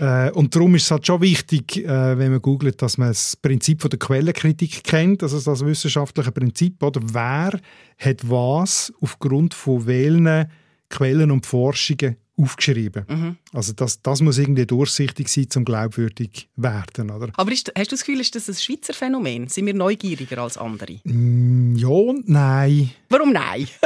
Äh, 0.00 0.30
und 0.32 0.54
darum 0.54 0.74
ist 0.74 0.84
es 0.84 0.90
halt 0.90 1.06
schon 1.06 1.20
wichtig, 1.20 1.78
äh, 1.78 2.18
wenn 2.18 2.32
man 2.32 2.42
googelt, 2.42 2.82
dass 2.82 2.98
man 2.98 3.08
das 3.08 3.36
Prinzip 3.36 3.80
von 3.80 3.90
der 3.90 3.98
Quellenkritik 3.98 4.84
kennt, 4.84 5.22
also 5.22 5.40
das 5.40 5.64
wissenschaftliche 5.64 6.32
Prinzip, 6.32 6.82
oder? 6.82 7.00
Wer 7.02 7.60
hat 7.98 8.28
was 8.28 8.92
aufgrund 9.00 9.54
von 9.54 9.86
welchen 9.86 10.46
Quellen 10.88 11.30
und 11.30 11.46
Forschungen 11.46 12.16
aufgeschrieben. 12.36 13.38
Also 13.52 13.72
das, 13.72 14.02
das 14.02 14.20
muss 14.20 14.38
irgendwie 14.38 14.66
durchsichtig 14.66 15.28
sein, 15.28 15.46
um 15.56 15.64
glaubwürdig 15.64 16.48
zu 16.54 16.62
werden. 16.62 17.10
Oder? 17.10 17.30
Aber 17.36 17.52
ist, 17.52 17.72
hast 17.76 17.92
du 17.92 17.96
das 17.96 18.04
Gefühl, 18.04 18.20
ist 18.20 18.34
das 18.34 18.48
ein 18.48 18.54
Schweizer 18.54 18.94
Phänomen? 18.94 19.48
Sind 19.48 19.66
wir 19.66 19.74
neugieriger 19.74 20.38
als 20.38 20.58
andere? 20.58 21.00
Mm, 21.04 21.76
ja 21.76 21.88
und 21.88 22.28
nein. 22.28 22.90
Warum 23.08 23.32
nein? 23.32 23.68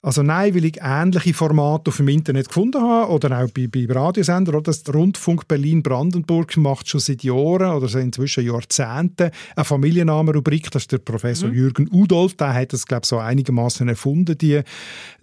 Also 0.00 0.22
nein, 0.22 0.54
weil 0.54 0.64
ich 0.64 0.78
ähnliche 0.80 1.34
Formate 1.34 1.88
auf 1.90 1.96
dem 1.96 2.06
Internet 2.06 2.46
gefunden 2.48 2.80
habe 2.80 3.10
oder 3.10 3.42
auch 3.42 3.50
bei, 3.50 3.66
bei 3.66 3.84
Radiosendern. 3.92 4.54
Oder? 4.54 4.62
Das 4.62 4.82
Rundfunk 4.94 5.48
Berlin-Brandenburg 5.48 6.56
macht 6.56 6.88
schon 6.88 7.00
seit 7.00 7.24
Jahren 7.24 7.72
oder 7.72 7.92
inzwischen 7.98 8.46
Jahrzehnten 8.46 9.32
eine 9.56 9.64
Familiennamenrubrik. 9.64 10.70
Das 10.70 10.84
ist 10.84 10.92
der 10.92 10.98
Professor 10.98 11.50
Jürgen 11.50 11.88
Udolf. 11.92 12.36
Der 12.36 12.54
hat 12.54 12.72
das, 12.72 12.86
glaube 12.86 13.02
ich, 13.04 13.08
so 13.08 13.18
einigermaßen 13.18 13.88
erfunden, 13.88 14.38
die, 14.38 14.62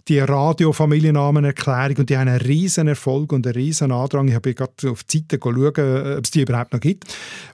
die 0.08 0.18
Radio-Familiennamenerklärung. 0.20 1.96
Und 1.98 2.10
die 2.10 2.16
haben 2.16 2.28
einen 2.28 2.40
riesen 2.40 2.88
Erfolg 2.88 3.32
und 3.32 3.46
einen 3.46 3.54
riesen 3.54 3.92
Andrang. 3.92 4.28
Ich 4.28 4.34
habe 4.34 4.54
gerade 4.54 4.90
auf 4.90 5.04
die 5.04 5.18
Seite 5.18 5.38
schauen, 5.42 6.16
ob 6.18 6.24
es 6.24 6.30
die 6.30 6.42
überhaupt 6.42 6.72
noch 6.72 6.80
gibt. 6.80 7.04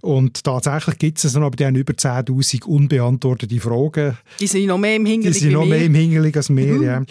Und 0.00 0.44
tatsächlich 0.44 0.98
gibt 0.98 1.24
es 1.24 1.34
noch, 1.34 1.42
aber 1.46 1.56
die 1.56 1.64
haben 1.64 1.76
über 1.76 1.92
10'000 1.94 2.64
unbeantwortete 2.64 3.58
Fragen. 3.60 4.18
Die 4.40 4.46
sind 4.46 4.66
noch 4.66 4.78
mehr 4.78 4.96
im 4.96 5.04
Die 5.04 5.12
Hintergrund. 5.12 5.40
sind 5.40 5.52
noch 5.52 5.66
mehr 5.66 5.84
im 5.84 5.94
Hingelig 5.94 6.36
als 6.36 6.54
wir, 6.54 6.82
ja. 6.82 7.02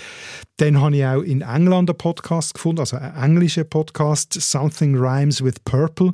Dann 0.58 0.80
habe 0.80 0.96
ich 0.96 1.04
auch 1.04 1.22
in 1.22 1.42
England 1.42 1.90
einen 1.90 1.98
Podcast 1.98 2.54
gefunden, 2.54 2.82
also 2.82 2.96
einen 2.96 3.16
englischen 3.16 3.68
Podcast, 3.68 4.34
Something 4.40 4.96
Rhymes 4.96 5.44
with 5.44 5.56
Purple. 5.66 6.14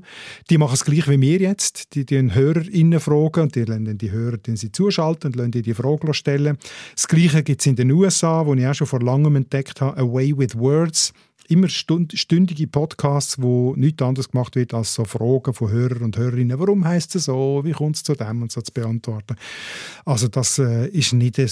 Die 0.49 0.57
machen 0.57 0.75
es 0.75 0.85
gleich 0.85 1.09
wie 1.09 1.19
wir 1.19 1.39
jetzt. 1.39 1.93
Die 1.95 2.05
die 2.05 2.33
HörerInnen 2.33 3.01
fragen 3.01 3.41
und 3.41 3.55
die 3.55 3.65
lassen 3.65 3.83
dann 3.83 3.97
die 3.97 4.09
Hörer 4.11 4.37
die 4.37 4.55
sie 4.55 4.71
zuschalten 4.71 5.31
und 5.31 5.35
lassen 5.35 5.51
die 5.51 5.63
die 5.63 5.73
Frage 5.73 6.13
stellen. 6.13 6.57
Das 6.95 7.09
Gleiche 7.09 7.43
gibt 7.43 7.59
es 7.59 7.67
in 7.67 7.75
den 7.75 7.91
USA, 7.91 8.45
wo 8.45 8.53
ich 8.53 8.65
auch 8.65 8.73
schon 8.73 8.87
vor 8.87 9.01
langem 9.01 9.16
entdeckt 9.25 9.81
habe, 9.81 9.97
A 9.97 10.03
Way 10.03 10.37
with 10.37 10.55
Words. 10.55 11.13
Immer 11.49 11.69
stund, 11.69 12.11
stündige 12.13 12.67
Podcasts, 12.67 13.41
wo 13.41 13.73
nichts 13.77 14.03
anderes 14.03 14.29
gemacht 14.29 14.57
wird, 14.57 14.73
als 14.73 14.93
so 14.93 15.05
Fragen 15.05 15.53
von 15.53 15.71
Hörern 15.71 16.03
und 16.03 16.17
Hörerinnen. 16.17 16.59
Warum 16.59 16.83
heißt 16.83 17.15
es 17.15 17.25
so? 17.25 17.61
Wie 17.63 17.71
kommt 17.71 17.95
es 17.95 18.03
zu 18.03 18.15
dem? 18.15 18.41
Und 18.41 18.51
so 18.51 18.61
zu 18.61 18.73
beantworten. 18.73 19.37
Also 20.03 20.27
das 20.27 20.59
äh, 20.59 20.89
ist 20.89 21.13
nicht 21.13 21.39
ein 21.39 21.49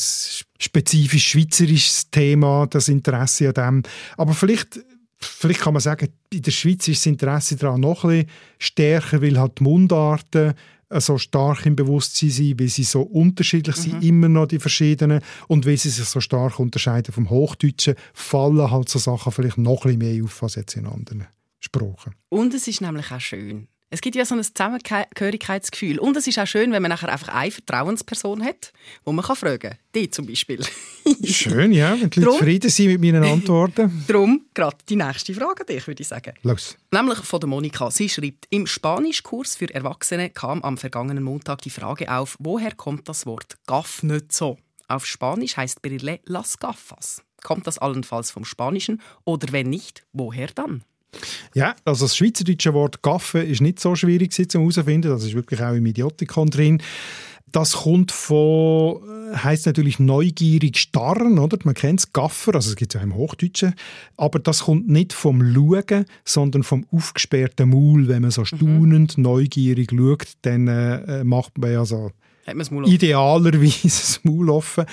spezifisch 0.59 1.27
schweizerisches 1.27 2.11
Thema, 2.11 2.67
das 2.67 2.89
Interesse 2.89 3.47
an 3.47 3.53
dem. 3.53 3.83
Aber 4.17 4.33
vielleicht, 4.33 4.81
vielleicht 5.17 5.61
kann 5.61 5.73
man 5.73 5.81
sagen, 5.81 6.09
in 6.33 6.41
der 6.41 6.51
Schweiz 6.51 6.89
ist 6.89 6.99
das 6.99 7.05
Interesse 7.05 7.55
daran 7.55 7.79
noch 7.79 8.03
ein 8.03 8.25
bisschen 8.25 8.29
stärker, 8.59 9.21
weil 9.21 9.39
halt 9.39 9.59
die 9.59 9.63
Mundarten 9.63 10.55
so 11.01 11.17
stark 11.17 11.65
im 11.65 11.75
Bewusstsein 11.75 12.29
sind, 12.29 12.59
weil 12.59 12.69
sie 12.69 12.83
so 12.83 13.01
unterschiedlich 13.01 13.75
sind, 13.75 14.03
immer 14.03 14.29
noch 14.29 14.47
die 14.47 14.59
verschiedenen, 14.59 15.21
und 15.47 15.65
weil 15.65 15.77
sie 15.77 15.89
sich 15.89 16.05
so 16.05 16.19
stark 16.19 16.59
unterscheiden 16.59 17.13
vom 17.13 17.29
Hochdeutschen, 17.29 17.95
fallen 18.13 18.71
halt 18.71 18.89
so 18.89 18.99
Sachen 18.99 19.31
vielleicht 19.31 19.57
noch 19.57 19.85
ein 19.85 19.97
bisschen 19.97 20.15
mehr 20.15 20.23
auf 20.23 20.43
als 20.43 20.55
jetzt 20.55 20.75
in 20.75 20.85
anderen 20.85 21.27
Sprachen. 21.59 22.15
Und 22.29 22.53
es 22.53 22.67
ist 22.67 22.81
nämlich 22.81 23.11
auch 23.11 23.19
schön. 23.19 23.67
Es 23.91 24.01
gibt 24.01 24.15
ja 24.15 24.25
so 24.25 24.35
ein 24.35 24.43
Zusammengehörigkeitsgefühl. 24.43 25.99
Und 25.99 26.17
es 26.17 26.27
ist 26.27 26.39
auch 26.39 26.47
schön, 26.47 26.71
wenn 26.71 26.81
man 26.81 26.89
nachher 26.89 27.09
einfach 27.11 27.29
eine 27.29 27.51
Vertrauensperson 27.51 28.43
hat, 28.43 28.73
wo 29.03 29.11
man 29.11 29.23
kann 29.23 29.35
fragen 29.35 29.59
kann. 29.59 29.77
Die 29.93 30.09
zum 30.09 30.25
Beispiel. 30.25 30.59
Schön, 31.23 31.71
ja, 31.71 31.91
wenn 31.99 32.09
die 32.09 32.19
Leute 32.19 32.29
Drum- 32.31 32.37
zufrieden 32.39 32.69
sind 32.71 32.87
mit 32.87 33.01
meinen 33.01 33.23
Antworten. 33.23 34.03
Darum 34.07 34.45
gerade 34.53 34.77
die 34.89 34.95
nächste 34.95 35.33
Frage 35.33 35.61
an 35.61 35.67
dich, 35.67 35.87
würde 35.87 36.01
ich 36.01 36.07
sagen. 36.07 36.33
Los. 36.43 36.75
Nämlich 36.91 37.19
von 37.19 37.39
der 37.39 37.47
Monika. 37.47 37.91
Sie 37.91 38.09
schreibt, 38.09 38.47
im 38.49 38.65
Spanischkurs 38.67 39.55
für 39.55 39.73
Erwachsene 39.73 40.29
kam 40.31 40.61
am 40.63 40.77
vergangenen 40.77 41.23
Montag 41.23 41.61
die 41.61 41.69
Frage 41.69 42.11
auf, 42.11 42.35
woher 42.39 42.73
kommt 42.73 43.07
das 43.07 43.25
Wort 43.25 43.55
Gaff 43.67 44.03
nicht 44.03 44.33
so? 44.33 44.57
Auf 44.87 45.05
Spanisch 45.05 45.57
heißt 45.57 45.81
Brille 45.81 46.19
las 46.25 46.57
gafas. 46.59 47.21
Kommt 47.43 47.67
das 47.67 47.77
allenfalls 47.77 48.31
vom 48.31 48.43
Spanischen? 48.45 49.01
Oder 49.23 49.51
wenn 49.51 49.69
nicht, 49.69 50.03
woher 50.13 50.47
dann? 50.47 50.83
Ja, 51.53 51.75
also 51.85 52.05
das 52.05 52.17
schweizerdeutsche 52.17 52.73
Wort 52.73 53.01
Gaffe 53.01 53.39
ist 53.39 53.61
nicht 53.61 53.79
so 53.79 53.95
schwierig 53.95 54.33
zu 54.33 54.43
herauszufinden. 54.43 55.11
Das 55.11 55.23
ist 55.23 55.33
wirklich 55.33 55.61
auch 55.61 55.73
im 55.73 55.85
Idiotikon 55.85 56.49
drin. 56.49 56.81
Das 57.51 57.73
kommt 57.73 58.11
von, 58.11 59.01
heißt 59.33 59.65
natürlich 59.65 59.99
neugierig 59.99 60.77
starren, 60.77 61.39
oder? 61.39 61.57
Man 61.63 61.73
kennt 61.73 62.01
es, 62.01 62.11
Gaffer, 62.11 62.55
also 62.55 62.69
es 62.69 62.75
gibt 62.75 62.93
es 62.93 62.99
ja 62.99 63.03
im 63.03 63.15
Hochdeutschen. 63.15 63.75
Aber 64.17 64.39
das 64.39 64.63
kommt 64.63 64.89
nicht 64.89 65.13
vom 65.13 65.53
Schauen, 65.53 66.05
sondern 66.25 66.63
vom 66.63 66.85
aufgesperrten 66.91 67.69
Maul. 67.69 68.09
Wenn 68.09 68.23
man 68.23 68.31
so 68.31 68.43
staunend, 68.43 69.17
neugierig 69.17 69.91
schaut, 69.91 70.33
dann 70.41 70.67
äh, 70.67 71.23
macht 71.23 71.57
man 71.57 71.71
ja 71.71 71.85
so 71.85 72.11
Idealerweise 72.87 73.83
das 73.83 74.19
Maul 74.23 74.49
offen. 74.49 74.85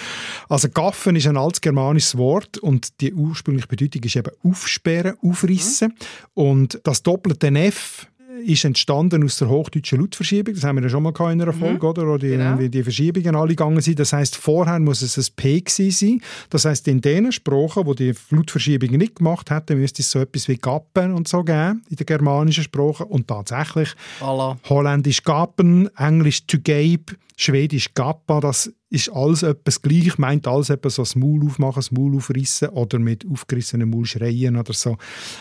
Also 0.48 0.68
Gaffen 0.68 1.16
ist 1.16 1.26
ein 1.26 1.36
altes 1.36 1.60
germanisches 1.60 2.16
Wort 2.16 2.58
und 2.58 3.00
die 3.00 3.12
ursprüngliche 3.12 3.68
Bedeutung 3.68 4.02
ist 4.02 4.16
eben 4.16 4.32
aufsperren, 4.42 5.16
aufrissen. 5.22 5.94
Und 6.34 6.80
das 6.84 7.02
doppelte 7.02 7.48
F 7.48 8.06
ist 8.44 8.64
entstanden 8.64 9.24
aus 9.24 9.38
der 9.38 9.48
hochdeutschen 9.48 10.00
Lautverschiebung. 10.00 10.54
Das 10.54 10.64
haben 10.64 10.76
wir 10.76 10.82
ja 10.82 10.88
schon 10.88 11.02
mal 11.02 11.12
in 11.32 11.42
einer 11.42 11.52
Folge, 11.52 11.84
mhm. 11.84 11.90
oder? 11.90 12.06
Wo 12.06 12.16
die, 12.16 12.30
genau. 12.30 12.56
die 12.56 12.82
Verschiebungen 12.82 13.34
alle 13.34 13.48
gegangen 13.48 13.80
sind. 13.80 13.98
Das 13.98 14.12
heißt, 14.12 14.36
vorher 14.36 14.78
muss 14.80 15.02
es 15.02 15.16
ein 15.16 15.34
P 15.36 15.62
sein. 15.66 16.20
Das 16.50 16.64
heißt, 16.64 16.88
in 16.88 17.00
den 17.00 17.32
Sprachen, 17.32 17.86
wo 17.86 17.94
die 17.94 18.14
Lautverschiebungen 18.30 18.98
nicht 18.98 19.16
gemacht 19.16 19.50
hätten, 19.50 19.78
müsste 19.78 20.02
es 20.02 20.10
so 20.10 20.18
etwas 20.20 20.48
wie 20.48 20.56
Gappen 20.56 21.12
und 21.14 21.28
so 21.28 21.42
geben 21.44 21.82
in 21.88 21.96
den 21.96 22.06
germanischen 22.06 22.64
Sprachen. 22.64 23.06
Und 23.06 23.28
tatsächlich 23.28 23.90
voilà. 24.20 24.56
Holländisch 24.68 25.22
Gappen, 25.22 25.88
Englisch 25.96 26.46
to 26.46 26.58
gape, 26.58 27.16
Schwedisch 27.36 27.94
Gappa, 27.94 28.40
das 28.40 28.72
ist 28.90 29.10
alles 29.10 29.42
etwas 29.42 29.80
gleich, 29.82 30.18
meint 30.18 30.46
alles 30.46 30.70
etwas 30.70 30.96
so 30.96 31.02
das 31.02 31.16
Maul 31.16 31.44
aufmachen, 31.46 31.76
das 31.76 31.90
Maul 31.90 32.14
aufrissen 32.16 32.68
oder 32.68 32.98
mit 32.98 33.26
aufgerissenem 33.28 33.90
Maul 33.90 34.04
schreien 34.04 34.56
oder 34.56 34.72
so. 34.72 34.96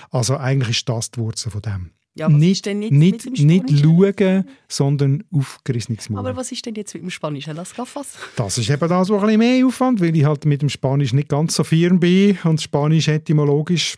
Also 0.10 0.38
eigentlich 0.38 0.78
ist 0.78 0.90
das 0.90 1.12
die 1.12 1.20
Wurzel 1.20 1.52
von 1.52 1.62
dem. 1.62 1.92
Ja, 2.14 2.28
was 2.28 2.34
nicht, 2.34 2.52
ist 2.52 2.66
denn 2.66 2.82
jetzt 2.82 2.92
nicht, 2.92 3.26
mit 3.26 3.38
dem 3.38 3.48
nicht 3.48 3.80
schauen, 3.80 4.46
sondern 4.68 5.24
aufgerissenes 5.32 6.10
Maul. 6.10 6.20
Aber 6.20 6.36
was 6.36 6.52
ist 6.52 6.66
denn 6.66 6.76
jetzt 6.76 6.94
mit 6.94 7.04
dem 7.04 7.10
Spanischen 7.10 7.56
Las 7.56 7.74
Gafas? 7.74 8.16
Das 8.36 8.58
ist 8.58 8.70
eben 8.70 8.90
das, 8.90 9.10
was 9.10 9.12
ein 9.12 9.22
bisschen 9.22 9.40
mehr 9.40 9.66
Aufwand, 9.66 10.02
weil 10.02 10.16
ich 10.16 10.26
halt 10.26 10.46
mit 10.46 10.62
dem 10.62 10.70
Spanisch 10.70 11.14
nicht 11.14 11.30
ganz 11.30 11.56
so 11.56 11.64
firm 11.64 12.00
bin 12.00 12.38
und 12.44 12.62
Spanisch 12.62 13.08
etymologisch 13.08 13.96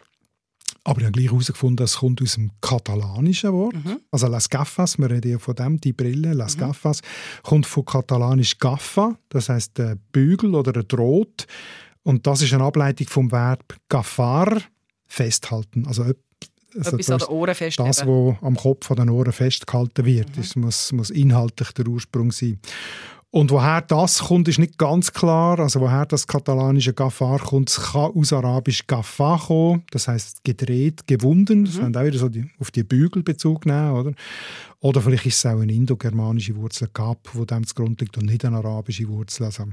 aber 0.86 1.00
ich 1.00 1.06
habe 1.06 1.14
gleich 1.14 1.32
herausgefunden, 1.32 1.86
es 1.86 1.98
kommt 1.98 2.22
aus 2.22 2.34
dem 2.34 2.52
katalanischen 2.60 3.54
Wort. 3.54 3.74
Mhm. 3.74 4.02
Also 4.12 4.28
Las 4.28 4.50
Gafas, 4.50 4.98
wir 4.98 5.10
reden 5.10 5.32
ja 5.32 5.40
von 5.40 5.56
dem, 5.56 5.80
die 5.80 5.94
Brille, 5.94 6.34
Las 6.34 6.58
mhm. 6.58 6.62
Gafas, 6.62 7.02
kommt 7.42 7.66
von 7.66 7.86
katalanisch 7.86 8.58
Gaffa, 8.58 9.18
das 9.30 9.48
heißt 9.48 9.78
der 9.78 9.98
Bügel 10.12 10.56
oder 10.56 10.74
der 10.74 10.84
Draht. 10.84 11.48
Und 12.04 12.28
das 12.28 12.42
ist 12.42 12.54
eine 12.54 12.66
Ableitung 12.66 13.08
vom 13.08 13.32
Verb 13.32 13.78
gaffar, 13.88 14.62
festhalten. 15.08 15.88
Also, 15.88 16.06
also 16.76 16.92
Etwas 16.92 17.06
das, 17.06 17.10
an 17.10 17.28
den 17.28 17.38
Ohren 17.38 17.56
festhalten. 17.56 17.90
Das, 17.90 18.08
was 18.08 18.36
am 18.42 18.56
Kopf 18.56 18.92
an 18.92 18.98
den 18.98 19.10
Ohren 19.10 19.32
festgehalten 19.32 20.06
wird. 20.06 20.30
Mhm. 20.30 20.42
Das 20.42 20.56
muss, 20.56 20.92
muss 20.92 21.10
inhaltlich 21.10 21.72
der 21.72 21.88
Ursprung 21.88 22.32
sein. 22.32 22.60
Und 23.36 23.50
woher 23.50 23.82
das 23.82 24.20
kommt, 24.20 24.48
ist 24.48 24.60
nicht 24.60 24.78
ganz 24.78 25.12
klar. 25.12 25.58
Also 25.60 25.82
woher 25.82 26.06
das 26.06 26.28
katalanische 26.28 26.94
Gaffar 26.94 27.40
kommt, 27.40 27.68
es 27.68 27.82
kann 27.82 28.12
aus 28.12 28.32
arabisch 28.32 28.86
Gaffa 28.86 29.40
kommen, 29.48 29.84
das 29.90 30.08
heißt 30.08 30.44
gedreht, 30.44 31.08
gewunden. 31.08 31.66
Das 31.66 31.78
mhm. 31.78 31.96
auch 31.96 32.04
wieder 32.04 32.20
so 32.20 32.30
die, 32.30 32.46
auf 32.60 32.70
die 32.70 32.84
Bügel 32.84 33.24
Bezug 33.24 33.66
nehmen, 33.66 33.94
oder? 33.94 34.14
Oder 34.82 35.02
vielleicht 35.02 35.26
ist 35.26 35.38
es 35.38 35.46
auch 35.48 35.60
eine 35.60 35.74
indogermanische 35.74 36.56
Wurzel 36.56 36.90
Gap, 36.94 37.30
wo 37.34 37.44
dem 37.44 37.66
zugrunde 37.66 38.04
liegt 38.04 38.16
und 38.20 38.28
nicht 38.28 38.46
eine 38.46 38.58
arabische 38.58 39.08
Wurzel. 39.08 39.46
Also, 39.46 39.64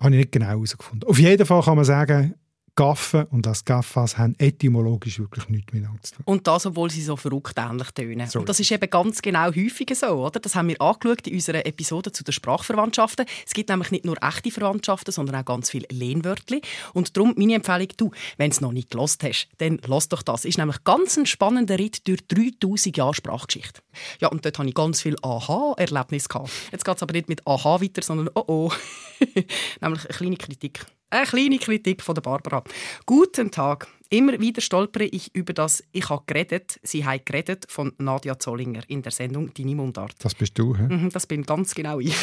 habe 0.00 0.10
ich 0.10 0.16
nicht 0.16 0.32
genau 0.32 0.46
herausgefunden. 0.46 1.08
Auf 1.08 1.20
jeden 1.20 1.46
Fall 1.46 1.62
kann 1.62 1.76
man 1.76 1.84
sagen, 1.84 2.34
Gaffe 2.76 3.26
und 3.30 3.46
das 3.46 3.64
Gaffas 3.64 4.18
haben 4.18 4.34
etymologisch 4.38 5.18
wirklich 5.18 5.48
nichts 5.48 5.72
miteinander 5.72 6.02
zu 6.02 6.16
tun. 6.16 6.22
Und 6.26 6.46
das, 6.46 6.66
obwohl 6.66 6.90
sie 6.90 7.02
so 7.02 7.16
verrückt 7.16 7.54
ähnlich 7.56 7.90
tönen. 7.92 8.28
So. 8.28 8.40
Und 8.40 8.48
das 8.48 8.60
ist 8.60 8.70
eben 8.70 8.88
ganz 8.90 9.22
genau 9.22 9.46
häufig 9.46 9.90
so, 9.94 10.08
oder? 10.08 10.38
Das 10.38 10.54
haben 10.54 10.68
wir 10.68 10.80
angeschaut 10.80 11.26
in 11.26 11.34
unserer 11.34 11.64
Episode 11.64 12.12
zu 12.12 12.22
den 12.22 12.32
Sprachverwandtschaften. 12.32 13.24
Es 13.46 13.54
gibt 13.54 13.70
nämlich 13.70 13.90
nicht 13.90 14.04
nur 14.04 14.22
echte 14.22 14.50
Verwandtschaften, 14.50 15.10
sondern 15.10 15.36
auch 15.36 15.44
ganz 15.46 15.70
viele 15.70 15.86
Lehnwörter. 15.90 16.58
Und 16.92 17.16
darum 17.16 17.34
meine 17.36 17.54
Empfehlung, 17.54 17.88
du, 17.96 18.10
wenn 18.36 18.50
du 18.50 18.54
es 18.54 18.60
noch 18.60 18.72
nicht 18.72 18.90
gelost 18.90 19.22
hast, 19.24 19.48
dann 19.58 19.80
lass 19.86 20.08
doch 20.08 20.22
das. 20.22 20.44
Ist 20.44 20.58
nämlich 20.58 20.84
ganz 20.84 21.16
ein 21.16 21.24
spannender 21.24 21.78
Ritt 21.78 22.06
durch 22.06 22.26
3000 22.28 22.96
Jahre 22.96 23.14
Sprachgeschichte. 23.14 23.80
Ja, 24.20 24.28
und 24.28 24.44
dort 24.44 24.58
hatte 24.58 24.68
ich 24.68 24.74
ganz 24.74 25.00
viel 25.00 25.16
Aha-Erlebnis 25.22 26.28
Jetzt 26.70 26.84
geht 26.84 26.96
es 26.96 27.02
aber 27.02 27.12
nicht 27.12 27.30
mit 27.30 27.46
Aha 27.46 27.80
weiter, 27.80 28.02
sondern 28.02 28.28
oh 28.34 28.44
oh. 28.46 28.72
nämlich 29.80 30.04
eine 30.04 30.14
kleine 30.14 30.36
Kritik. 30.36 30.84
Eine 31.16 31.24
kleine 31.24 31.58
Kritik 31.58 32.02
von 32.02 32.14
der 32.14 32.20
Barbara. 32.20 32.62
Guten 33.06 33.50
Tag. 33.50 33.88
Immer 34.10 34.38
wieder 34.38 34.60
stolpere 34.60 35.04
ich 35.04 35.34
über 35.34 35.54
das 35.54 35.82
«Ich 35.92 36.10
habe 36.10 36.22
geredet, 36.26 36.78
sie 36.82 37.06
haben 37.06 37.22
geredet» 37.24 37.64
von 37.70 37.94
Nadia 37.96 38.38
Zollinger 38.38 38.82
in 38.88 39.00
der 39.00 39.12
Sendung 39.12 39.50
«Deine 39.54 39.76
Mundart». 39.76 40.14
Das 40.18 40.34
bist 40.34 40.58
du, 40.58 40.76
hä? 40.76 40.82
Mhm, 40.82 41.08
das 41.08 41.26
bin 41.26 41.44
ganz 41.44 41.74
genau 41.74 42.00
ich. 42.00 42.14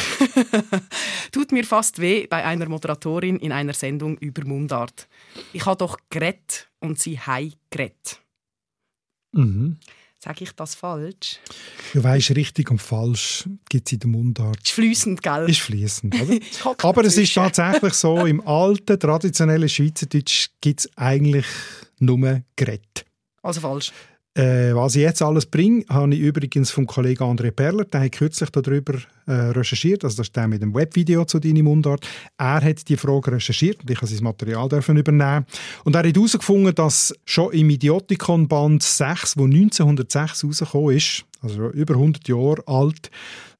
Tut 1.32 1.50
mir 1.50 1.64
fast 1.64 2.00
weh 2.00 2.28
bei 2.28 2.44
einer 2.44 2.68
Moderatorin 2.68 3.38
in 3.38 3.50
einer 3.50 3.74
Sendung 3.74 4.16
über 4.18 4.44
Mundart. 4.44 5.08
Ich 5.52 5.66
habe 5.66 5.76
doch 5.76 5.98
geredet 6.08 6.70
und 6.78 7.00
sie 7.00 7.18
haben 7.18 7.52
geredet. 7.70 8.20
Mhm. 9.32 9.78
Sage 10.24 10.44
ich 10.44 10.52
das 10.52 10.74
falsch? 10.74 11.38
Du 11.92 12.02
weißt, 12.02 12.30
richtig 12.30 12.70
und 12.70 12.80
falsch 12.80 13.46
gibt 13.68 13.88
es 13.88 13.92
in 13.92 13.98
der 13.98 14.08
Mundart. 14.08 14.56
Ist 14.56 14.70
fließend, 14.70 15.22
gell? 15.22 15.50
Ist 15.50 15.60
fließend, 15.60 16.14
oder? 16.18 16.38
Aber 16.82 17.04
es 17.04 17.18
ist 17.18 17.34
tatsächlich 17.34 17.92
so, 17.92 18.24
im 18.24 18.40
alten, 18.46 18.98
traditionellen 18.98 19.68
Schweizerdeutsch 19.68 20.48
gibt 20.62 20.80
es 20.80 20.90
eigentlich 20.96 21.44
nur 21.98 22.40
Gerät. 22.56 23.04
Also 23.42 23.60
falsch. 23.60 23.92
Äh, 24.36 24.74
was 24.74 24.96
ich 24.96 25.02
jetzt 25.02 25.22
alles 25.22 25.46
bringe, 25.46 25.84
habe 25.88 26.12
ich 26.12 26.20
übrigens 26.20 26.72
vom 26.72 26.86
Kollegen 26.86 27.22
André 27.22 27.52
Perler, 27.52 27.84
der 27.84 28.00
hat 28.00 28.12
kürzlich 28.12 28.50
darüber 28.50 28.94
äh, 29.26 29.32
recherchiert, 29.32 30.02
also 30.02 30.16
das 30.16 30.26
ist 30.26 30.36
der 30.36 30.48
mit 30.48 30.60
dem 30.60 30.74
Webvideo 30.74 31.24
zu 31.24 31.38
deiner 31.38 31.62
Mundart. 31.62 32.04
Er 32.36 32.60
hat 32.60 32.88
die 32.88 32.96
Frage 32.96 33.30
recherchiert 33.30 33.82
und 33.82 33.90
ich 33.90 33.96
habe 33.98 34.08
sein 34.08 34.24
Material 34.24 34.68
dürfen 34.68 34.96
übernehmen. 34.96 35.46
Und 35.84 35.94
er 35.94 36.00
hat 36.00 36.16
herausgefunden, 36.16 36.74
dass 36.74 37.14
schon 37.24 37.52
im 37.52 37.70
Idiotikon 37.70 38.48
Band 38.48 38.82
6, 38.82 39.36
wo 39.36 39.44
1906 39.44 40.44
rausgekommen 40.44 40.96
ist, 40.96 41.24
also 41.40 41.70
über 41.70 41.94
100 41.94 42.26
Jahre 42.26 42.66
alt, 42.66 43.12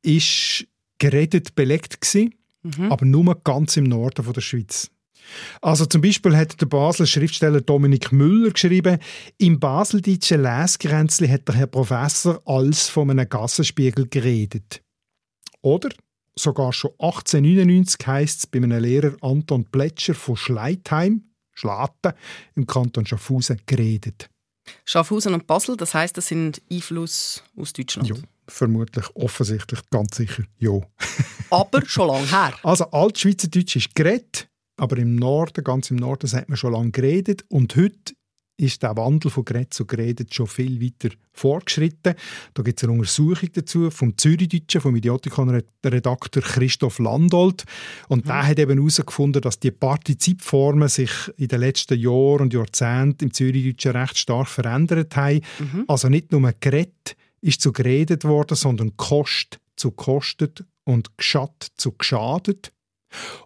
ist 0.02 0.66
geredet 0.98 1.54
belegt 1.54 2.00
gewesen, 2.00 2.34
mhm. 2.64 2.90
aber 2.90 3.06
nur 3.06 3.32
ganz 3.44 3.76
im 3.76 3.84
Norden 3.84 4.24
von 4.24 4.32
der 4.32 4.40
Schweiz. 4.40 4.90
Also 5.60 5.86
zum 5.86 6.00
Beispiel 6.00 6.36
hat 6.36 6.60
der 6.60 6.66
Basler 6.66 7.06
Schriftsteller 7.06 7.60
Dominik 7.60 8.12
Müller 8.12 8.50
geschrieben, 8.50 8.98
im 9.38 9.58
baseldeutschen 9.58 10.42
Lesgrenzli 10.42 11.28
hat 11.28 11.48
der 11.48 11.54
Herr 11.56 11.66
Professor 11.66 12.42
als 12.44 12.88
von 12.88 13.10
einem 13.10 13.28
Gassenspiegel 13.28 14.08
geredet. 14.08 14.82
Oder 15.62 15.90
sogar 16.36 16.72
schon 16.72 16.90
1899 16.92 18.06
heisst 18.06 18.38
es 18.40 18.46
bei 18.46 18.58
einem 18.58 18.78
Lehrer 18.82 19.16
Anton 19.22 19.64
Plätscher 19.64 20.14
von 20.14 20.36
Schleitheim, 20.36 21.30
Schlatten, 21.52 22.12
im 22.54 22.66
Kanton 22.66 23.06
Schaffhausen 23.06 23.60
geredet. 23.66 24.28
Schaffhausen 24.84 25.34
und 25.34 25.46
Basel, 25.46 25.76
das 25.76 25.94
heißt, 25.94 26.16
das 26.16 26.26
sind 26.28 26.60
Einfluss 26.70 27.44
aus 27.56 27.72
Deutschland? 27.72 28.08
Ja, 28.08 28.16
vermutlich, 28.48 29.04
offensichtlich, 29.14 29.80
ganz 29.90 30.16
sicher, 30.16 30.44
ja. 30.58 30.80
Aber 31.50 31.86
schon 31.86 32.08
lange 32.08 32.28
her. 32.30 32.54
Also 32.62 32.84
Altschweizerdeutsch 32.90 33.76
ist 33.76 33.94
geredet, 33.94 34.48
aber 34.76 34.98
im 34.98 35.14
Norden, 35.16 35.64
ganz 35.64 35.90
im 35.90 35.96
Norden, 35.96 36.30
hat 36.32 36.48
man 36.48 36.56
schon 36.56 36.72
lange 36.72 36.90
geredet 36.90 37.44
und 37.48 37.76
heute 37.76 38.14
ist 38.56 38.82
der 38.82 38.96
Wandel 38.96 39.30
von 39.30 39.44
Gerät 39.44 39.74
zu 39.74 39.84
Geredet 39.84 40.32
schon 40.32 40.46
viel 40.46 40.80
weiter 40.80 41.14
fortgeschritten. 41.32 42.14
Da 42.54 42.62
gibt 42.62 42.78
es 42.78 42.84
eine 42.84 42.92
Untersuchung 42.92 43.48
dazu 43.52 43.90
vom 43.90 44.16
Zürichdeutschen, 44.16 44.80
vom 44.80 44.94
Idiotikon-Redakteur 44.94 46.42
Christoph 46.42 47.00
Landolt. 47.00 47.64
Und 48.08 48.24
mhm. 48.24 48.28
der 48.28 48.46
hat 48.46 48.58
eben 48.58 48.78
herausgefunden, 48.78 49.42
dass 49.42 49.58
die 49.58 49.72
Partizipformen 49.72 50.88
sich 50.88 51.10
in 51.36 51.48
den 51.48 51.60
letzten 51.60 51.98
Jahren 51.98 52.42
und 52.42 52.54
Jahrzehnten 52.54 53.24
im 53.24 53.32
Zürichdeutschen 53.32 53.92
recht 53.92 54.18
stark 54.18 54.48
verändert 54.48 55.16
haben. 55.16 55.40
Mhm. 55.58 55.84
Also 55.88 56.08
nicht 56.08 56.30
nur 56.30 56.52
Gerät 56.60 57.16
ist 57.40 57.60
zu 57.60 57.72
geredet 57.72 58.24
worden, 58.24 58.56
sondern 58.56 58.96
Kost 58.96 59.58
zu 59.76 59.90
kostet 59.90 60.64
und 60.84 61.16
Geschatt 61.18 61.72
zu 61.76 61.92
geschadet. 61.92 62.72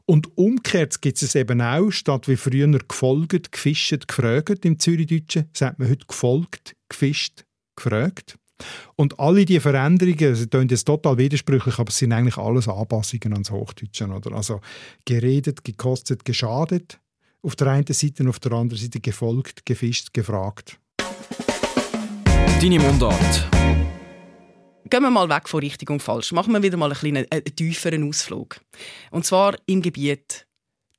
Und 0.06 0.36
umgekehrt 0.36 1.00
gibt 1.00 1.20
es 1.22 1.34
eben 1.34 1.60
auch, 1.60 1.90
statt 1.90 2.28
wie 2.28 2.36
früher 2.36 2.68
gefolgt, 2.68 3.52
gefischt, 3.52 4.08
gefragt 4.08 4.64
im 4.64 4.78
Zürichdeutschen, 4.78 5.50
sagt 5.52 5.78
man 5.78 5.88
heute 5.88 6.06
gefolgt, 6.06 6.76
gefischt, 6.88 7.44
gefragt. 7.76 8.38
Und 8.96 9.20
alle 9.20 9.44
diese 9.44 9.60
Veränderungen, 9.60 10.34
sie 10.34 10.48
tun 10.48 10.68
jetzt 10.68 10.84
total 10.84 11.16
widersprüchlich, 11.16 11.78
aber 11.78 11.90
es 11.90 11.98
sind 11.98 12.12
eigentlich 12.12 12.38
alles 12.38 12.68
Anpassungen 12.68 13.32
ans 13.32 13.50
Hochdeutsche. 13.50 14.08
Also 14.32 14.60
geredet, 15.04 15.64
gekostet, 15.64 16.24
geschadet 16.24 16.98
auf 17.42 17.56
der 17.56 17.68
einen 17.68 17.86
Seite 17.86 18.22
und 18.22 18.30
auf 18.30 18.40
der 18.40 18.52
anderen 18.52 18.82
Seite 18.82 19.00
gefolgt, 19.00 19.64
gefischt, 19.64 20.12
gefragt. 20.12 20.78
Deine 22.60 22.80
Mundart. 22.80 23.48
Gehen 24.90 25.02
wir 25.02 25.10
mal 25.10 25.28
weg 25.28 25.48
von 25.48 25.60
richtig 25.60 25.90
und 25.90 26.02
falsch. 26.02 26.32
Machen 26.32 26.52
wir 26.52 26.62
wieder 26.62 26.76
mal 26.76 26.86
einen 26.86 26.98
kleinen, 26.98 27.26
äh, 27.30 27.42
tieferen 27.42 28.08
Ausflug. 28.08 28.60
Und 29.10 29.26
zwar 29.26 29.54
im 29.66 29.82
Gebiet 29.82 30.46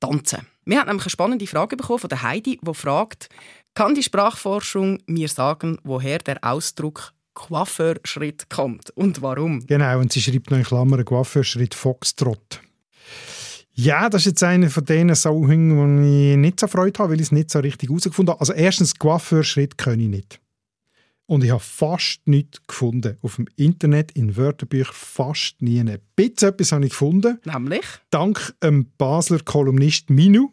Tanzen. 0.00 0.46
Wir 0.64 0.78
haben 0.78 0.86
nämlich 0.86 1.04
eine 1.04 1.10
spannende 1.10 1.46
Frage 1.46 1.76
bekommen 1.76 1.98
von 1.98 2.08
der 2.08 2.22
Heidi, 2.22 2.58
die 2.62 2.74
fragt, 2.74 3.28
kann 3.74 3.94
die 3.94 4.02
Sprachforschung 4.02 4.98
mir 5.06 5.28
sagen, 5.28 5.78
woher 5.84 6.18
der 6.18 6.38
Ausdruck 6.42 7.12
Coiffeurschritt 7.34 8.50
kommt 8.50 8.90
und 8.90 9.22
warum? 9.22 9.66
Genau, 9.66 9.98
und 9.98 10.12
sie 10.12 10.20
schreibt 10.20 10.50
noch 10.50 10.58
in 10.58 10.64
Klammern 10.64 11.04
Coiffeurschritt 11.04 11.74
Foxtrot. 11.74 12.60
Ja, 13.72 14.10
das 14.10 14.22
ist 14.22 14.26
jetzt 14.26 14.44
eine 14.44 14.68
von 14.68 14.84
denen 14.84 15.14
Sachen, 15.14 15.76
wo 15.76 16.02
ich 16.02 16.36
nicht 16.36 16.60
so 16.60 16.66
Freude 16.66 16.98
habe, 16.98 17.12
weil 17.12 17.20
ich 17.20 17.28
es 17.28 17.32
nicht 17.32 17.50
so 17.50 17.60
richtig 17.60 17.88
herausgefunden 17.88 18.32
habe. 18.32 18.40
Also 18.40 18.52
erstens, 18.52 18.94
Coiffeurschritt 18.98 19.78
kann 19.78 20.00
ich 20.00 20.08
nicht. 20.08 20.40
Und 21.30 21.44
ich 21.44 21.50
habe 21.52 21.60
fast 21.60 22.26
nichts 22.26 22.60
gefunden. 22.66 23.16
Auf 23.22 23.36
dem 23.36 23.46
Internet, 23.54 24.10
in 24.10 24.36
Wörterbüchern, 24.36 24.92
fast 24.92 25.62
nie. 25.62 25.78
Ein 25.78 26.00
bisschen 26.16 26.48
etwas 26.48 26.72
habe 26.72 26.84
ich 26.84 26.90
gefunden. 26.90 27.38
Nämlich? 27.44 27.84
Dank 28.10 28.52
dem 28.64 28.90
Basler 28.98 29.38
Kolumnist 29.38 30.10
Minu. 30.10 30.50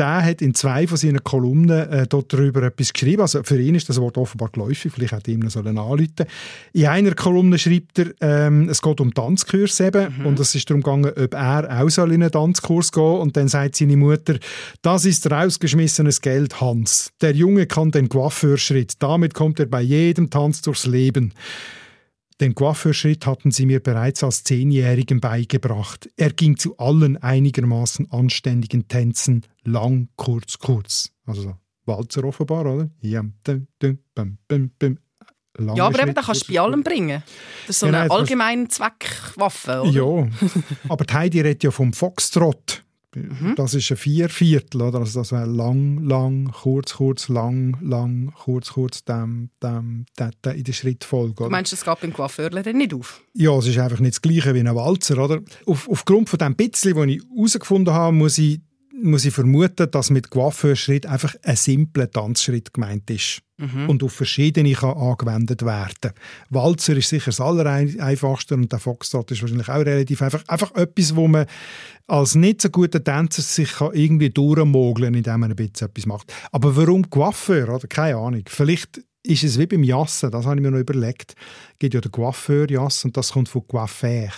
Der 0.00 0.24
hat 0.24 0.40
in 0.40 0.54
zwei 0.54 0.86
von 0.86 0.96
seinen 0.96 1.22
Kolumnen 1.22 1.88
äh, 1.90 2.06
dort 2.06 2.32
darüber 2.32 2.62
etwas 2.62 2.92
geschrieben. 2.92 3.20
Also 3.20 3.42
für 3.42 3.60
ihn 3.60 3.74
ist 3.74 3.88
das 3.88 4.00
Wort 4.00 4.16
offenbar 4.16 4.48
geläufig, 4.48 4.92
vielleicht 4.92 5.12
hätte 5.12 5.30
ihm 5.30 5.40
noch 5.40 5.50
sollen 5.50 5.76
anrufen 5.76 6.26
In 6.72 6.86
einer 6.86 7.14
Kolumne 7.14 7.58
schreibt 7.58 7.98
er, 7.98 8.06
ähm, 8.22 8.68
es 8.70 8.80
geht 8.80 9.00
um 9.00 9.12
Tanzkurs 9.12 9.78
eben 9.80 10.18
mhm. 10.18 10.26
und 10.26 10.40
es 10.40 10.54
ist 10.54 10.70
darum 10.70 10.82
gegangen, 10.82 11.12
ob 11.14 11.34
er 11.34 11.82
auch 11.82 11.90
soll 11.90 12.12
in 12.12 12.22
einen 12.22 12.32
Tanzkurs 12.32 12.90
gehen 12.92 13.02
und 13.02 13.36
dann 13.36 13.48
sagt 13.48 13.76
seine 13.76 13.96
Mutter, 13.96 14.38
das 14.80 15.04
ist 15.04 15.30
rausgeschmissenes 15.30 16.22
Geld, 16.22 16.60
Hans. 16.62 17.12
Der 17.20 17.34
Junge 17.34 17.66
kann 17.66 17.90
den 17.90 18.08
Coiffeurschritt, 18.08 18.94
damit 19.00 19.34
kommt 19.34 19.60
er 19.60 19.66
bei 19.66 19.82
jedem 19.82 20.30
Tanz 20.30 20.62
durchs 20.62 20.86
Leben. 20.86 21.34
Den 22.40 22.54
Coiffeurschritt 22.54 23.26
hatten 23.26 23.50
sie 23.50 23.66
mir 23.66 23.80
bereits 23.80 24.24
als 24.24 24.44
Zehnjährigen 24.44 25.20
beigebracht. 25.20 26.08
Er 26.16 26.32
ging 26.32 26.56
zu 26.56 26.78
allen 26.78 27.18
einigermaßen 27.18 28.10
anständigen 28.10 28.88
Tänzen 28.88 29.42
lang, 29.62 30.08
kurz, 30.16 30.58
kurz. 30.58 31.10
Also 31.26 31.54
Walzer 31.84 32.24
offenbar, 32.24 32.64
oder? 32.64 32.90
Ja, 33.00 33.22
dum, 33.44 33.66
dum, 33.78 33.98
bum, 34.14 34.38
bum, 34.48 34.70
bum. 34.78 34.98
Lange 35.58 35.78
ja, 35.78 35.86
aber 35.86 36.00
eben, 36.00 36.14
den 36.14 36.24
kannst 36.24 36.48
du 36.48 36.52
bei 36.52 36.60
allem 36.60 36.82
bringen. 36.82 37.22
Das 37.66 37.76
ist 37.76 37.80
so 37.80 37.86
ja, 37.86 38.02
eine 38.02 38.10
allgemeine 38.10 38.68
Zweckwaffe, 38.68 39.82
oder? 39.82 39.90
Ja, 39.90 40.28
aber 40.88 41.04
Heidi 41.12 41.40
redet 41.40 41.64
ja 41.64 41.70
vom 41.70 41.92
Foxtrot. 41.92 42.84
Mhm. 43.14 43.54
Das 43.56 43.74
ist 43.74 43.90
ein 43.90 43.96
Vierviertel, 43.96 44.82
oder? 44.82 45.00
Also 45.00 45.20
das 45.20 45.32
wäre 45.32 45.46
lang, 45.46 46.04
lang, 46.04 46.52
kurz, 46.52 46.94
kurz, 46.94 47.28
lang, 47.28 47.76
lang, 47.80 48.32
kurz, 48.32 48.72
kurz, 48.72 49.04
dem, 49.04 49.50
dem, 49.62 50.06
dem, 50.18 50.54
in 50.54 50.64
der 50.64 50.72
Schrittfolge. 50.72 51.42
Oder? 51.42 51.44
Du 51.46 51.50
meinst, 51.50 51.72
das 51.72 51.84
geht 51.84 52.00
beim 52.00 52.12
Coiffeur 52.12 52.50
dann 52.50 52.76
nicht 52.76 52.94
auf? 52.94 53.22
Ja, 53.34 53.56
es 53.58 53.66
ist 53.66 53.78
einfach 53.78 53.98
nicht 53.98 54.14
das 54.14 54.22
Gleiche 54.22 54.54
wie 54.54 54.60
ein 54.60 54.74
Walzer, 54.74 55.18
oder? 55.18 55.40
Auf, 55.66 55.88
aufgrund 55.88 56.28
von 56.28 56.38
dem 56.38 56.54
bisschen, 56.54 56.94
das 56.94 57.06
ich 57.06 57.22
herausgefunden 57.34 57.94
habe, 57.94 58.14
muss 58.14 58.38
ich 58.38 58.60
muss 59.02 59.24
ich 59.24 59.34
vermuten, 59.34 59.90
dass 59.90 60.10
mit 60.10 60.30
Coiffeurschritt 60.30 61.06
einfach 61.06 61.34
ein 61.42 61.56
simpler 61.56 62.10
Tanzschritt 62.10 62.72
gemeint 62.72 63.10
ist 63.10 63.42
mhm. 63.58 63.88
und 63.88 64.02
auf 64.02 64.12
verschiedene 64.12 64.72
kann 64.72 64.96
angewendet 64.96 65.64
werden. 65.64 66.12
Walzer 66.50 66.96
ist 66.96 67.08
sicher 67.08 67.30
das 67.30 67.40
Allereinfachste 67.40 68.54
und 68.54 68.70
der 68.70 68.78
Foxtrot 68.78 69.30
ist 69.30 69.42
wahrscheinlich 69.42 69.68
auch 69.68 69.84
relativ 69.84 70.22
einfach. 70.22 70.42
Einfach 70.48 70.74
etwas, 70.74 71.14
wo 71.14 71.28
man 71.28 71.46
als 72.06 72.34
nicht 72.34 72.62
so 72.62 72.70
guter 72.70 73.02
Tänzer 73.02 73.42
sich 73.42 73.72
kann 73.72 73.94
irgendwie 73.94 74.30
durchmogeln 74.30 75.14
indem 75.14 75.40
man 75.40 75.50
ein 75.50 75.56
bisschen 75.56 75.88
etwas 75.88 76.06
macht. 76.06 76.32
Aber 76.50 76.76
warum 76.76 77.08
Coiffeur? 77.08 77.68
Oder? 77.74 77.86
Keine 77.86 78.16
Ahnung. 78.16 78.42
Vielleicht 78.48 79.00
ist 79.22 79.44
es 79.44 79.58
wie 79.58 79.66
beim 79.66 79.84
Jassen, 79.84 80.30
das 80.30 80.46
habe 80.46 80.56
ich 80.56 80.62
mir 80.62 80.70
noch 80.70 80.78
überlegt. 80.78 81.34
Es 81.72 81.78
gibt 81.78 81.94
ja 81.94 82.00
den 82.00 82.10
Coiffeur-Jass 82.10 83.04
und 83.04 83.16
das 83.16 83.32
kommt 83.32 83.48
von 83.48 83.66
Coiffeur. 83.66 84.32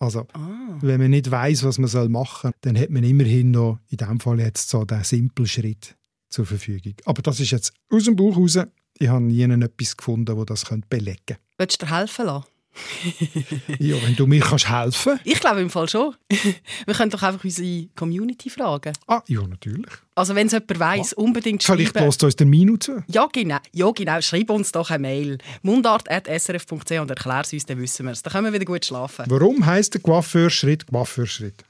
Also, 0.00 0.26
ah. 0.32 0.78
wenn 0.80 0.98
man 0.98 1.10
nicht 1.10 1.30
weiß, 1.30 1.62
was 1.62 1.78
man 1.78 2.10
machen 2.10 2.50
soll, 2.50 2.60
dann 2.62 2.78
hat 2.78 2.90
man 2.90 3.04
immerhin 3.04 3.50
noch 3.50 3.78
in 3.90 3.98
diesem 3.98 4.18
Fall 4.18 4.40
jetzt 4.40 4.70
so 4.70 4.84
den 4.84 5.04
simplen 5.04 5.46
Schritt 5.46 5.94
zur 6.30 6.46
Verfügung. 6.46 6.94
Aber 7.04 7.20
das 7.20 7.38
ist 7.38 7.50
jetzt 7.50 7.74
aus 7.90 8.04
dem 8.04 8.16
Buch 8.16 8.36
raus. 8.36 8.58
Ich 8.98 9.08
habe 9.08 9.22
nie 9.22 9.42
etwas 9.42 9.96
gefunden, 9.96 10.34
das 10.36 10.64
das 10.64 10.78
belegen 10.88 11.18
könnte. 11.26 11.42
Willst 11.58 11.82
du 11.82 11.86
dir 11.86 11.96
helfen 11.96 12.26
lassen? 12.26 12.46
ja, 13.78 13.96
wenn 14.02 14.14
du 14.16 14.26
mir 14.26 14.40
kannst 14.40 14.68
helfen 14.68 15.18
Ich 15.24 15.40
glaube 15.40 15.60
im 15.60 15.70
Fall 15.70 15.88
schon. 15.88 16.14
Wir 16.86 16.94
können 16.94 17.10
doch 17.10 17.22
einfach 17.22 17.42
unsere 17.42 17.88
Community 17.96 18.48
fragen. 18.48 18.92
Ah, 19.06 19.22
ja, 19.26 19.42
natürlich. 19.42 19.90
Also 20.14 20.34
wenn 20.34 20.46
es 20.46 20.52
jemand 20.52 20.78
weiss, 20.78 21.14
ah. 21.14 21.20
unbedingt 21.20 21.62
schreiben. 21.62 21.80
Vielleicht 21.80 22.00
lässt 22.00 22.24
uns 22.24 22.36
der 22.36 22.46
Minu 22.46 22.76
zu. 22.76 23.02
Ja 23.08 23.28
genau. 23.32 23.58
ja, 23.72 23.90
genau. 23.90 24.20
Schreib 24.20 24.50
uns 24.50 24.72
doch 24.72 24.90
eine 24.90 25.00
Mail. 25.00 25.38
mundart.srf.ch 25.62 26.92
und 26.92 27.10
erklär 27.10 27.40
es 27.40 27.52
uns, 27.52 27.66
dann 27.66 27.80
wissen 27.80 28.06
wir 28.06 28.12
es. 28.12 28.22
Dann 28.22 28.32
können 28.32 28.46
wir 28.46 28.52
wieder 28.52 28.64
gut 28.64 28.84
schlafen. 28.84 29.24
Warum 29.28 29.64
heisst 29.66 29.94
der 29.94 30.00
Coiffeur-Schritt 30.00 30.86
Coiffeur-Schritt? 30.86 31.64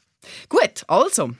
Gut, 0.48 0.84
also. 0.86 1.30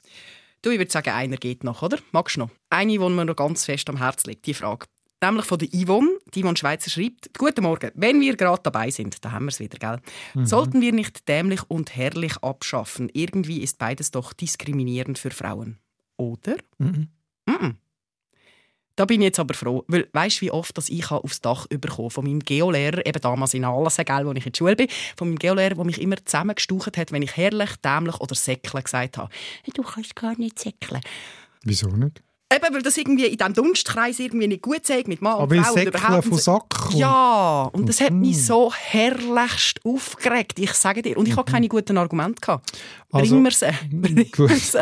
Du, 0.63 0.71
ich 0.71 0.79
würde 0.79 0.91
sagen, 0.91 1.11
einer 1.11 1.37
geht 1.37 1.65
noch, 1.65 1.83
oder? 1.83 1.99
Magst 2.13 2.37
du 2.37 2.41
noch? 2.41 2.51
Eine, 2.69 2.93
die 2.93 2.99
mir 2.99 3.25
noch 3.25 3.37
ganz 3.37 3.65
fest 3.65 3.89
am 3.89 3.97
Herzen 3.97 4.31
liegt, 4.31 4.47
die 4.47 4.55
Frage 4.55 4.87
nämlich 5.21 5.47
von 5.47 5.59
der 5.59 5.69
Yvonne. 5.69 6.09
Die 6.35 6.43
Yvonne 6.43 6.57
Schweizer 6.57 6.91
schreibt, 6.91 7.37
Guten 7.39 7.63
Morgen, 7.63 7.91
wenn 7.95 8.21
wir 8.21 8.37
gerade 8.37 8.63
dabei 8.63 8.91
sind, 8.91 9.25
da 9.25 9.33
haben 9.33 9.47
wir 9.47 9.51
es 9.51 9.61
wieder, 9.61 9.79
gell? 9.79 10.01
Mhm. 10.35 10.47
Sollten 10.47 10.81
wir 10.81 10.93
nicht 10.93 11.29
dämlich 11.29 11.63
und 11.69 11.95
herrlich 11.97 12.37
abschaffen? 12.39 13.11
Irgendwie 13.13 13.63
ist 13.63 13.79
beides 13.79 14.11
doch 14.11 14.33
diskriminierend 14.33 15.19
für 15.19 15.31
Frauen. 15.31 15.79
Oder? 16.17 16.57
Mhm. 16.79 17.09
Mhm. 17.47 17.77
Da 18.97 19.07
bin 19.07 19.23
ich 19.23 19.27
jetzt 19.27 19.39
aber 19.39 19.55
froh, 19.55 19.83
weil 19.89 20.09
weißt 20.13 20.39
du, 20.39 20.41
wie 20.43 20.51
oft 20.51 20.77
dass 20.77 20.91
ich 20.91 21.11
aufs 21.11 21.41
Dach 21.41 21.67
bekommen 21.69 22.11
von 22.11 22.25
meinem 22.25 22.41
Geolehrer, 22.41 23.07
eben 23.07 23.21
damals 23.23 23.55
in 23.55 23.65
Allassen, 23.65 24.05
gell, 24.05 24.27
wo 24.27 24.33
ich 24.33 24.45
in 24.45 24.53
der 24.53 24.59
Schule 24.59 24.77
bin, 24.77 24.89
von 25.17 25.29
meinem 25.29 25.39
Geolehrer, 25.39 25.75
der 25.75 25.85
mich 25.85 26.03
immer 26.03 26.23
zusammengestaucht 26.23 26.99
hat, 26.99 27.11
wenn 27.11 27.23
ich 27.23 27.35
herrlich, 27.35 27.77
dämlich 27.77 28.21
oder 28.21 28.35
säckle 28.35 28.83
gesagt 28.83 29.17
habe. 29.17 29.33
Du 29.73 29.83
kannst 29.83 30.15
gar 30.17 30.37
nicht 30.39 30.59
säckeln. 30.59 31.01
Wieso 31.63 31.89
nicht? 31.89 32.23
Eben, 32.53 32.75
weil 32.75 32.83
das 32.83 32.97
irgendwie 32.97 33.27
in 33.27 33.37
diesem 33.37 33.55
Dunstkreis 33.55 34.19
irgendwie 34.19 34.49
nicht 34.49 34.63
gut 34.63 34.85
zeigt 34.85 35.07
mit 35.07 35.23
Mann 35.23 35.39
und 35.39 35.55
Frau. 35.55 35.77
überhaupt. 35.81 36.25
von 36.25 36.39
Sack. 36.39 36.89
Ja, 36.95 37.71
und 37.73 37.89
das 37.89 38.01
hat 38.01 38.13
mich 38.13 38.45
so 38.45 38.73
herrlichst 38.73 39.85
aufgeregt, 39.85 40.59
ich 40.59 40.73
sage 40.73 41.03
dir. 41.03 41.17
Und 41.17 41.29
ich 41.29 41.35
mhm. 41.35 41.39
hatte 41.39 41.53
keine 41.53 41.69
guten 41.69 41.97
Argumente. 41.97 42.41
Gehabt. 42.41 42.73
Also, 43.13 43.35
Bring 43.35 43.43
mir 43.43 43.53
sie. 43.53 43.67
Sie. 44.57 44.79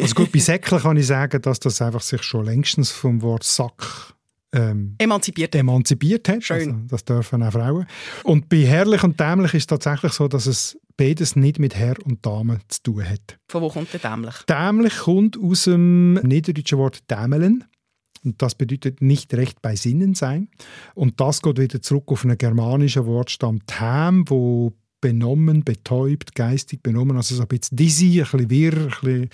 also 0.00 0.14
gut, 0.14 0.30
bei 0.30 0.38
Säckeln 0.38 0.80
kann 0.80 0.96
ich 0.96 1.06
sagen, 1.08 1.42
dass 1.42 1.58
das 1.58 1.82
einfach 1.82 2.02
sich 2.02 2.22
schon 2.22 2.44
längstens 2.44 2.92
vom 2.92 3.22
Wort 3.22 3.42
Sack 3.42 4.14
ähm, 4.52 4.94
emanzipiert. 4.98 5.54
emanzipiert 5.56 6.28
hat. 6.28 6.44
Schön. 6.44 6.58
Also, 6.58 6.72
das 6.88 7.04
dürfen 7.04 7.42
auch 7.42 7.52
Frauen. 7.52 7.86
Und 8.22 8.48
bei 8.48 8.58
herrlich 8.58 9.02
und 9.02 9.18
dämlich 9.18 9.54
ist 9.54 9.62
es 9.62 9.66
tatsächlich 9.66 10.12
so, 10.12 10.28
dass 10.28 10.46
es 10.46 10.78
beides 10.96 11.36
nicht 11.36 11.58
mit 11.58 11.74
Herr 11.74 11.96
und 12.04 12.24
Dame 12.24 12.58
zu 12.68 12.82
tun 12.82 13.08
hat. 13.08 13.38
Von 13.48 13.62
wo 13.62 13.68
kommt 13.68 13.92
der 13.92 14.00
dämlich? 14.00 14.34
Dämlich 14.48 14.96
kommt 14.98 15.38
aus 15.40 15.64
dem 15.64 16.14
niederdeutschen 16.14 16.78
Wort 16.78 17.10
dämelen. 17.10 17.64
Und 18.24 18.40
das 18.40 18.54
bedeutet 18.54 19.02
nicht 19.02 19.34
recht 19.34 19.60
bei 19.60 19.76
Sinnen 19.76 20.14
sein. 20.14 20.48
Und 20.94 21.20
das 21.20 21.42
geht 21.42 21.58
wieder 21.58 21.82
zurück 21.82 22.04
auf 22.06 22.24
einen 22.24 22.38
germanischen 22.38 23.04
Wortstamm 23.06 23.60
Tham, 23.66 24.24
wo 24.28 24.72
benommen, 25.04 25.64
betäubt, 25.64 26.34
geistig 26.34 26.82
benommen, 26.82 27.18
also 27.18 27.34
so 27.34 27.42
ein 27.42 27.48
bisschen 27.48 27.76
dizzy, 27.76 28.22
ein 28.22 28.30
bisschen 28.30 28.48
wirr, 28.48 28.72
ein 28.74 28.86
bisschen 28.86 29.28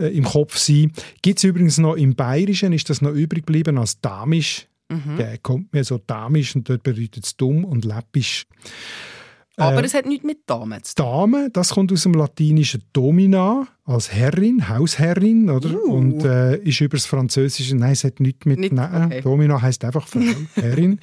äh, 0.00 0.08
im 0.08 0.24
Kopf 0.24 0.58
sein. 0.58 0.90
Gibt 1.22 1.38
es 1.38 1.44
übrigens 1.44 1.78
noch 1.78 1.94
im 1.94 2.16
Bayerischen, 2.16 2.72
ist 2.72 2.90
das 2.90 3.00
noch 3.00 3.12
übrig 3.12 3.46
geblieben 3.46 3.78
als 3.78 4.00
damisch. 4.00 4.66
Mhm. 4.88 5.16
Der 5.16 5.38
kommt 5.38 5.72
mir 5.72 5.84
so 5.84 5.98
damisch 5.98 6.56
und 6.56 6.68
dort 6.68 6.82
bedeutet 6.82 7.24
es 7.24 7.36
dumm 7.36 7.64
und 7.64 7.84
läppisch. 7.84 8.46
Aber 9.56 9.82
äh, 9.82 9.86
es 9.86 9.94
hat 9.94 10.06
nichts 10.06 10.24
mit 10.24 10.38
Dame 10.46 10.82
zu 10.82 10.94
tun. 10.94 11.06
Dame, 11.06 11.50
das 11.50 11.70
kommt 11.70 11.92
aus 11.92 12.02
dem 12.02 12.14
latinischen 12.14 12.82
Domina, 12.92 13.68
als 13.84 14.12
Herrin, 14.12 14.68
Hausherrin, 14.68 15.50
oder? 15.50 15.70
Uh. 15.74 15.92
Und 15.92 16.24
äh, 16.24 16.56
ist 16.58 16.80
über 16.80 16.96
das 16.96 17.06
Französische, 17.06 17.76
nein, 17.76 17.92
es 17.92 18.04
hat 18.04 18.20
nichts 18.20 18.46
mit, 18.46 18.58
nicht, 18.58 18.72
nein, 18.72 19.06
okay. 19.06 19.20
Domina 19.20 19.60
heisst 19.60 19.84
einfach 19.84 20.08
Frau, 20.08 20.20
Herrin. 20.54 20.98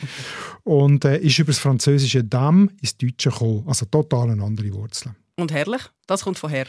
Und 0.64 1.06
äh, 1.06 1.20
ist 1.20 1.40
über 1.40 1.52
das 1.52 1.60
französische 1.60 2.24
Dame 2.24 2.70
ins 2.82 2.98
Deutsche 2.98 3.30
gekommen. 3.30 3.64
Also 3.68 3.86
total 3.86 4.32
eine 4.32 4.44
andere 4.44 4.74
Wurzel. 4.74 5.16
Und 5.38 5.52
herrlich? 5.52 5.82
Das 6.08 6.24
kommt 6.24 6.38
von 6.38 6.50
her? 6.50 6.66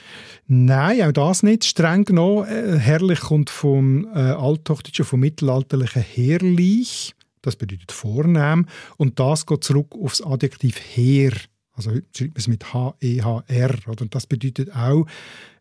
Nein, 0.47 1.03
auch 1.03 1.13
das 1.13 1.43
nicht. 1.43 1.65
Streng 1.65 2.05
genommen, 2.05 2.47
äh, 2.47 2.79
herrlich 2.79 3.21
kommt 3.21 3.51
vom 3.51 4.07
äh, 4.15 4.19
Althochdeutschen, 4.19 5.05
vom 5.05 5.21
mittelalterlichen 5.21 6.03
herrlich. 6.03 7.15
Das 7.43 7.57
bedeutet 7.57 7.91
vornehm. 7.91 8.67
Und 8.97 9.19
das 9.19 9.47
geht 9.47 9.65
zurück 9.65 9.95
aufs 10.01 10.23
Adjektiv 10.23 10.79
her. 10.95 11.33
Also 11.75 11.91
heute 11.91 12.07
schreibt 12.15 12.35
man 12.35 12.41
es 12.41 12.49
mit 12.49 12.75
H-E-H-R. 12.75 13.79
Und 13.87 14.15
das 14.15 14.27
bedeutet 14.27 14.75
auch, 14.75 15.07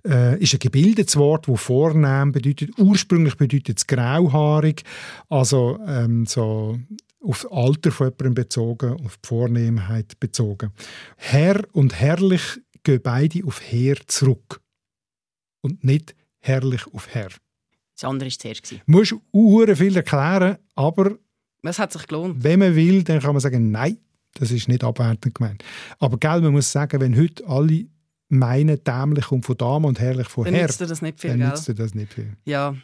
äh, 0.06 0.38
ist 0.41 0.54
ein 0.54 0.60
gebildetes 0.60 1.15
Wort, 1.15 1.47
das 1.47 1.62
vornehm 1.62 2.32
bedeutet. 2.32 2.71
Ursprünglich 2.78 3.36
bedeutet 3.36 3.78
es 3.78 3.88
grauhaarig, 3.88 4.84
also 5.30 5.80
ähm, 5.88 6.26
so 6.26 6.80
auf 7.24 7.43
das 7.43 7.52
Alter 7.52 7.91
von 7.91 8.08
jemandem 8.08 8.34
bezogen, 8.34 8.93
auf 9.06 9.17
die 9.17 9.28
Vornehmheit 9.28 10.19
bezogen. 10.19 10.71
Herr 11.17 11.62
und 11.71 12.00
herrlich 12.00 12.60
gehen 12.84 13.02
beide 13.02 13.45
auf 13.45 13.62
Herr 13.62 13.95
zurück 14.08 14.62
und 15.62 15.84
nicht 15.84 16.15
herrlich 16.39 16.82
auf 16.93 17.08
Herr. 17.10 17.30
Das 17.95 18.10
andere 18.10 18.30
war 18.30 18.38
zuerst. 18.38 18.71
Du 18.71 18.78
musst 18.88 19.78
viel 19.78 19.95
erklären, 19.95 20.58
aber 20.76 21.17
es 21.62 21.78
hat 21.78 21.93
sich 21.93 22.08
gelohnt. 22.08 22.43
Wenn 22.43 22.60
man 22.60 22.76
will, 22.76 23.04
dann 23.04 23.19
kann 23.19 23.34
man 23.34 23.39
sagen, 23.39 23.69
nein, 23.69 23.97
das 24.33 24.51
ist 24.51 24.67
nicht 24.67 24.83
abwertend 24.83 25.35
gemeint. 25.35 25.63
Aber 25.99 26.17
gell, 26.17 26.41
man 26.41 26.53
muss 26.53 26.71
sagen, 26.71 26.99
wenn 27.01 27.17
heute 27.17 27.45
alle 27.47 27.85
meinen, 28.29 28.81
dämlich 28.83 29.25
kommt 29.25 29.45
von 29.45 29.57
Dame 29.57 29.87
und 29.87 29.99
herrlich 29.99 30.29
von 30.29 30.45
Herr, 30.45 30.53
dann 30.53 30.61
nützt 30.61 30.81
das 30.81 31.01
nicht 31.01 31.19
viel, 31.19 31.37
dann 31.37 31.49
nützt 31.49 31.77
das 31.77 31.93
nicht 31.93 32.13
viel. 32.13 32.37
Ja, 32.45 32.75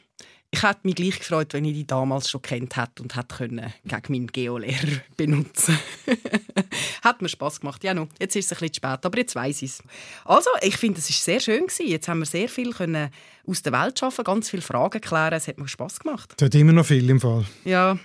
ich 0.58 0.64
hätte 0.64 0.80
mich 0.84 0.96
gleich 0.96 1.20
gefreut, 1.20 1.54
wenn 1.54 1.66
ich 1.66 1.74
die 1.74 1.86
damals 1.86 2.30
schon 2.30 2.42
kennt 2.42 2.78
hätte 2.78 3.04
und 3.04 3.16
hätte 3.16 3.36
können 3.36 3.74
gegen 3.86 4.14
meinen 4.14 4.28
Geolehrer 4.28 5.02
benutzen. 5.18 5.78
hat 7.04 7.22
mir 7.22 7.30
Spass 7.30 7.60
gemacht. 7.60 7.84
Ja, 7.84 7.94
no, 7.94 8.08
jetzt 8.20 8.36
ist 8.36 8.46
es 8.46 8.52
ein 8.54 8.56
bisschen 8.60 8.76
spät, 8.76 9.06
aber 9.06 9.18
jetzt 9.18 9.36
weiß 9.36 9.62
ich 9.62 9.72
es. 9.72 9.84
Also, 10.26 10.50
ich 10.62 10.76
finde, 10.78 11.00
es 11.00 11.10
ist 11.10 11.24
sehr 11.24 11.40
schön 11.40 11.68
gewesen. 11.68 11.88
Jetzt 11.88 12.08
haben 12.08 12.20
wir 12.20 12.26
sehr 12.26 12.50
viel 12.50 12.74
können 12.74 13.10
aus 13.46 13.62
der 13.62 13.72
Welt 13.72 14.00
schaffen, 14.00 14.24
ganz 14.24 14.50
viele 14.50 14.64
Fragen 14.64 15.00
klären. 15.00 15.34
Es 15.34 15.48
hat 15.48 15.58
mir 15.60 15.68
Spass 15.68 16.00
gemacht. 16.00 16.34
Es 16.36 16.44
hat 16.44 16.56
immer 16.56 16.74
noch 16.74 16.86
viel 16.86 17.08
im 17.10 17.22
Fall. 17.22 17.46
Ja, 17.64 17.98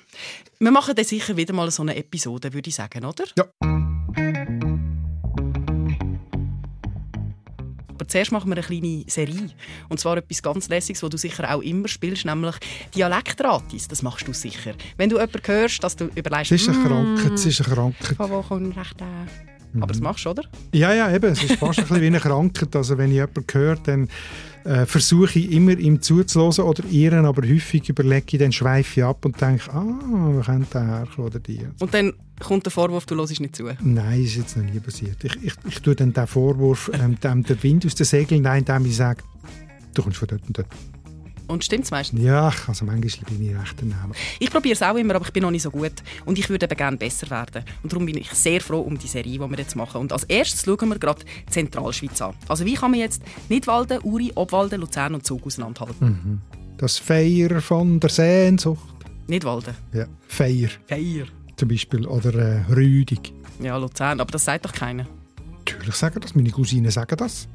wir 0.58 0.70
machen 0.70 0.94
dann 0.94 1.04
sicher 1.04 1.36
wieder 1.36 1.54
mal 1.54 1.70
so 1.70 1.82
eine 1.82 1.96
Episode, 1.96 2.52
würde 2.52 2.68
ich 2.68 2.74
sagen, 2.74 3.04
oder? 3.04 3.24
Ja. 3.36 3.91
Aber 8.02 8.08
zuerst 8.08 8.32
machen 8.32 8.50
wir 8.50 8.56
eine 8.56 8.66
kleine 8.66 9.04
Serie. 9.06 9.50
Und 9.88 10.00
zwar 10.00 10.16
etwas 10.16 10.42
ganz 10.42 10.68
Lässiges, 10.68 11.04
was 11.04 11.10
du 11.10 11.16
sicher 11.16 11.54
auch 11.54 11.62
immer 11.62 11.86
spielst, 11.86 12.24
nämlich 12.24 12.56
Dialektratis. 12.96 13.86
Das 13.86 14.02
machst 14.02 14.26
du 14.26 14.32
sicher. 14.32 14.72
Wenn 14.96 15.08
du 15.08 15.18
jemanden 15.18 15.40
hörst, 15.46 15.84
dass 15.84 15.94
du 15.94 16.06
überlegst, 16.16 16.50
Es 16.50 16.62
ist 16.62 16.68
eine 16.68 16.78
«Mm, 16.78 16.86
Krankheit, 16.88 17.32
es 17.34 17.46
ist 17.46 17.60
eine 17.64 17.74
Krankheit. 17.76 18.16
Von 18.16 18.30
wo 18.30 18.42
kommt 18.42 18.76
recht 18.76 18.98
der? 18.98 19.06
Aber 19.76 19.86
das 19.86 20.00
machst 20.00 20.24
du, 20.24 20.30
oder? 20.30 20.42
Ja, 20.72 20.92
ja, 20.92 21.14
eben. 21.14 21.30
Es 21.30 21.44
ist 21.44 21.54
fast 21.54 21.78
ein 21.78 21.84
bisschen 21.84 22.02
wie 22.02 22.06
eine 22.06 22.18
Krankheit. 22.18 22.74
Also 22.74 22.98
wenn 22.98 23.10
ich 23.10 23.18
jemanden 23.18 23.44
höre, 23.52 23.76
dann 23.76 24.08
äh, 24.64 24.86
versuche 24.86 25.38
ich 25.38 25.52
immer, 25.52 25.72
ihm 25.72 26.00
zuzuhören 26.02 26.64
oder 26.64 26.84
ihren, 26.84 27.24
aber 27.24 27.46
häufig 27.46 27.88
überlege 27.88 28.26
ich, 28.32 28.38
dann 28.38 28.52
schweife 28.52 29.00
ich 29.00 29.04
ab 29.04 29.24
und 29.24 29.40
denke, 29.40 29.72
ah, 29.72 29.84
wo 30.08 30.40
könnte 30.40 30.68
der 30.72 30.86
herkommen 30.86 31.26
oder 31.28 31.40
die? 31.40 31.60
Und 31.80 31.94
dann 31.94 32.12
kommt 32.40 32.66
der 32.66 32.72
Vorwurf, 32.72 33.06
du 33.06 33.16
hörst 33.16 33.40
nicht 33.40 33.56
zu. 33.56 33.64
Nein, 33.80 34.22
ist 34.22 34.36
jetzt 34.36 34.56
noch 34.56 34.64
nie 34.64 34.80
passiert. 34.80 35.22
Ich, 35.24 35.36
ich, 35.42 35.54
ich 35.68 35.80
tue 35.80 35.94
dann 35.94 36.12
den 36.12 36.26
Vorwurf, 36.26 36.90
ähm, 36.94 37.18
dem 37.20 37.42
den 37.42 37.62
Wind 37.62 37.86
aus 37.86 37.94
den 37.94 38.06
Segeln, 38.06 38.42
nein, 38.42 38.60
indem 38.60 38.86
ich 38.86 38.96
sage, 38.96 39.22
du 39.94 40.02
kommst 40.02 40.18
von 40.18 40.28
dort 40.28 40.42
und 40.46 40.58
dort. 40.58 40.68
Und 41.52 41.62
stimmt's 41.62 41.90
meistens? 41.90 42.22
Ja, 42.22 42.50
also 42.66 42.86
manchmal 42.86 43.24
bin 43.28 43.46
ich 43.46 43.54
recht 43.54 43.74
daneben. 43.76 44.12
Ich 44.38 44.50
probiere 44.50 44.72
es 44.72 44.80
auch 44.80 44.96
immer, 44.96 45.16
aber 45.16 45.26
ich 45.26 45.34
bin 45.34 45.42
noch 45.42 45.50
nicht 45.50 45.60
so 45.60 45.70
gut. 45.70 45.92
Und 46.24 46.38
ich 46.38 46.48
würde 46.48 46.64
eben 46.64 46.76
gerne 46.78 46.96
besser 46.96 47.28
werden. 47.28 47.62
Und 47.82 47.92
darum 47.92 48.06
bin 48.06 48.16
ich 48.16 48.30
sehr 48.30 48.62
froh 48.62 48.80
um 48.80 48.96
die 48.96 49.06
Serie, 49.06 49.32
die 49.32 49.38
wir 49.38 49.58
jetzt 49.58 49.76
machen. 49.76 50.00
Und 50.00 50.14
als 50.14 50.24
erstes 50.24 50.64
schauen 50.64 50.88
wir 50.88 50.98
gerade 50.98 51.22
die 51.46 51.52
Zentralschweiz 51.52 52.22
an. 52.22 52.32
Also 52.48 52.64
wie 52.64 52.72
kann 52.72 52.90
man 52.90 53.00
jetzt 53.00 53.20
Nidwalden, 53.50 54.00
Uri, 54.02 54.32
Obwalden, 54.34 54.80
Luzern 54.80 55.14
und 55.14 55.26
Zug 55.26 55.44
auseinanderhalten? 55.44 56.40
Das 56.78 56.96
Feier 56.96 57.60
von 57.60 58.00
der 58.00 58.08
Sehnsucht. 58.08 58.94
Nidwalden. 59.26 59.74
Ja, 59.92 60.06
Feier 60.26 60.70
Feier. 60.86 61.26
zum 61.56 61.68
Beispiel. 61.68 62.06
Oder 62.06 62.34
äh, 62.34 62.72
Rüdig. 62.72 63.30
Ja, 63.60 63.76
Luzern. 63.76 64.20
Aber 64.20 64.30
das 64.30 64.46
sagt 64.46 64.64
doch 64.64 64.72
keiner. 64.72 65.06
Natürlich 65.58 65.96
sagen 65.96 66.18
das, 66.22 66.34
meine 66.34 66.50
Cousinen 66.50 66.90
sagen 66.90 67.16
das. 67.18 67.46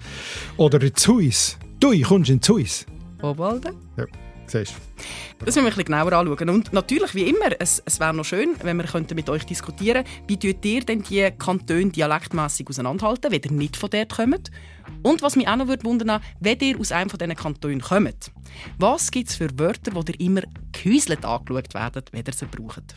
Oder 0.56 0.84
in 0.84 0.94
Suis. 0.96 1.58
Du, 1.80 2.00
kommst 2.04 2.30
in 2.30 2.44
Suis. 2.44 2.86
Obwalden? 3.22 3.76
Ja, 3.98 4.06
siehst 4.46 4.74
du. 4.74 5.06
Das 5.40 5.56
müssen 5.56 5.58
wir 5.58 5.64
ein 5.64 5.68
bisschen 5.70 5.86
genauer 5.86 6.14
anschauen. 6.14 6.50
Und 6.50 6.74
natürlich, 6.74 7.14
wie 7.14 7.30
immer, 7.30 7.60
es, 7.60 7.82
es 7.86 8.00
wäre 8.00 8.14
noch 8.14 8.26
schön, 8.26 8.56
wenn 8.64 8.78
wir 8.78 8.86
könnten 8.86 9.16
mit 9.16 9.30
euch 9.30 9.46
diskutieren 9.46 10.04
wie 10.28 10.38
tut 10.38 10.64
ihr 10.66 10.82
denn 10.82 11.04
die 11.04 11.30
Kantone 11.38 11.90
dialektmässig 11.90 12.68
auseinanderhalten, 12.68 13.32
wenn 13.32 13.42
ihr 13.42 13.52
nicht 13.52 13.78
von 13.78 13.90
dort 13.90 14.16
kommt? 14.16 14.52
Und 15.04 15.22
was 15.22 15.36
mich 15.36 15.48
auch 15.48 15.58
noch 15.58 15.68
wundern 15.68 16.08
würde, 16.08 16.22
wenn 16.40 16.60
ihr 16.60 16.80
aus 16.80 16.92
einem 16.92 17.10
von 17.10 17.20
diesen 17.20 17.36
Kantonen 17.36 17.82
kommt. 17.82 18.32
Was 18.80 19.12
gibt 19.12 19.30
es 19.30 19.36
für 19.36 19.50
Wörter, 19.60 19.92
die 19.92 20.12
ihr 20.14 20.20
immer 20.20 20.42
gehäuselt 20.72 21.26
angeschaut 21.26 21.74
werdet, 21.74 22.14
wenn 22.14 22.24
ihr 22.26 22.34
sie 22.34 22.46
braucht? 22.46 22.96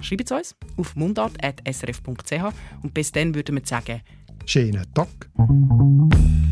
Schreibt 0.00 0.30
es 0.30 0.32
uns 0.32 0.56
auf 0.76 0.96
mundart.srf.ch 0.96 2.42
und 2.82 2.94
bis 2.94 3.12
dann 3.12 3.34
würden 3.34 3.56
wir 3.56 3.66
sagen, 3.66 4.00
Schönen 4.46 4.84
Tag. 4.92 5.08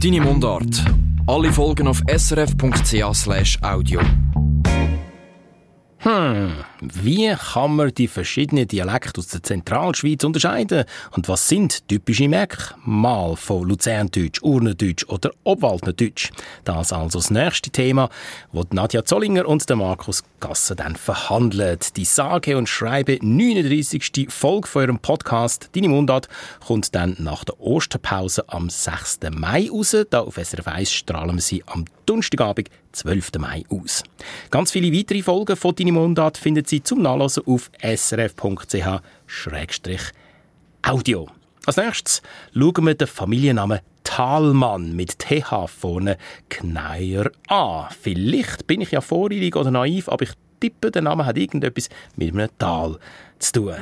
Deine 0.01 0.21
Mundart. 0.23 0.83
Alle 1.27 1.53
Folgen 1.53 1.87
auf 1.87 2.03
srf.ch/audio. 2.09 4.01
Hm, 5.99 6.53
wie 6.83 7.33
kann 7.35 7.77
man 7.77 7.95
die 7.95 8.09
verschiedenen 8.09 8.67
Dialekte 8.67 9.21
aus 9.21 9.29
der 9.29 9.43
Zentralschweiz 9.43 10.25
unterscheiden? 10.25 10.85
Und 11.13 11.29
was 11.29 11.49
sind 11.49 11.87
typische 11.89 12.29
Merkmale 12.29 13.37
von 13.37 13.69
Luzerndeutsch, 13.69 14.43
Urnendeutsch 14.43 15.05
oder 15.07 15.31
Obwaldnerdeutsch? 15.45 16.31
Das 16.65 16.93
also 16.93 17.21
das 17.21 17.31
nächste 17.31 17.71
Thema, 17.71 18.09
das 18.53 18.67
Nadja 18.73 19.05
Zollinger 19.05 19.47
und 19.47 19.69
der 19.69 19.77
Markus 19.77 20.25
Gasser 20.41 20.75
dann 20.75 20.97
verhandeln. 20.97 21.79
Die 21.97 22.05
sage 22.05 22.59
und 22.59 22.69
schreibe 22.69 23.17
39. 23.23 24.27
Folge 24.29 24.67
von 24.67 24.83
ihrem 24.83 24.99
Podcast 24.99 25.71
«Deine 25.75 25.89
Mundart» 25.89 26.29
kommt 26.67 26.93
dann 26.97 27.15
nach 27.21 27.45
der 27.45 27.61
Osterpause 27.61 28.49
am 28.49 28.69
6. 28.69 29.21
Mai 29.31 29.69
raus. 29.71 29.97
Da 30.11 30.23
auf 30.23 30.35
SRF 30.35 30.67
1 30.67 30.91
strahlen 30.91 31.39
sie 31.39 31.63
am 31.67 31.85
Donnerstagabend, 32.07 32.69
12. 32.93 33.33
Mai 33.39 33.65
aus. 33.71 34.03
Ganz 34.51 34.73
viele 34.73 34.93
weitere 34.93 35.23
Folgen 35.23 35.57
von 35.57 35.75
«Deine 35.75 35.93
Mundart» 35.93 36.37
finden 36.37 36.65
Sie 36.73 36.83
zum 36.83 37.03
Nachlesen 37.03 37.43
auf 37.45 37.71
srf.ch-audio. 37.83 38.49
Als 41.67 41.77
nächstes 41.77 42.23
schauen 42.55 42.87
wir 42.87 42.95
den 42.95 43.07
Familiennamen 43.07 43.81
Talmann 44.05 44.97
mit 44.97 45.19
TH 45.19 45.67
vorne 45.67 46.17
Kneier 46.49 47.31
an. 47.49 47.89
Vielleicht 48.01 48.67
bin 48.67 48.81
ich 48.81 48.93
ja 48.93 49.03
voreilig 49.03 49.55
oder 49.55 49.71
naiv, 49.71 50.09
aber 50.09 50.23
ich 50.23 50.33
tippe, 50.61 50.91
der 50.91 51.03
Name 51.03 51.27
hat 51.27 51.37
irgendetwas 51.37 51.91
mit 52.17 52.33
einem 52.33 52.49
Tal 52.57 52.99
zu 53.39 53.53
tun. 53.53 53.75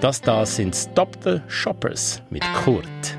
Das 0.00 0.22
da 0.22 0.46
sind 0.46 0.76
the 1.24 1.40
Shoppers 1.48 2.22
mit 2.30 2.44
Kurt. 2.54 3.17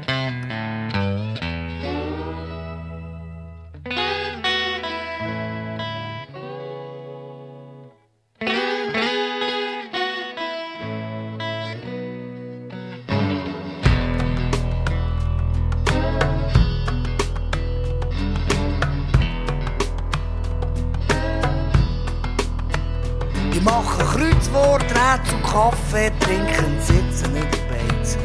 Kaffee, 25.90 26.12
trinken, 26.20 26.80
sitzen 26.82 27.36
in 27.36 27.48
der 27.50 27.98
Beiz. 27.98 28.16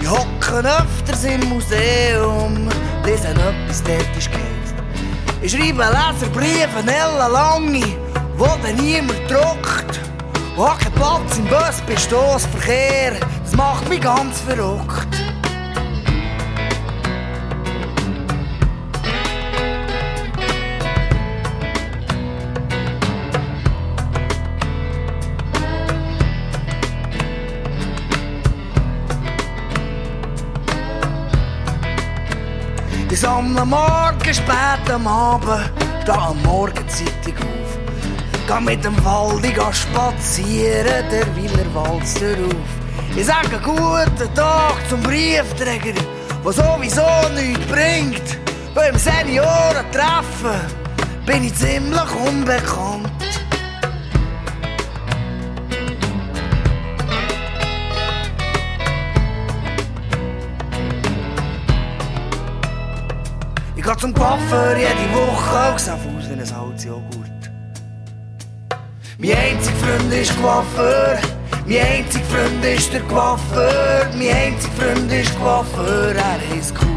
Die 0.00 0.08
hocken 0.08 0.66
öfters 0.66 1.22
im 1.22 1.48
Museum, 1.48 2.68
lesen 3.04 3.38
etwas 3.38 3.84
geheizt. 3.84 4.74
Ich 5.40 5.52
schreibe 5.52 5.84
Leserbriefe, 5.84 6.80
ellenlange, 6.80 7.96
wo 8.36 8.46
dann 8.60 8.74
niemand 8.74 9.30
druckt. 9.30 10.00
Und 10.56 10.78
keinen 10.80 10.94
Platz 10.94 11.38
im 11.38 11.44
Bus 11.44 11.80
bei 11.86 11.96
Stossverkehr, 11.96 13.14
das 13.44 13.54
macht 13.54 13.88
mich 13.88 14.00
ganz 14.00 14.40
verrückt. 14.40 15.31
Sammle 33.42 33.64
morgen 33.64 34.34
spät 34.34 34.88
am 34.88 35.04
Abend, 35.04 35.72
stehe 36.02 36.16
am 36.16 36.40
Morgenzeitung 36.42 37.34
auf. 37.38 37.78
Geh 38.46 38.60
mit 38.60 38.84
dem 38.84 39.04
Wald, 39.04 39.44
ich 39.44 39.54
geh 39.54 39.72
spazieren, 39.72 41.04
der 41.10 41.26
Willerwalz 41.34 42.16
auf. 42.22 43.16
Ich 43.16 43.26
sage 43.26 43.58
guten 43.64 44.32
Tag 44.36 44.76
zum 44.88 45.02
Briefträger, 45.02 45.92
der 46.44 46.52
sowieso 46.52 47.04
nichts 47.34 47.66
bringt. 47.66 48.38
Beim 48.76 48.96
Seniorentreffen 48.96 50.60
bin 51.26 51.42
ich 51.42 51.54
ziemlich 51.56 52.14
unbekannt. 52.24 52.91
Zum 64.02 64.12
Coiffeur 64.14 64.76
jede 64.76 65.14
Woche, 65.14 65.72
auch 65.72 65.78
sah 65.78 65.94
aus 65.94 66.28
wie 66.28 66.32
ein 66.32 66.44
Salzjoghurt. 66.44 67.42
Mein 69.16 69.30
einziger 69.30 69.76
Freund 69.76 70.12
ist 70.12 70.42
Coiffeur, 70.42 71.18
mein 71.66 71.86
einziger 71.86 72.24
Freund 72.24 72.64
ist 72.64 72.92
der 72.92 73.02
Coiffeur, 73.02 74.08
mein 74.18 74.34
einziger 74.34 74.74
Freund 74.74 75.12
ist 75.12 75.38
Coiffeur, 75.38 76.16
er 76.16 76.40
heisst 76.50 76.74
Kurt. 76.74 76.91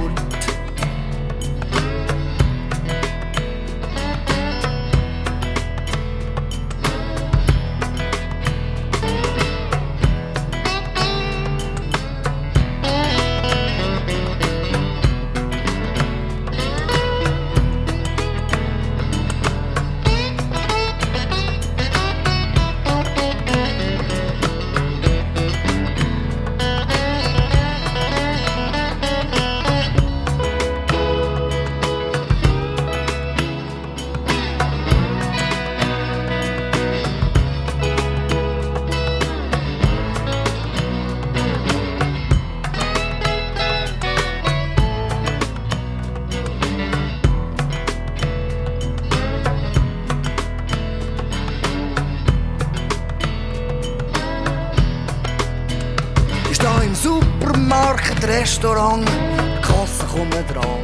Restaurant, 58.65 59.07
die 59.07 59.61
Kasse 59.61 60.05
kommt 60.07 60.33
dran. 60.33 60.79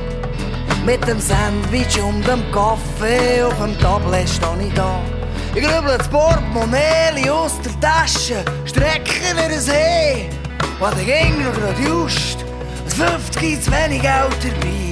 Mit 0.85 1.07
dem 1.07 1.19
Sandwich 1.19 1.99
und 1.99 2.21
dem 2.27 2.43
Kaffee 2.51 3.41
auf 3.41 3.57
dem 3.57 3.75
Tablet 3.79 4.29
stehe 4.29 4.67
ich 4.67 4.73
da. 4.75 5.01
Ich 5.55 5.63
grübel 5.63 5.97
das 5.97 6.07
Portemonnaie 6.07 7.27
aus 7.27 7.59
der 7.61 7.79
Tasche, 7.79 8.45
strecke 8.65 9.33
mir 9.33 9.45
ein 9.45 9.51
He, 9.51 10.29
was 10.79 10.93
der 10.93 11.29
noch 11.31 11.53
grad 11.53 11.79
just. 11.79 12.45
Es 12.85 12.93
50 12.93 13.63
zu 13.63 13.71
wenig 13.71 14.03
Geld 14.03 14.37
dabei. 14.43 14.90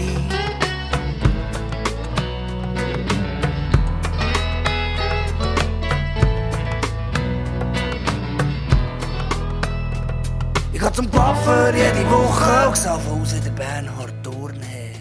Coiffeur 11.40 11.74
jede 11.74 12.12
Woche 12.12 12.68
und 12.68 12.78
sah 12.78 12.98
von 13.00 13.22
Hause 13.22 13.40
der 13.40 13.52
Bernhard 13.52 14.14
Dornherr. 14.24 15.00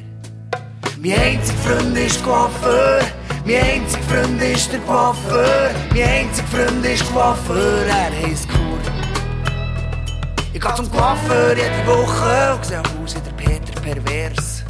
Mein 1.03 1.19
einziger 1.19 1.59
Freund 1.59 1.99
ist 1.99 2.23
Coiffeur, 2.23 3.01
mein 3.45 3.57
einziger 3.57 4.05
Freund 4.05 4.43
ist 4.43 4.73
der 4.73 4.81
Coiffeur, 4.81 5.71
mein 5.91 6.03
einziger 6.03 6.49
Freund 6.49 6.85
ist 6.87 7.13
Coiffeur, 7.13 7.87
er 7.89 8.29
heisst 8.29 8.49
Kurt. 8.49 8.87
Ich 10.53 10.61
geh 10.61 10.75
zum 10.75 10.91
Coiffeur 10.93 11.57
jede 11.57 11.87
Woche 11.87 12.55
und 12.55 12.65
sah 12.65 12.83
von 12.85 13.03
Hause 13.03 13.17
der 13.27 13.33
Peter 13.33 13.81
Pervers. 13.81 14.65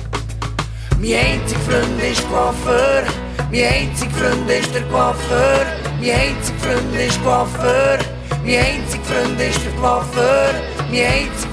Mein 0.98 1.14
einziger 1.14 1.60
Freund 1.60 2.02
ist 2.02 2.30
Coiffeur, 2.30 3.02
mein 3.50 3.64
einziger 3.64 4.10
Freund 4.12 4.50
ist 4.50 4.74
der 4.74 4.82
Coiffeur, 4.84 5.66
mein 6.00 6.10
einziger 6.10 6.58
Freund 6.60 6.96
ist 6.96 7.22
Coiffeur, 7.22 7.98
mein 8.42 8.58
einziger 8.58 9.04
Freund 9.04 9.40
ist 9.40 9.60
der 9.64 9.72
Coiffeur. 9.72 10.54
Mein 10.90 11.04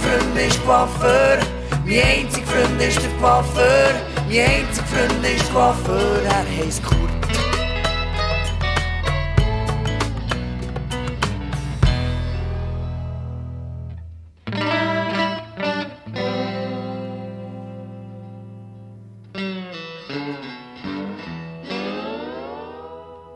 Freund 0.05 0.37
ist 0.37 0.63
Coiffeur. 0.63 1.39
Mein 1.83 2.01
einziger 2.03 2.45
Freund 2.45 2.79
ist 2.79 3.01
der 3.01 3.09
Coiffeur. 3.19 3.89
Mein 4.29 4.39
einziger 4.39 4.85
Freund 4.85 5.25
ist 5.25 5.51
Coiffeur. 5.51 6.21
Er 6.25 6.63
heisst 6.63 6.83
Kurt. 6.83 6.99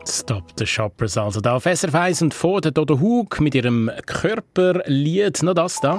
Stop 0.06 0.44
the 0.56 0.66
Shoppers, 0.66 1.18
also 1.18 1.40
da 1.40 1.56
auf 1.56 1.64
SRF 1.64 1.94
1 1.94 2.22
und 2.22 2.34
vor 2.34 2.60
der 2.60 2.70
Dodo 2.70 3.00
Hug 3.00 3.40
mit 3.40 3.56
ihrem 3.56 3.90
Körperlied. 4.06 5.42
Noch 5.42 5.54
das 5.54 5.80
da. 5.80 5.98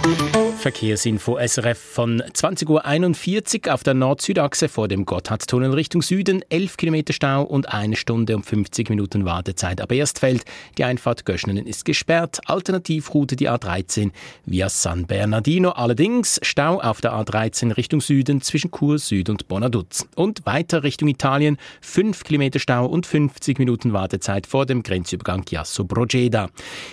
Thank 0.00 0.36
you. 0.36 0.51
Verkehrsinfo 0.62 1.40
SRF 1.44 1.76
von 1.76 2.22
20.41 2.22 3.66
Uhr 3.66 3.74
auf 3.74 3.82
der 3.82 3.94
Nord-Süd-Achse 3.94 4.68
vor 4.68 4.86
dem 4.86 5.04
Gotthardtunnel 5.04 5.72
Richtung 5.72 6.02
Süden. 6.02 6.44
11 6.50 6.76
Kilometer 6.76 7.12
Stau 7.12 7.42
und 7.42 7.74
eine 7.74 7.96
Stunde 7.96 8.36
und 8.36 8.46
50 8.46 8.88
Minuten 8.88 9.24
Wartezeit 9.24 9.80
ab 9.80 9.90
Erstfeld. 9.90 10.44
Die 10.78 10.84
Einfahrt 10.84 11.26
Göschenen 11.26 11.66
ist 11.66 11.84
gesperrt. 11.84 12.42
Alternativroute 12.46 13.34
die 13.34 13.50
A13 13.50 14.12
via 14.46 14.68
San 14.68 15.06
Bernardino. 15.06 15.70
Allerdings 15.70 16.38
Stau 16.44 16.80
auf 16.80 17.00
der 17.00 17.12
A13 17.12 17.76
Richtung 17.76 18.00
Süden 18.00 18.40
zwischen 18.40 18.70
Chur 18.70 19.00
Süd 19.00 19.30
und 19.30 19.48
Bonaduz. 19.48 20.06
Und 20.14 20.46
weiter 20.46 20.84
Richtung 20.84 21.08
Italien. 21.08 21.56
5 21.80 22.22
Kilometer 22.22 22.60
Stau 22.60 22.86
und 22.86 23.04
50 23.04 23.58
Minuten 23.58 23.92
Wartezeit 23.92 24.46
vor 24.46 24.64
dem 24.64 24.84
Grenzübergang 24.84 25.44
Chiasso 25.44 25.82
Brogeda. 25.82 26.50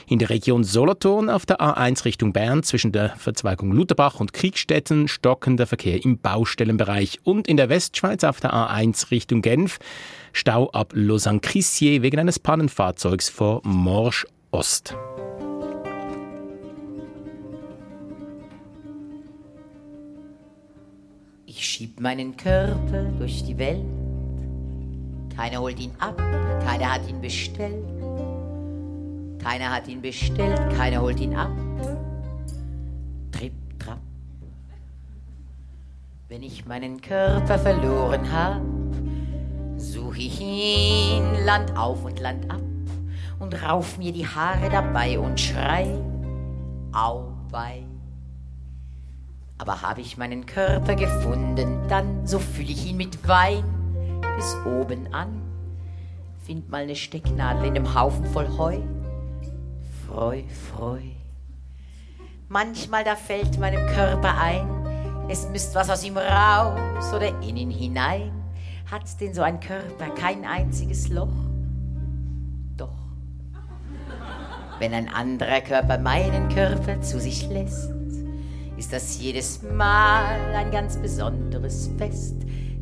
In 0.08 0.18
der 0.18 0.32
Region 0.32 0.64
Solothurn 0.64 1.30
auf 1.30 1.46
der 1.46 1.62
A1 1.62 2.04
Richtung 2.06 2.34
Bern 2.34 2.64
zwischen 2.64 2.92
der 2.92 3.10
Verzweigung 3.10 3.59
Lutherbach 3.62 4.20
und 4.20 4.34
Kriegstetten 4.34 5.08
stockender 5.08 5.68
Verkehr 5.68 6.04
im 6.04 6.18
Baustellenbereich 6.18 7.20
und 7.24 7.48
in 7.48 7.58
der 7.58 7.70
Westschweiz 7.70 8.24
auf 8.24 8.40
der 8.40 8.54
A1 8.54 9.12
Richtung 9.12 9.42
Genf 9.42 9.80
Stau 10.34 10.70
ab 10.72 10.94
Lausanne-Crissier 10.94 12.02
wegen 12.02 12.20
eines 12.20 12.40
Pannenfahrzeugs 12.40 13.30
vor 13.30 13.62
Morsch 13.64 14.26
Ost. 14.52 14.96
Ich 21.46 21.66
schieb 21.66 22.00
meinen 22.00 22.38
Körper 22.38 23.04
durch 23.18 23.44
die 23.44 23.58
Welt. 23.58 23.84
Keiner 25.36 25.62
holt 25.62 25.80
ihn 25.80 25.92
ab, 26.00 26.18
keiner 26.66 26.94
hat 26.94 27.10
ihn 27.10 27.22
bestellt. 27.22 27.84
Keiner 29.42 29.72
hat 29.72 29.88
ihn 29.88 30.02
bestellt, 30.02 30.60
keiner 30.76 31.02
holt 31.02 31.20
ihn 31.20 31.34
ab. 31.36 31.52
Wenn 36.30 36.44
ich 36.44 36.68
meinen 36.68 37.02
Körper 37.02 37.58
verloren 37.58 38.32
hab, 38.32 38.62
such 39.78 40.18
ich 40.18 40.40
ihn 40.40 41.24
Land 41.44 41.76
auf 41.76 42.06
und 42.06 42.20
Land 42.20 42.52
ab 42.52 42.62
und 43.40 43.64
rauf 43.64 43.98
mir 43.98 44.14
die 44.14 44.28
Haare 44.28 44.70
dabei 44.70 45.18
und 45.18 45.40
schrei, 45.40 45.88
auweih. 46.92 47.84
Aber 49.58 49.82
hab 49.82 49.98
ich 49.98 50.18
meinen 50.18 50.46
Körper 50.46 50.94
gefunden, 50.94 51.80
dann 51.88 52.28
so 52.28 52.38
fühl 52.38 52.70
ich 52.70 52.86
ihn 52.86 52.98
mit 52.98 53.28
Wein 53.28 53.64
bis 54.36 54.56
oben 54.68 55.12
an. 55.12 55.42
Find 56.44 56.70
mal 56.70 56.86
ne 56.86 56.96
Stecknadel 56.96 57.70
in 57.70 57.74
dem 57.74 57.96
Haufen 57.96 58.26
voll 58.26 58.56
Heu. 58.56 58.78
Freu, 60.06 60.44
freu. 60.70 61.02
Manchmal 62.50 63.04
da 63.04 63.16
fällt 63.16 63.58
meinem 63.58 63.88
Körper 63.88 64.38
ein, 64.38 64.79
es 65.30 65.48
müsst 65.48 65.76
was 65.76 65.90
aus 65.90 66.04
ihm 66.04 66.18
raus 66.18 67.14
oder 67.14 67.28
in 67.44 67.56
ihn 67.56 67.70
hinein. 67.70 68.32
Hat's 68.90 69.16
denn 69.16 69.34
so 69.34 69.44
ein 69.44 69.60
Körper 69.60 70.10
kein 70.16 70.44
einziges 70.44 71.10
Loch? 71.10 71.28
Doch. 72.76 72.98
Wenn 74.80 74.94
ein 74.94 75.08
anderer 75.08 75.62
Körper 75.62 76.00
meinen 76.00 76.50
Körper 76.50 77.00
zu 77.02 77.20
sich 77.20 77.48
lässt, 77.48 77.94
ist 78.76 78.92
das 78.92 79.22
jedes 79.22 79.62
Mal 79.62 80.56
ein 80.56 80.72
ganz 80.72 80.98
besonderes 80.98 81.92
Fest. 81.98 82.38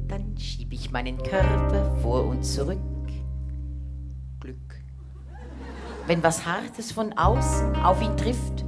Dann 0.08 0.38
schieb 0.38 0.72
ich 0.72 0.90
meinen 0.92 1.18
Körper 1.18 1.98
vor 2.02 2.26
und 2.28 2.44
zurück. 2.44 2.80
Glück. 4.40 4.76
Wenn 6.06 6.24
was 6.24 6.46
Hartes 6.46 6.94
von 6.94 7.12
außen 7.18 7.76
auf 7.84 8.02
ihn 8.02 8.16
trifft, 8.16 8.64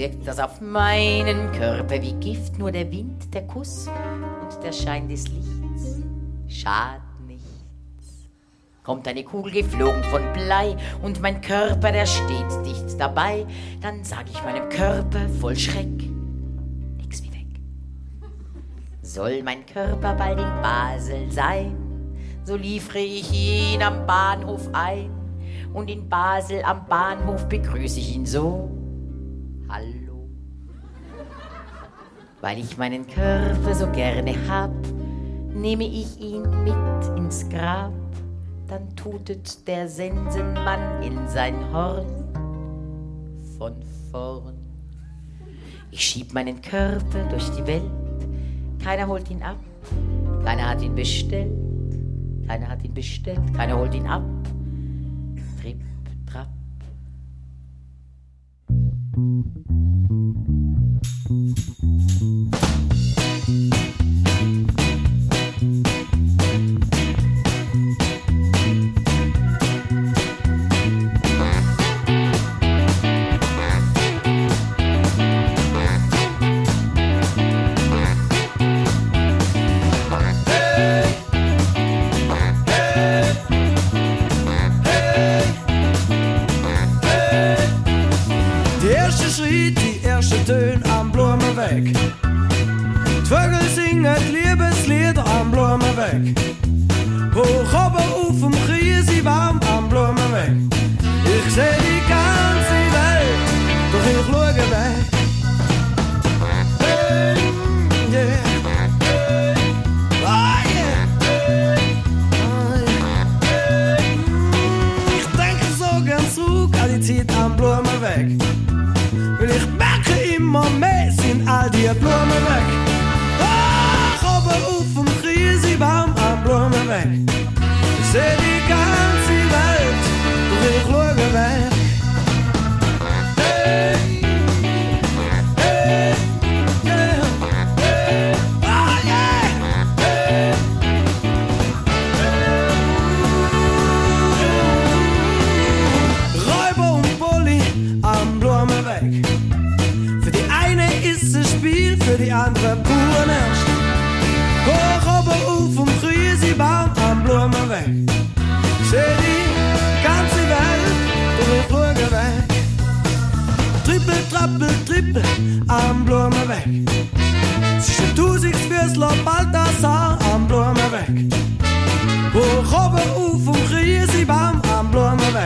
wirkt 0.00 0.26
das 0.26 0.38
auf 0.38 0.62
meinen 0.62 1.52
Körper 1.52 2.00
wie 2.00 2.14
Gift. 2.14 2.58
Nur 2.58 2.72
der 2.72 2.90
Wind, 2.90 3.34
der 3.34 3.46
Kuss 3.46 3.86
und 3.86 4.64
der 4.64 4.72
Schein 4.72 5.06
des 5.08 5.28
Lichts 5.28 6.00
schadet 6.48 7.02
nichts. 7.26 8.30
Kommt 8.82 9.06
eine 9.06 9.22
Kugel 9.24 9.52
geflogen 9.52 10.02
von 10.04 10.22
Blei 10.32 10.74
und 11.02 11.20
mein 11.20 11.42
Körper, 11.42 11.92
der 11.92 12.06
steht 12.06 12.50
dicht 12.64 12.98
dabei, 12.98 13.44
dann 13.82 14.02
sag 14.02 14.24
ich 14.30 14.42
meinem 14.42 14.70
Körper 14.70 15.28
voll 15.38 15.54
Schreck, 15.54 16.08
nix 16.96 17.22
wie 17.22 17.32
weg. 17.32 17.60
Soll 19.02 19.42
mein 19.42 19.66
Körper 19.66 20.14
bald 20.14 20.38
in 20.38 20.62
Basel 20.62 21.30
sein, 21.30 21.76
so 22.44 22.56
liefere 22.56 23.00
ich 23.00 23.30
ihn 23.34 23.82
am 23.82 24.06
Bahnhof 24.06 24.66
ein 24.72 25.10
und 25.74 25.90
in 25.90 26.08
Basel 26.08 26.62
am 26.64 26.86
Bahnhof 26.86 27.46
begrüße 27.50 28.00
ich 28.00 28.16
ihn 28.16 28.24
so. 28.24 28.79
Hallo. 29.72 30.28
Weil 32.40 32.58
ich 32.58 32.76
meinen 32.76 33.06
Körper 33.06 33.72
so 33.72 33.86
gerne 33.92 34.34
hab, 34.48 34.72
nehme 35.54 35.84
ich 35.84 36.18
ihn 36.20 36.42
mit 36.64 37.16
ins 37.16 37.48
Grab, 37.48 37.92
dann 38.66 38.96
tutet 38.96 39.68
der 39.68 39.86
Sensenmann 39.86 41.00
in 41.04 41.28
sein 41.28 41.72
Horn 41.72 42.04
von 43.56 43.74
vorn. 44.10 44.58
Ich 45.92 46.00
schieb 46.00 46.34
meinen 46.34 46.60
Körper 46.60 47.22
durch 47.30 47.48
die 47.50 47.64
Welt, 47.64 47.90
keiner 48.82 49.06
holt 49.06 49.30
ihn 49.30 49.42
ab, 49.44 49.58
keiner 50.42 50.68
hat 50.68 50.82
ihn 50.82 50.96
bestellt, 50.96 51.52
keiner 52.48 52.70
hat 52.70 52.82
ihn 52.82 52.94
bestellt, 52.94 53.54
keiner 53.54 53.78
holt 53.78 53.94
ihn 53.94 54.08
ab. 54.08 54.24
Die 59.16 59.42
erste 63.48 63.79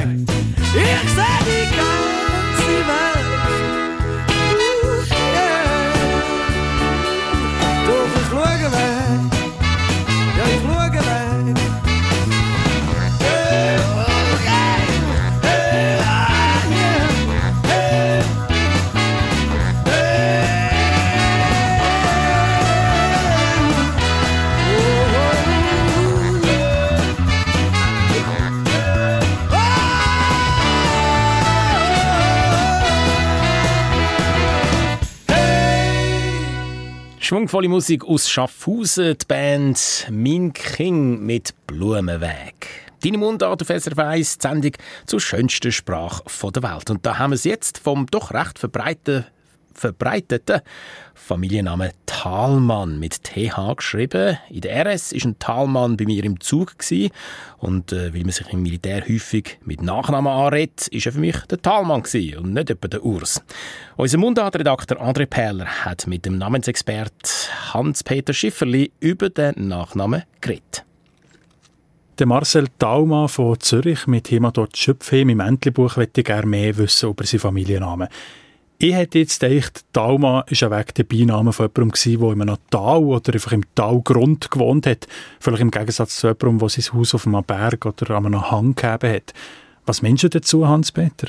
Blumenweg. 0.04 1.33
Schwungvolle 37.34 37.68
Musik 37.68 38.04
aus 38.04 38.30
Schaffhausen, 38.30 39.18
die 39.20 39.26
Band 39.26 40.06
Min 40.08 40.52
King 40.52 41.26
mit 41.26 41.52
Blumenweg. 41.66 42.68
Deine 43.02 43.18
Mundart 43.18 43.60
auf 43.60 43.66
SRF 43.66 43.98
1, 43.98 44.38
die 44.38 44.46
Sendung 44.46 44.72
zur 45.04 45.20
schönsten 45.20 45.72
Sprache 45.72 46.22
der 46.54 46.62
Welt. 46.62 46.90
Und 46.90 47.04
da 47.04 47.18
haben 47.18 47.32
wir 47.32 47.34
es 47.34 47.42
jetzt 47.42 47.78
vom 47.78 48.06
doch 48.06 48.32
recht 48.32 48.60
verbreiteten 48.60 49.26
verbreiteten 49.74 50.60
Familiennamen 51.14 51.90
Thalmann 52.06 52.98
mit 52.98 53.24
TH 53.24 53.76
geschrieben. 53.76 54.38
In 54.50 54.60
der 54.60 54.86
RS 54.86 55.12
ist 55.12 55.24
ein 55.24 55.38
Thalmann 55.38 55.96
bei 55.96 56.04
mir 56.04 56.24
im 56.24 56.40
Zug 56.40 56.78
gewesen. 56.78 57.10
und 57.58 57.92
äh, 57.92 58.12
weil 58.12 58.22
man 58.22 58.30
sich 58.30 58.52
im 58.52 58.62
Militär 58.62 59.02
häufig 59.08 59.58
mit 59.64 59.82
Nachnamen 59.82 60.32
anredet, 60.32 60.88
ist 60.88 61.06
er 61.06 61.12
für 61.12 61.20
mich 61.20 61.36
der 61.50 61.60
Thalmann 61.60 62.02
gewesen 62.02 62.38
und 62.38 62.52
nicht 62.52 62.70
etwa 62.70 62.88
der 62.88 63.04
Urs. 63.04 63.42
Unser 63.96 64.18
Mundartredakteur 64.18 65.00
André 65.00 65.26
Perler 65.26 65.66
hat 65.66 66.06
mit 66.06 66.26
dem 66.26 66.38
Namensexpert 66.38 67.50
Hans-Peter 67.72 68.32
Schifferli 68.32 68.92
über 69.00 69.30
den 69.30 69.68
Nachnamen 69.68 70.24
geredet. 70.40 70.84
Der 72.20 72.26
Marcel 72.26 72.68
Thalmann 72.78 73.28
von 73.28 73.58
Zürich 73.58 74.06
mit 74.06 74.30
Heimatort 74.30 74.76
Schöpfheim 74.76 75.30
im 75.30 75.40
Entlebuch 75.40 75.96
möchte 75.96 76.22
gerne 76.22 76.46
mehr 76.46 76.76
wissen 76.76 77.10
über 77.10 77.24
seinen 77.24 77.40
Familiennamen. 77.40 78.08
Ich 78.78 78.92
hätte 78.92 79.20
jetzt 79.20 79.40
gedacht, 79.40 79.84
Talma 79.92 80.32
war 80.32 80.44
ja 80.48 80.70
weg 80.70 80.94
der 80.94 81.04
Beiname 81.04 81.52
von 81.52 81.70
jemandem, 81.74 82.18
der 82.20 82.32
in 82.32 82.42
einem 82.42 82.56
Tal 82.70 83.04
oder 83.04 83.32
einfach 83.32 83.52
im 83.52 83.62
Talgrund 83.74 84.50
gewohnt 84.50 84.86
hat. 84.86 85.06
Vielleicht 85.38 85.62
im 85.62 85.70
Gegensatz 85.70 86.16
zu 86.16 86.26
jemandem, 86.26 86.58
der 86.58 86.68
sein 86.68 86.92
Haus 86.92 87.14
auf 87.14 87.26
einem 87.26 87.44
Berg 87.44 87.86
oder 87.86 88.10
an 88.16 88.26
einem 88.26 88.50
Hang 88.50 88.74
gegeben 88.74 89.14
hat. 89.14 89.32
Was 89.86 90.02
meinst 90.02 90.24
du 90.24 90.28
dazu, 90.28 90.66
Hans-Peter? 90.66 91.28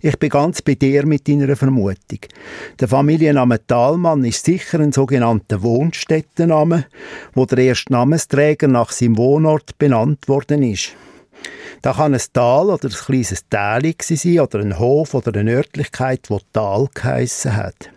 Ich 0.00 0.18
bin 0.18 0.28
ganz 0.28 0.60
bei 0.60 0.74
dir 0.74 1.06
mit 1.06 1.28
deiner 1.28 1.54
Vermutung. 1.56 2.18
Der 2.80 2.88
Familienname 2.88 3.64
Thalmann 3.66 4.24
ist 4.24 4.44
sicher 4.44 4.80
ein 4.80 4.92
sogenannter 4.92 5.62
Wohnstättenname, 5.62 6.86
wo 7.32 7.46
der 7.46 7.58
erste 7.58 7.92
Namensträger 7.92 8.66
nach 8.66 8.90
seinem 8.90 9.16
Wohnort 9.16 9.78
benannt 9.78 10.28
worden 10.28 10.64
ist. 10.64 10.94
Da 11.82 11.92
kann 11.92 12.14
ein 12.14 12.20
Tal 12.32 12.70
oder 12.70 12.88
ein 12.88 12.94
kleines 12.94 13.48
Tal 13.50 13.82
sein 14.00 14.40
oder 14.40 14.60
ein 14.60 14.78
Hof 14.78 15.14
oder 15.14 15.38
eine 15.38 15.52
Örtlichkeit, 15.52 16.30
wo 16.30 16.40
Tal 16.52 16.88
geheissen 16.94 17.56
hat. 17.56 17.90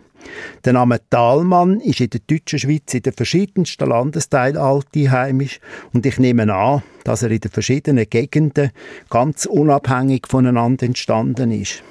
Der 0.64 0.72
Name 0.72 1.00
Talmann 1.08 1.78
ist 1.78 2.00
in 2.00 2.10
der 2.10 2.20
deutschen 2.26 2.58
Schweiz 2.58 2.92
in 2.94 3.02
den 3.02 3.12
verschiedensten 3.12 3.88
Landesteilen 3.88 4.56
altheimisch 4.56 5.60
und 5.92 6.04
ich 6.04 6.18
nehme 6.18 6.52
an, 6.52 6.82
dass 7.04 7.22
er 7.22 7.30
in 7.30 7.38
den 7.38 7.52
verschiedenen 7.52 8.10
Gegenden 8.10 8.72
ganz 9.08 9.46
unabhängig 9.46 10.26
voneinander 10.28 10.84
entstanden 10.84 11.52
ist. 11.52 11.84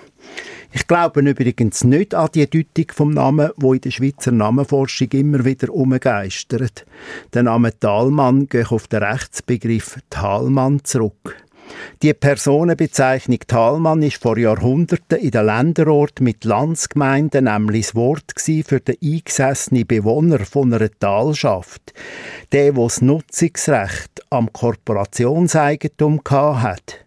Ich 0.74 0.88
glaube 0.88 1.22
übrigens 1.22 1.86
nicht 1.86 2.14
an 2.14 2.28
die 2.36 2.50
Deutung 2.50 2.92
vom 2.94 3.12
Namen, 3.12 3.52
wo 3.56 3.74
in 3.74 3.80
der 3.80 3.92
Schweizer 3.92 4.34
Namenforschung 4.34 5.08
immer 5.12 5.46
wieder 5.46 5.74
umgeistert. 5.74 6.86
Der 7.34 7.44
Name 7.44 7.80
Talmann 7.80 8.50
geht 8.50 8.70
auf 8.70 8.88
den 8.88 9.02
Rechtsbegriff 9.02 9.98
Talmann 10.10 10.84
zurück. 10.84 11.45
Die 12.02 12.14
Personenbezeichnung 12.14 13.40
Talmann 13.48 14.02
ist 14.02 14.22
vor 14.22 14.38
Jahrhunderten 14.38 15.20
in 15.20 15.32
den 15.32 15.46
Länderort 15.46 16.22
mit 16.22 16.44
Landsgemeinden 16.44 17.46
nämlich 17.46 17.88
das 17.88 17.96
Wort 17.96 18.34
für 18.38 18.80
den 18.80 18.98
eingesessenen 19.02 19.88
Bewohner 19.88 20.40
von 20.40 20.74
einer 20.74 20.90
Talschaft. 21.00 21.94
Der, 22.52 22.74
der 22.74 22.84
das 22.84 23.02
Nutzungsrecht 23.02 24.22
am 24.30 24.52
Korporationseigentum 24.52 26.22
hat. 26.30 27.06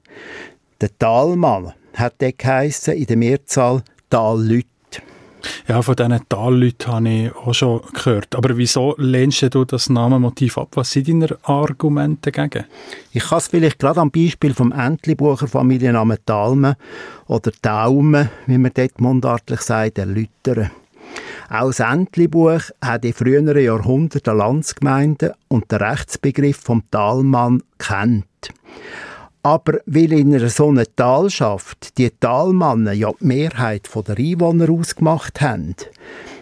Der 0.80 0.96
Talmann 0.98 1.74
hat 1.94 2.20
der 2.20 2.32
geheissen 2.32 2.94
in 2.94 3.06
der 3.06 3.16
Mehrzahl 3.16 3.82
Tallüt. 4.10 4.66
Ja, 5.66 5.82
von 5.82 5.96
diesen 5.96 6.28
Talleuten 6.28 6.92
habe 6.92 7.08
ich 7.08 7.36
auch 7.36 7.54
schon 7.54 7.80
gehört. 7.92 8.34
Aber 8.34 8.56
wieso 8.56 8.94
lehnst 8.98 9.54
du 9.54 9.64
das 9.64 9.88
Namenmotiv 9.90 10.58
ab? 10.58 10.68
Was 10.74 10.92
sind 10.92 11.08
deine 11.08 11.36
Argumente 11.42 12.32
dagegen? 12.32 12.64
Ich 13.12 13.24
kann 13.24 13.38
es 13.38 13.48
vielleicht 13.48 13.78
gerade 13.78 14.00
am 14.00 14.10
Beispiel 14.10 14.54
vom 14.54 14.72
Entlebucher 14.72 15.46
Familiennamen 15.46 16.18
Talme 16.24 16.76
oder 17.26 17.52
Taume, 17.62 18.30
wie 18.46 18.58
man 18.58 18.72
dort 18.74 19.00
mundartlich 19.00 19.60
sagt, 19.60 19.98
erläutern. 19.98 20.70
Auch 21.50 21.68
das 21.68 21.80
Entlebuch 21.80 22.60
hat 22.82 23.04
in 23.04 23.14
früheren 23.14 23.58
Jahrhunderten 23.58 24.36
Landsgemeinden 24.36 25.32
und 25.48 25.70
den 25.72 25.78
Rechtsbegriff 25.78 26.58
vom 26.58 26.82
Talmann 26.90 27.62
kennt. 27.78 28.26
Aber 29.48 29.80
weil 29.86 30.12
in 30.12 30.34
einer 30.34 30.50
so 30.50 30.68
einer 30.68 30.84
Talschaft 30.94 31.96
die 31.96 32.10
Talmannen 32.10 32.94
ja 32.94 33.10
die 33.18 33.24
Mehrheit 33.24 33.88
der 33.94 34.18
Einwohner 34.18 34.68
ausgemacht 34.68 35.40
haben, 35.40 35.74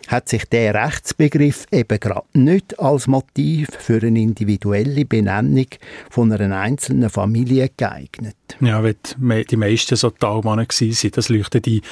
hat 0.09 0.29
sich 0.29 0.45
der 0.47 0.75
Rechtsbegriff 0.75 1.67
eben 1.71 2.01
gerade 2.01 2.27
nicht 2.33 2.81
als 2.81 3.07
Motiv 3.07 3.69
für 3.79 4.03
eine 4.03 4.21
individuelle 4.21 5.05
Benennung 5.05 5.69
von 6.11 6.33
einer 6.33 6.59
einzelnen 6.59 7.09
Familie 7.09 7.71
geeignet. 7.77 8.35
Ja, 8.59 8.83
wenn 8.83 9.45
die 9.45 9.57
meisten 9.57 9.95
so 9.95 10.11
Talmannen 10.11 10.67
waren, 10.67 11.11
das 11.13 11.29
leuchtet 11.29 11.69
ein. 11.69 11.83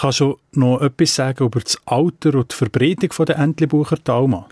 Kannst 0.00 0.20
du 0.20 0.38
noch 0.52 0.80
etwas 0.80 1.14
sagen 1.14 1.44
über 1.44 1.60
das 1.60 1.78
Alter 1.84 2.34
und 2.36 2.52
die 2.52 2.56
Verbreitung 2.56 3.26
der 3.26 3.36
Entlebucher 3.36 4.02
Talmann? 4.02 4.46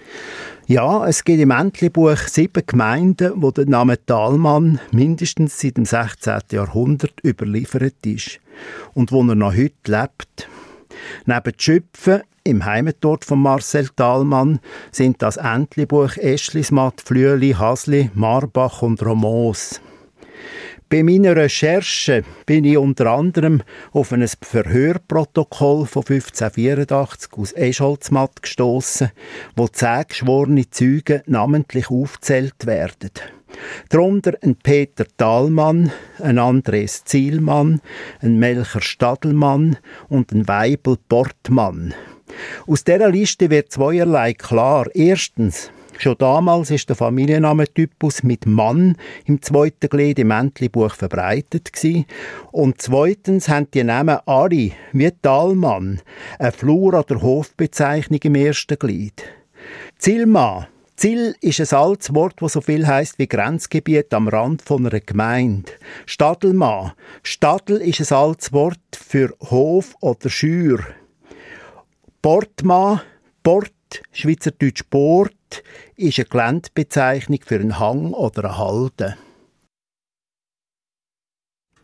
Ja, 0.67 1.07
es 1.07 1.25
gibt 1.25 1.41
im 1.41 1.53
Entlebuch 1.53 2.19
sieben 2.19 2.65
Gemeinden, 2.67 3.33
wo 3.37 3.51
der 3.51 3.65
Name 3.65 3.97
Talmann 4.05 4.79
mindestens 4.91 5.59
seit 5.59 5.79
dem 5.79 5.87
16. 5.87 6.41
Jahrhundert 6.53 7.15
überliefert 7.25 8.05
ist 8.05 8.41
und 8.93 9.11
wo 9.11 9.23
er 9.23 9.37
noch 9.37 9.55
heute 9.55 9.73
lebt. 9.87 10.51
Neben 11.25 11.55
Schöpfen, 11.57 12.21
im 12.45 12.67
Heimatort 12.67 13.25
von 13.25 13.41
Marcel 13.41 13.89
Thalmann, 13.97 14.61
sind 14.91 15.23
das 15.23 15.39
Entlebuch 15.39 16.19
Eschlismatt, 16.19 17.01
Flüeli, 17.01 17.53
Hasli, 17.53 18.11
Marbach 18.13 18.83
und 18.83 19.03
Romos. 19.03 19.81
Bei 20.91 21.03
meiner 21.03 21.37
Recherche 21.37 22.25
bin 22.47 22.65
ich 22.65 22.79
unter 22.79 23.11
anderem 23.11 23.63
auf 23.93 24.11
ein 24.11 24.27
Verhörprotokoll 24.27 25.85
von 25.85 26.03
1584 26.03 27.31
aus 27.37 27.53
Escholzmatt 27.53 28.41
gestoßen, 28.41 29.11
wo 29.55 29.69
zehn 29.69 30.05
geschworene 30.09 30.71
Zeugen 30.71 31.21
namentlich 31.27 31.91
aufzählt 31.91 32.65
werden. 32.65 33.11
Darunter 33.91 34.33
ein 34.41 34.57
Peter 34.57 35.05
Dahlmann, 35.19 35.93
ein 36.21 36.39
Andres 36.39 37.05
Zielmann, 37.05 37.83
ein 38.23 38.39
Melcher 38.39 38.81
Stadelmann 38.81 39.77
und 40.09 40.33
ein 40.33 40.49
Weibel 40.49 40.97
Portmann. 41.07 41.93
Aus 42.67 42.85
dieser 42.85 43.11
Liste 43.11 43.51
wird 43.51 43.73
zweierlei 43.73 44.33
klar. 44.33 44.87
Erstens, 44.95 45.71
Schon 45.99 46.17
damals 46.17 46.71
ist 46.71 46.89
der 46.89 46.95
Familiennamentypus 46.95 48.23
mit 48.23 48.47
Mann 48.47 48.97
im 49.25 49.43
zweiten 49.43 49.89
Glied 49.89 50.21
im 50.21 50.31
Entlebuch 50.31 50.95
verbreitet 50.95 51.73
gewesen. 51.73 52.07
Und 52.53 52.81
zweitens 52.81 53.49
haben 53.49 53.69
die 53.73 53.83
Namen 53.83 54.19
alle, 54.25 54.71
wie 54.93 55.13
Talmann, 55.21 56.01
eine 56.39 56.53
Flur- 56.53 57.01
oder 57.01 57.21
Hofbezeichnung 57.21 58.21
im 58.23 58.37
ersten 58.37 58.79
Glied. 58.79 59.25
Zilma, 59.99 60.69
Zill 60.95 61.35
ist 61.41 61.61
ein 61.61 61.79
altes 61.79 62.15
Wort, 62.15 62.35
das 62.41 62.53
so 62.53 62.61
viel 62.61 62.87
heißt 62.87 63.19
wie 63.19 63.27
Grenzgebiet 63.27 64.15
am 64.15 64.29
Rand 64.29 64.63
von 64.63 64.87
einer 64.87 65.01
Gemeinde. 65.01 65.73
Stadelma. 66.07 66.95
Stadel 67.25 67.79
ist 67.79 68.01
ein 68.01 68.17
altes 68.17 68.53
Wort 68.53 68.79
für 68.93 69.35
Hof 69.51 69.95
oder 70.01 70.31
Schür. 70.31 70.81
Portma, 72.23 73.03
Port, 73.43 73.73
Schweizerdeutsch 74.13 74.83
Port, 74.91 75.38
ist 75.97 76.19
eine 76.19 76.27
Geländebezeichnung 76.27 77.41
für 77.45 77.57
einen 77.57 77.79
Hang 77.79 78.13
oder 78.13 78.45
eine 78.45 78.59
Halde. 78.59 79.17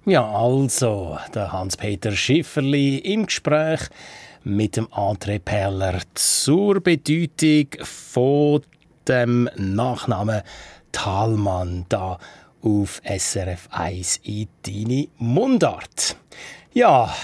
Ja, 0.07 0.31
also, 0.31 1.19
der 1.35 1.53
Hans-Peter 1.53 2.13
Schifferli 2.13 2.99
im 2.99 3.25
Gespräch 3.27 3.81
mit 4.43 4.77
dem 4.77 4.87
André 4.89 5.39
Perler 5.39 6.01
zur 6.13 6.81
Bedeutung 6.81 7.69
von 7.83 8.63
dem 9.09 9.49
Nachnamen 9.57 10.43
Talmann 10.93 11.87
da 11.89 12.19
auf 12.63 13.01
SRF 13.05 13.69
1 13.71 14.21
in 14.25 14.49
deine 14.67 15.09
Mundart. 15.17 16.17
Ja, 16.75 17.15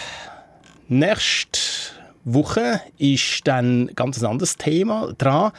nächst 0.88 1.99
Woche 2.25 2.81
ist 2.99 3.41
dann 3.45 3.91
ganz 3.97 4.21
ein 4.21 4.27
anderes 4.27 4.57
Thema 4.57 5.12
dran. 5.16 5.53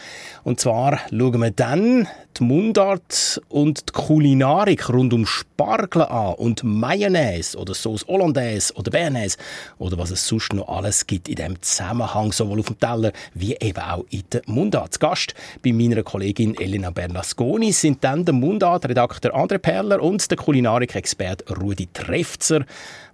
Und 0.43 0.59
zwar 0.59 0.99
schauen 1.09 1.41
wir 1.41 1.51
dann 1.51 2.07
die 2.37 2.43
Mundart 2.43 3.41
und 3.49 3.89
die 3.89 3.93
Kulinarik 3.93 4.89
rund 4.89 5.13
um 5.13 5.25
Spargel 5.25 6.03
an 6.03 6.35
und 6.35 6.63
Mayonnaise 6.63 7.57
oder 7.57 7.73
Sauce 7.73 8.05
Hollandaise 8.07 8.73
oder 8.75 8.91
Bernaise 8.91 9.37
oder 9.79 9.97
was 9.97 10.11
es 10.11 10.25
sonst 10.25 10.53
noch 10.53 10.69
alles 10.69 11.07
gibt 11.07 11.27
in 11.27 11.35
dem 11.35 11.61
Zusammenhang, 11.61 12.31
sowohl 12.31 12.59
auf 12.59 12.67
dem 12.67 12.79
Teller 12.79 13.11
wie 13.33 13.55
eben 13.59 13.81
auch 13.81 14.05
in 14.09 14.23
der 14.31 14.41
Mundart. 14.45 14.99
Gast 14.99 15.33
bei 15.63 15.73
meiner 15.73 16.03
Kollegin 16.03 16.55
Elena 16.55 16.91
Bernasconi 16.91 17.71
sind 17.71 18.03
dann 18.03 18.23
der 18.23 18.33
Mundart-Redakteur 18.33 19.35
André 19.35 19.57
Perler 19.57 20.01
und 20.01 20.29
der 20.29 20.37
Kulinarik-Experte 20.37 21.53
Rudi 21.57 21.87
Trefzer 21.91 22.65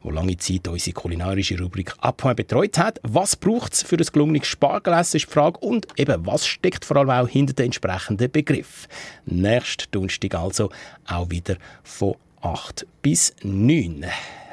wo 0.01 0.11
lange 0.11 0.37
Zeit 0.37 0.67
unsere 0.67 0.93
kulinarische 0.93 1.59
Rubrik 1.59 1.93
Abhang 1.99 2.35
betreut 2.35 2.77
hat. 2.77 2.99
Was 3.03 3.35
braucht 3.35 3.73
es 3.73 3.83
für 3.83 3.97
ein 3.97 4.05
gelungenes 4.05 4.47
Spargelessen, 4.47 5.17
ist 5.17 5.27
die 5.27 5.31
Frage. 5.31 5.59
Und 5.59 5.87
eben, 5.97 6.25
was 6.25 6.47
steckt 6.47 6.85
vor 6.85 6.97
allem 6.97 7.09
auch 7.09 7.27
hinter 7.27 7.53
den 7.53 7.67
entsprechenden 7.67 8.31
Begriff? 8.31 8.87
Nächst 9.25 9.89
Donnerstag 9.91 10.35
also 10.35 10.69
auch 11.07 11.29
wieder 11.29 11.57
von 11.83 12.15
8 12.41 12.85
bis 13.01 13.33
9. 13.43 14.05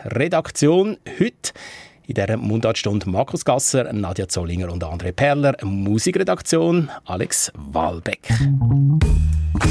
Redaktion 0.05 0.97
heute 1.19 1.53
in 2.07 2.15
dieser 2.15 2.37
Mundartstunde 2.37 3.09
Markus 3.09 3.45
Gasser, 3.45 3.91
Nadja 3.93 4.29
Zollinger 4.29 4.71
und 4.71 4.85
André 4.85 5.13
Perler. 5.13 5.57
Musikredaktion 5.63 6.91
Alex 7.07 7.51
Walbeck. 7.73 8.29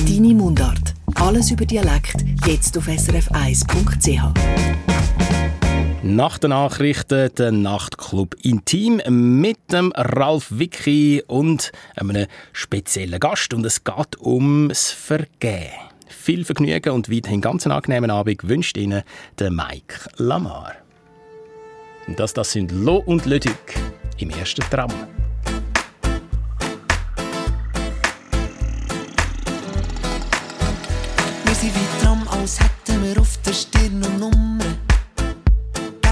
Deine 0.08 0.34
Mundart. 0.34 0.94
Alles 1.16 1.52
über 1.52 1.66
Dialekt, 1.66 2.26
jetzt 2.46 2.78
auf 2.78 2.88
srf1.ch. 2.88 4.93
Nach 6.06 6.38
den 6.38 6.50
Nachrichten 6.50 7.34
der 7.34 7.54
Nachtclub 7.54 8.36
Intim 8.42 9.02
mit 9.08 9.72
dem 9.72 9.94
Ralf 9.96 10.48
Wicki 10.50 11.24
und 11.28 11.72
einem 11.96 12.28
speziellen 12.52 13.22
Gast. 13.22 13.54
Und 13.54 13.66
es 13.66 13.86
geht 13.86 14.20
ums 14.20 14.92
Vergehen. 14.92 15.72
Viel 16.10 16.44
Vergnügen 16.44 16.90
und 16.90 17.10
weiterhin 17.10 17.40
ganz 17.40 17.66
einen 17.66 17.72
angenehmen 17.72 18.12
Abend 18.12 18.46
wünscht 18.50 18.76
Ihnen 18.76 19.04
der 19.40 19.50
Mike 19.50 20.10
Lamar. 20.18 20.74
Und 22.06 22.20
das, 22.20 22.34
das 22.34 22.52
sind 22.52 22.74
Lo 22.74 22.98
und 22.98 23.26
Leduc 23.26 23.56
im 24.18 24.30
ersten 24.32 24.70
Tram. 24.70 24.92
Wir 31.46 31.56
sind 31.56 31.74
wie 31.74 32.04
Tram, 32.04 32.28
als 32.28 32.60
hätten 32.60 33.02
wir 33.04 33.23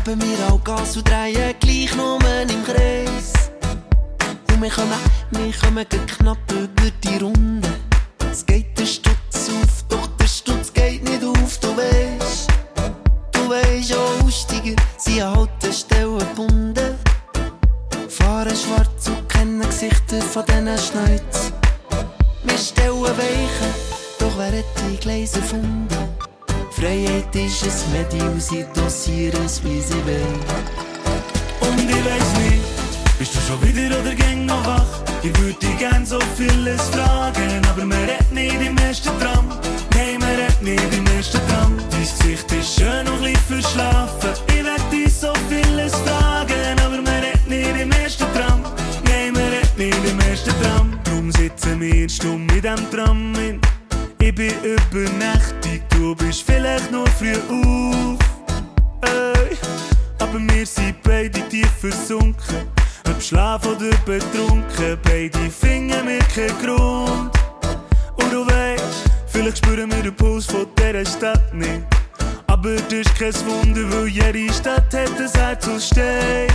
geben 0.04 0.22
wir 0.22 0.54
auch 0.54 0.64
Gas 0.64 0.97
und 0.97 1.08
drehen 1.08 1.56
gleich 1.60 1.95
nur 1.95 2.20
im 2.41 2.64
Kreis. 2.64 3.34
Und 4.52 4.62
wir 4.62 4.70
kommen, 4.70 4.97
wir 5.32 5.54
kommen 5.54 5.86
knapp 5.89 6.52
über 6.52 6.91
die 7.04 7.18
Runde. 7.18 7.68
Es 8.32 8.45
geht 8.45 8.78
der 8.78 8.86
Stutz 8.86 9.49
auf, 9.49 9.84
doch 9.89 10.08
der 10.20 10.28
Stutz 10.28 10.74
geht 10.74 11.04
nicht 11.04 11.24
auf, 11.24 11.58
du 11.60 11.76
weißt. 11.76 12.49
Du 13.32 13.49
weißt, 13.49 13.95
auch 13.95 14.26
Aussteiger 14.26 14.76
sind 14.97 15.22
an 15.22 15.36
Haltestellen 15.36 16.20
gebunden. 16.20 16.95
Fahren 18.10 18.56
schwarz 18.56 19.08
und 19.08 19.30
kennen 19.30 19.62
Gesichter 19.62 20.22
von 20.22 20.45
diesen 20.45 20.78
Schneuz. 20.78 21.52
Wir 22.43 22.58
stellen 22.58 23.02
Weichen, 23.02 23.74
doch 24.20 24.38
wer 24.38 24.60
hat 24.60 24.66
die 24.89 24.97
Gleise 24.97 25.39
gefunden? 25.39 26.20
Freiheit 26.82 27.36
ist 27.36 27.63
ein 27.63 27.91
Medium, 27.91 28.39
sie 28.39 28.65
dosieren 28.73 29.45
es, 29.45 29.63
wie 29.63 29.82
sie 29.82 30.03
will. 30.03 30.34
Und 31.59 31.88
ich 31.88 32.05
weiss 32.05 32.34
nicht, 32.39 33.19
bist 33.19 33.36
du 33.36 33.39
schon 33.41 33.61
wieder 33.61 33.99
oder 33.99 34.15
gäng 34.15 34.47
noch 34.47 34.65
wach? 34.65 35.03
Ich 35.21 35.38
würde 35.38 35.53
dich 35.59 35.77
gern 35.77 36.03
so 36.03 36.17
vieles 36.36 36.82
fragen, 36.89 37.61
aber 37.69 37.86
man 37.86 37.99
redet 37.99 38.32
nicht 38.32 38.59
im 38.59 38.75
ersten 38.79 39.11
Tram. 39.19 39.47
Nein, 39.93 40.17
man 40.21 40.29
redet 40.29 40.61
nicht 40.63 40.97
im 40.97 41.05
ersten 41.15 41.39
Tram. 41.49 41.77
Dein 41.91 42.01
Gesicht 42.01 42.51
ist 42.51 42.79
schön 42.79 43.07
und 43.07 43.27
ein 43.27 43.36
verschlafen. 43.36 44.32
Ich 44.47 44.63
werd 44.63 44.91
dich 44.91 45.13
so 45.13 45.32
vieles 45.49 45.93
fragen, 45.97 46.79
aber 46.84 46.99
man 46.99 47.21
redet 47.21 47.47
nicht 47.47 47.79
im 47.79 47.91
ersten 47.91 48.25
Tram. 48.34 48.63
Nein, 49.03 49.34
man 49.34 49.43
redet 49.43 49.77
nicht 49.77 50.11
im 50.11 50.19
ersten 50.19 50.53
Tram. 50.63 50.99
Drum 51.03 51.32
sitzen 51.32 51.79
wir 51.79 52.09
stumm 52.09 52.47
in 52.49 52.61
dem 52.63 52.89
Tram. 52.89 53.36
In. 53.36 53.61
Bin 54.41 54.53
übernächtig, 54.63 55.83
du 55.89 56.15
bist 56.15 56.41
vielleicht 56.41 56.91
noch 56.91 57.07
früh 57.09 57.35
auf. 57.35 58.17
Ey, 59.01 59.55
aber 60.17 60.39
wir 60.39 60.65
sind 60.65 60.95
beide 61.03 61.47
tief 61.47 61.69
versunken. 61.79 62.65
Ob 63.07 63.21
Schlaf 63.21 63.63
oder 63.67 63.95
betrunken, 64.03 64.97
beide 65.03 65.37
finden 65.51 66.05
mir 66.05 66.23
keinen 66.33 66.57
Grund. 66.57 67.31
Und 68.15 68.33
du 68.33 68.47
weißt, 68.47 69.11
vielleicht 69.27 69.59
spüren 69.59 69.91
wir 69.91 70.01
den 70.01 70.15
Puls 70.15 70.47
von 70.47 70.65
dieser 70.75 71.05
Stadt 71.05 71.53
nicht. 71.53 71.83
Aber 72.47 72.77
das 72.77 72.93
ist 72.93 73.19
kein 73.19 73.35
Wunder, 73.45 73.95
weil 73.95 74.07
jede 74.07 74.51
Stadt 74.51 74.91
hat 74.91 75.19
ein 75.19 75.31
Herz 75.35 75.67
aus 75.67 75.85
Stein. 75.85 76.47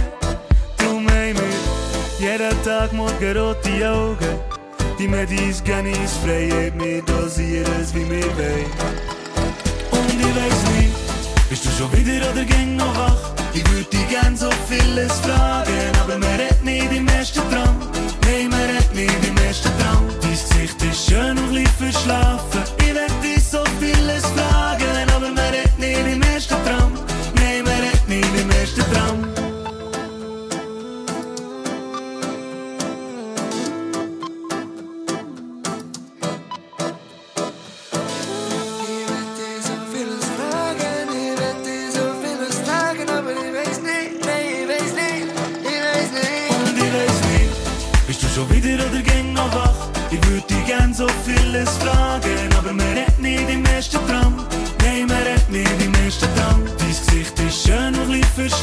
Drum 0.78 1.08
haben 1.08 1.36
wir 1.38 2.18
jeden 2.18 2.64
Tag 2.64 2.92
morgen 2.92 3.38
rote 3.38 3.88
Augen. 3.88 4.55
Die 4.98 5.08
Medis 5.08 5.62
Gannis 5.62 6.16
Freiheit, 6.24 6.72
wir 6.78 7.02
dosieren 7.02 7.70
es 7.82 7.94
wie 7.94 8.08
wir 8.08 8.24
wollen. 8.38 8.70
Und 9.90 10.08
ich 10.08 10.34
weiss 10.34 10.62
nicht, 10.72 11.48
bist 11.50 11.66
du 11.66 11.70
schon 11.70 11.92
wieder 11.92 12.30
oder 12.30 12.44
ging 12.44 12.76
noch 12.76 12.96
wach? 12.96 13.32
Ich 13.52 13.68
würde 13.70 13.84
dich 13.84 14.08
gern 14.08 14.34
so 14.34 14.48
vieles 14.68 15.12
fragen, 15.20 15.92
aber 16.02 16.16
man 16.16 16.30
redet 16.40 16.64
nicht 16.64 16.92
im 16.92 17.06
ersten 17.08 17.40
Traum. 17.50 17.76
Nein, 18.22 18.48
man 18.48 18.60
redet 18.60 18.94
nicht 18.94 19.28
im 19.28 19.36
ersten 19.46 19.68
Traum. 19.78 20.08
Dein 20.22 20.30
Gesicht 20.30 20.82
ist 20.82 21.10
schön 21.10 21.36
und 21.36 21.52
lieb 21.52 21.68
verschlafen. 21.78 22.62
Ich 22.78 22.94
werd 22.94 23.12
dich 23.22 23.44
so 23.44 23.62
vieles 23.78 24.24
fragen, 24.24 25.10
aber 25.14 25.28
man 25.28 25.44
redet 25.52 25.78
nicht 25.78 26.06
im 26.10 26.22
ersten 26.22 26.56
Traum. 26.64 27.05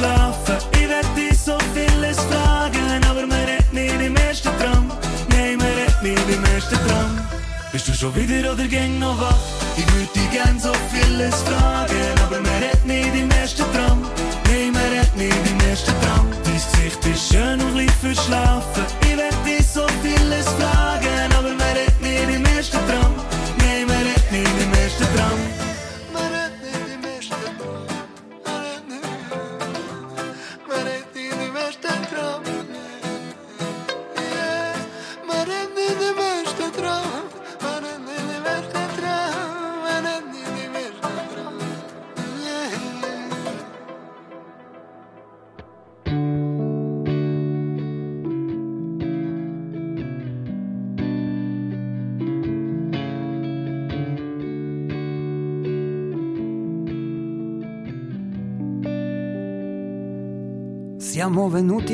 Schlafen. 0.03 0.57
Ich 0.73 1.07
dich 1.15 1.39
so 1.39 1.57
vieles 1.73 2.17
fragen, 2.29 3.03
aber 3.09 3.25
man 3.25 3.43
redet 3.49 3.71
nicht 3.73 4.01
im 4.01 4.15
ersten 4.15 4.49
Tram. 4.59 4.91
Nein, 5.29 5.57
man 5.57 5.67
redet 5.79 6.01
nicht 6.03 6.29
im 6.29 6.43
ersten 6.55 6.75
Tram. 6.87 7.11
Bist 7.71 7.87
du 7.87 7.93
schon 7.93 8.13
wieder 8.15 8.53
oder 8.53 8.67
gäng 8.67 8.99
noch 8.99 9.19
wach? 9.19 9.43
Ich 9.77 9.87
würd 9.93 10.15
dich 10.15 10.29
gern 10.31 10.59
so 10.59 10.71
vieles 10.91 11.35
fragen, 11.41 12.15
aber 12.25 12.39
man 12.41 12.57
redet 12.61 12.85
nicht 12.85 13.15
im 13.15 13.31
ersten 13.31 13.65
Tram. 13.73 13.99
Nein, 14.45 14.71
man 14.73 14.87
redet 14.93 15.15
nicht 15.15 15.51
im 15.51 15.69
ersten 15.69 15.93
Tram. 16.01 16.27
Dein 16.43 16.53
Gesicht 16.53 17.05
ist 17.05 17.33
schön 17.33 17.61
und 17.61 17.75
lieb 17.75 17.93
für 18.01 18.15
schlafen. 18.15 18.82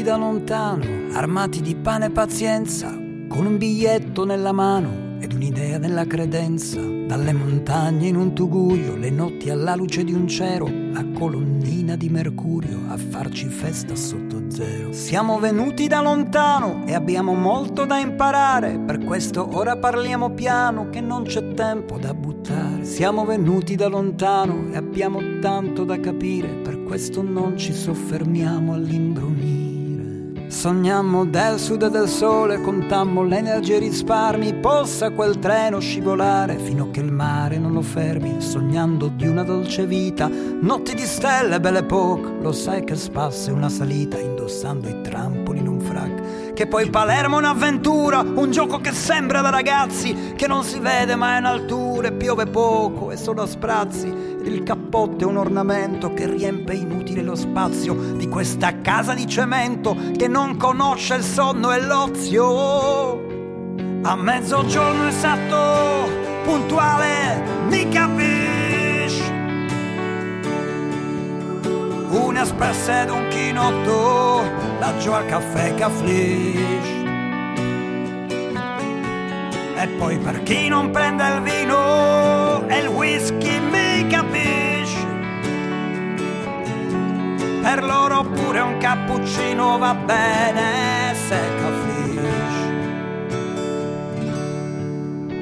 Da 0.10 0.18
lontano, 0.18 0.84
armati 1.12 1.62
di 1.62 1.76
pane 1.76 2.07
e 2.07 2.10
pazienza, 2.10 2.89
con 3.28 3.45
un 3.45 3.60
biglietto 3.60 4.26
nella 4.26 4.51
mano 4.51 5.20
ed 5.20 5.34
un'idea 5.34 5.78
nella 5.78 6.07
credenza. 6.07 6.82
Dalle 6.82 7.32
montagne 7.32 8.07
in 8.07 8.16
un 8.16 8.34
tugurio, 8.34 8.95
le 8.95 9.12
notti 9.12 9.51
alla 9.51 9.76
luce 9.76 10.03
di 10.03 10.12
un 10.12 10.28
cero, 10.28 10.68
la 10.93 11.05
colonnina 11.14 11.95
di 11.95 12.10
Mercurio 12.10 12.86
a 12.88 12.97
farci 12.97 13.49
festa 13.49 13.93
sotto 13.93 14.49
zero. 14.49 14.93
Siamo 14.93 15.38
venuti 15.38 15.88
da 15.88 16.01
lontano 16.01 16.88
e 16.88 16.95
abbiamo 16.95 17.36
molto 17.36 17.86
da 17.86 17.99
imparare, 17.99 18.80
per 18.80 18.97
questo 19.03 19.47
ora 19.55 19.78
parliamo 19.78 20.32
piano 20.32 20.89
che 20.89 21.01
non 21.01 21.22
c'è 21.22 21.53
tempo 21.53 21.99
da 21.99 22.16
buttare. 22.16 22.84
Siamo 22.84 23.26
venuti 23.26 23.76
da 23.76 23.88
lontano 23.88 24.72
e 24.72 24.76
abbiamo 24.76 25.20
tanto 25.39 25.84
da 25.84 25.99
capire, 25.99 26.47
per 26.47 26.82
questo 26.82 27.22
non 27.22 27.55
ci 27.60 27.74
soffermiamo 27.74 28.74
all'imbrunire. 28.74 29.59
Sognammo 30.50 31.26
del 31.26 31.60
sud 31.60 31.84
e 31.84 31.89
del 31.91 32.10
sole, 32.10 32.60
contammo 32.60 33.24
le 33.24 33.38
energie 33.38 33.76
e 33.76 33.80
risparmi, 33.80 34.56
possa 34.56 35.12
quel 35.12 35.38
treno 35.38 35.78
scivolare 35.80 36.58
fino 36.58 36.86
a 36.86 36.89
che 36.89 37.02
il 37.02 37.12
mare 37.12 37.60
non 37.60 37.72
lo 37.72 37.84
fermi, 37.84 38.41
sognando 38.41 39.10
di 39.10 39.28
una 39.28 39.43
dolce 39.43 39.86
vita, 39.86 40.28
notti 40.28 40.95
di 40.95 41.06
stelle, 41.06 41.60
belle 41.60 41.84
poche, 41.84 42.32
lo 42.41 42.52
sai 42.52 42.84
che 42.84 42.95
spassa 42.95 43.52
è 43.52 43.54
una 43.54 43.70
salita, 43.70 44.18
indossando 44.18 44.89
i 44.89 45.02
trampoli 45.04 45.60
in 45.60 45.68
un 45.68 45.80
frac, 45.80 46.54
che 46.54 46.66
poi 46.66 46.89
Palermo 46.89 47.36
è 47.36 47.39
un'avventura, 47.39 48.22
un 48.22 48.50
gioco 48.50 48.82
che 48.82 48.91
sembra 48.91 49.41
da 49.41 49.52
ragazzi, 49.52 50.34
che 50.36 50.47
non 50.47 50.64
si 50.64 50.80
vede 50.80 51.16
ma 51.16 51.36
è 51.36 51.39
in 51.39 51.45
altura 51.45 52.08
e 52.08 52.14
piove 52.14 52.47
poco 52.47 53.12
e 53.12 53.18
solo 53.18 53.43
a 53.43 53.47
sprazzi, 53.47 54.28
il 54.44 54.64
cappotto 54.64 55.24
è 55.24 55.28
un 55.28 55.38
ornamento 55.38 56.14
che 56.14 56.26
riempie 56.26 56.76
inutile 56.76 57.22
lo 57.22 57.36
spazio 57.36 57.94
di 57.94 58.28
questa 58.28 58.80
casa 58.82 59.14
di 59.14 59.28
cemento 59.28 59.96
che 60.16 60.28
non 60.28 60.58
conosce 60.58 61.16
il 61.16 61.24
sonno 61.24 61.72
e 61.74 61.82
l'ozio. 61.82 63.28
A 64.02 64.16
mezzogiorno 64.16 65.08
esatto, 65.08 66.10
puntuale, 66.44 67.44
mi 67.68 67.88
capisci? 67.90 69.30
Un 72.12 72.38
espresso 72.38 72.92
ed 72.92 73.10
un 73.10 73.28
chinotto, 73.30 74.42
laggiù 74.80 75.12
al 75.12 75.26
caffè 75.26 75.76
che 75.76 75.84
afflisce. 75.84 76.98
E 79.76 79.88
poi 79.98 80.18
per 80.18 80.44
chi 80.44 80.68
non 80.68 80.92
prende 80.92 81.24
il 81.28 81.42
vino 81.42 82.68
e 82.68 82.80
il 82.80 82.88
whisky 82.88 83.60
mi 83.60 83.78
capisci. 84.08 85.06
Per 87.62 87.84
loro 87.84 88.24
pure 88.24 88.60
un 88.60 88.78
cappuccino 88.78 89.78
va 89.78 89.93
bene 89.93 91.14
se 91.14 91.39
capisci. 91.62 92.68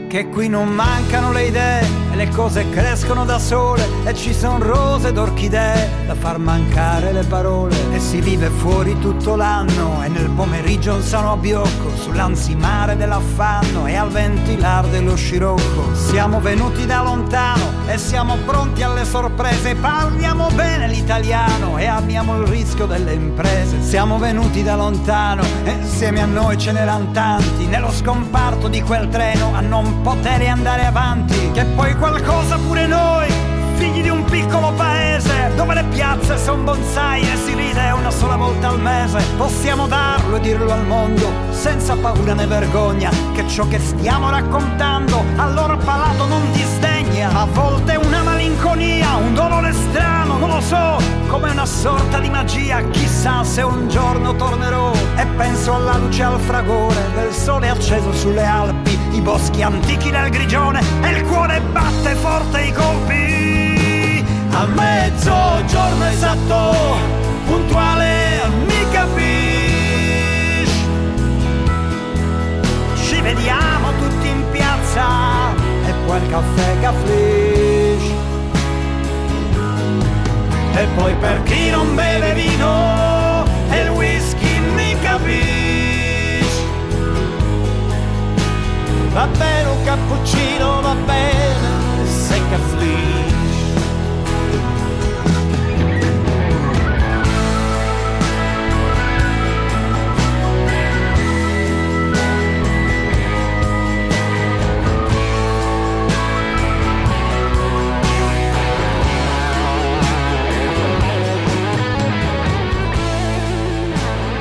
Che 0.08 0.30
qui 0.30 0.48
non 0.48 0.70
mancano 0.70 1.32
le 1.32 1.44
idee 1.48 2.07
le 2.18 2.30
cose 2.30 2.68
crescono 2.72 3.26
da 3.26 3.38
sole 3.38 3.88
e 4.04 4.16
ci 4.16 4.34
sono 4.34 4.58
rose 4.58 5.10
ed 5.10 5.18
orchidee 5.20 6.06
da 6.08 6.16
far 6.16 6.40
mancare 6.40 7.12
le 7.12 7.24
parole. 7.24 7.76
E 7.94 8.00
si 8.00 8.20
vive 8.22 8.50
fuori 8.50 8.98
tutto 9.00 9.36
l'anno 9.36 10.02
e 10.04 10.08
nel 10.08 10.30
pomeriggio 10.32 10.96
un 10.96 11.04
sano 11.04 11.34
abbiocco 11.34 11.96
sull'ansimare 11.96 12.98
dell'affanno 12.98 13.86
e 13.86 13.96
al 13.96 14.10
ventilar 14.10 14.88
dello 14.88 15.16
scirocco. 15.16 15.94
Siamo 15.94 16.42
venuti 16.42 16.88
da 16.88 17.04
lontano 17.04 17.86
e 17.88 18.00
siamo 18.00 18.36
pronti 18.46 18.82
alle 18.82 19.06
sorprese. 19.06 19.76
Parliamo 19.76 20.50
bene 20.56 20.88
l'italiano 20.88 21.78
e 21.78 21.86
amiamo 21.86 22.42
il 22.42 22.48
rischio 22.48 22.88
delle 22.88 23.14
imprese. 23.14 23.84
Siamo 23.84 24.18
venuti 24.18 24.64
da 24.64 24.76
lontano 24.76 25.44
e 25.64 25.70
insieme 25.70 26.22
a 26.22 26.26
noi 26.26 26.58
ce 26.58 26.72
n'erano 26.72 27.12
tanti. 27.12 27.68
Nello 27.68 27.92
scomparto 27.92 28.68
di 28.68 28.82
quel 28.82 29.08
treno 29.10 29.54
a 29.54 29.62
non 29.62 30.02
poter 30.02 30.46
andare 30.48 30.86
avanti 30.86 31.52
che 31.52 31.66
poi 31.66 31.96
qualcosa 32.10 32.58
pure 32.58 32.88
noi 32.88 33.28
figli 33.98 34.02
di 34.02 34.10
un 34.10 34.24
piccolo 34.26 34.72
paese 34.74 35.52
dove 35.56 35.74
le 35.74 35.84
piazze 35.86 36.38
sono 36.38 36.64
bonsai 36.64 37.22
e 37.22 37.36
si 37.36 37.54
ride 37.54 37.92
una 37.92 38.12
sola 38.12 38.36
volta 38.36 38.70
al 38.70 38.80
mese. 38.80 39.24
Possiamo 39.38 39.88
darlo 39.88 40.36
e 40.36 40.40
dirlo 40.40 40.72
al 40.72 40.86
mondo 40.86 41.32
senza 41.50 41.96
paura 41.96 42.34
né 42.34 42.46
vergogna 42.46 43.10
che 43.34 43.48
ciò 43.48 43.68
che 43.68 43.80
stiamo 43.80 44.30
raccontando 44.30 45.24
al 45.38 45.54
loro 45.54 45.78
palato 45.78 46.26
non 46.26 46.52
disdegna. 46.52 47.30
A 47.34 47.46
volte 47.46 47.96
una 47.96 48.22
malinconia 48.24 49.16
un 49.16 49.34
dolore 49.34 49.72
strano 49.74 50.38
non 50.38 50.50
lo 50.50 50.62
so 50.62 50.98
come 51.28 51.50
una 51.50 51.66
sorta 51.66 52.20
di 52.20 52.30
magia 52.30 52.82
chissà 52.90 53.44
se 53.44 53.62
un 53.62 53.90
giorno 53.90 54.36
tornerò. 54.36 54.92
E 55.16 55.26
penso 55.38 55.74
alla 55.74 55.98
luce 55.98 56.24
al 56.24 56.40
fragore 56.40 57.04
del 57.16 57.34
sole 57.34 57.70
acceso 57.70 58.14
sulle 58.14 58.46
Alpi. 58.46 58.98
I 59.12 59.22
boschi 59.22 59.64
antichi 59.64 60.12
nel 60.12 60.30
grigione 60.30 60.82
e 61.02 61.10
il 61.10 61.24
cuore 61.24 61.60
batte 61.60 62.14
forte 62.16 62.62
i 62.62 62.72
colpi 62.72 63.37
a 64.60 64.66
mezzogiorno 64.66 66.06
esatto 66.06 66.74
puntuale 67.46 68.42
mi 68.66 68.90
capisci 68.92 70.84
ci 73.06 73.22
vediamo 73.22 73.92
tutti 74.00 74.28
in 74.28 74.44
piazza 74.52 75.54
e 75.86 75.94
poi 76.06 76.24
il 76.24 76.30
caffè 76.30 76.80
che 76.80 76.86
afflisce 76.88 78.16
e 80.74 80.88
poi 80.96 81.14
per 81.18 81.44
chi 81.44 81.70
non 81.70 81.94
beve 81.94 82.34
vino 82.34 83.46
e 83.70 83.82
il 83.82 83.90
whisky 83.90 84.60
mi 84.74 84.96
capisci 85.02 86.66
va 89.14 89.28
bene 89.38 89.70
un 89.70 89.84
cappuccino 89.84 90.82
va 90.82 90.96
bene 91.06 92.08
se 92.08 92.42
che 92.50 92.56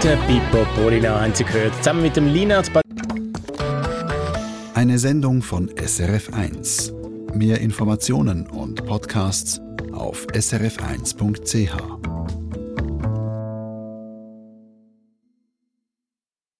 Der 0.06 0.16
Pippo 0.18 0.64
Polina 0.76 1.20
haben 1.20 1.34
Sie 1.34 1.42
gehört, 1.42 1.74
zusammen 1.78 2.02
mit 2.02 2.14
dem 2.14 2.32
Linard 2.32 2.70
Eine 4.72 5.00
Sendung 5.00 5.42
von 5.42 5.68
SRF1. 5.70 7.34
Mehr 7.34 7.60
Informationen 7.60 8.46
und 8.46 8.86
Podcasts 8.86 9.60
auf 9.92 10.24
srf1.ch. 10.28 12.15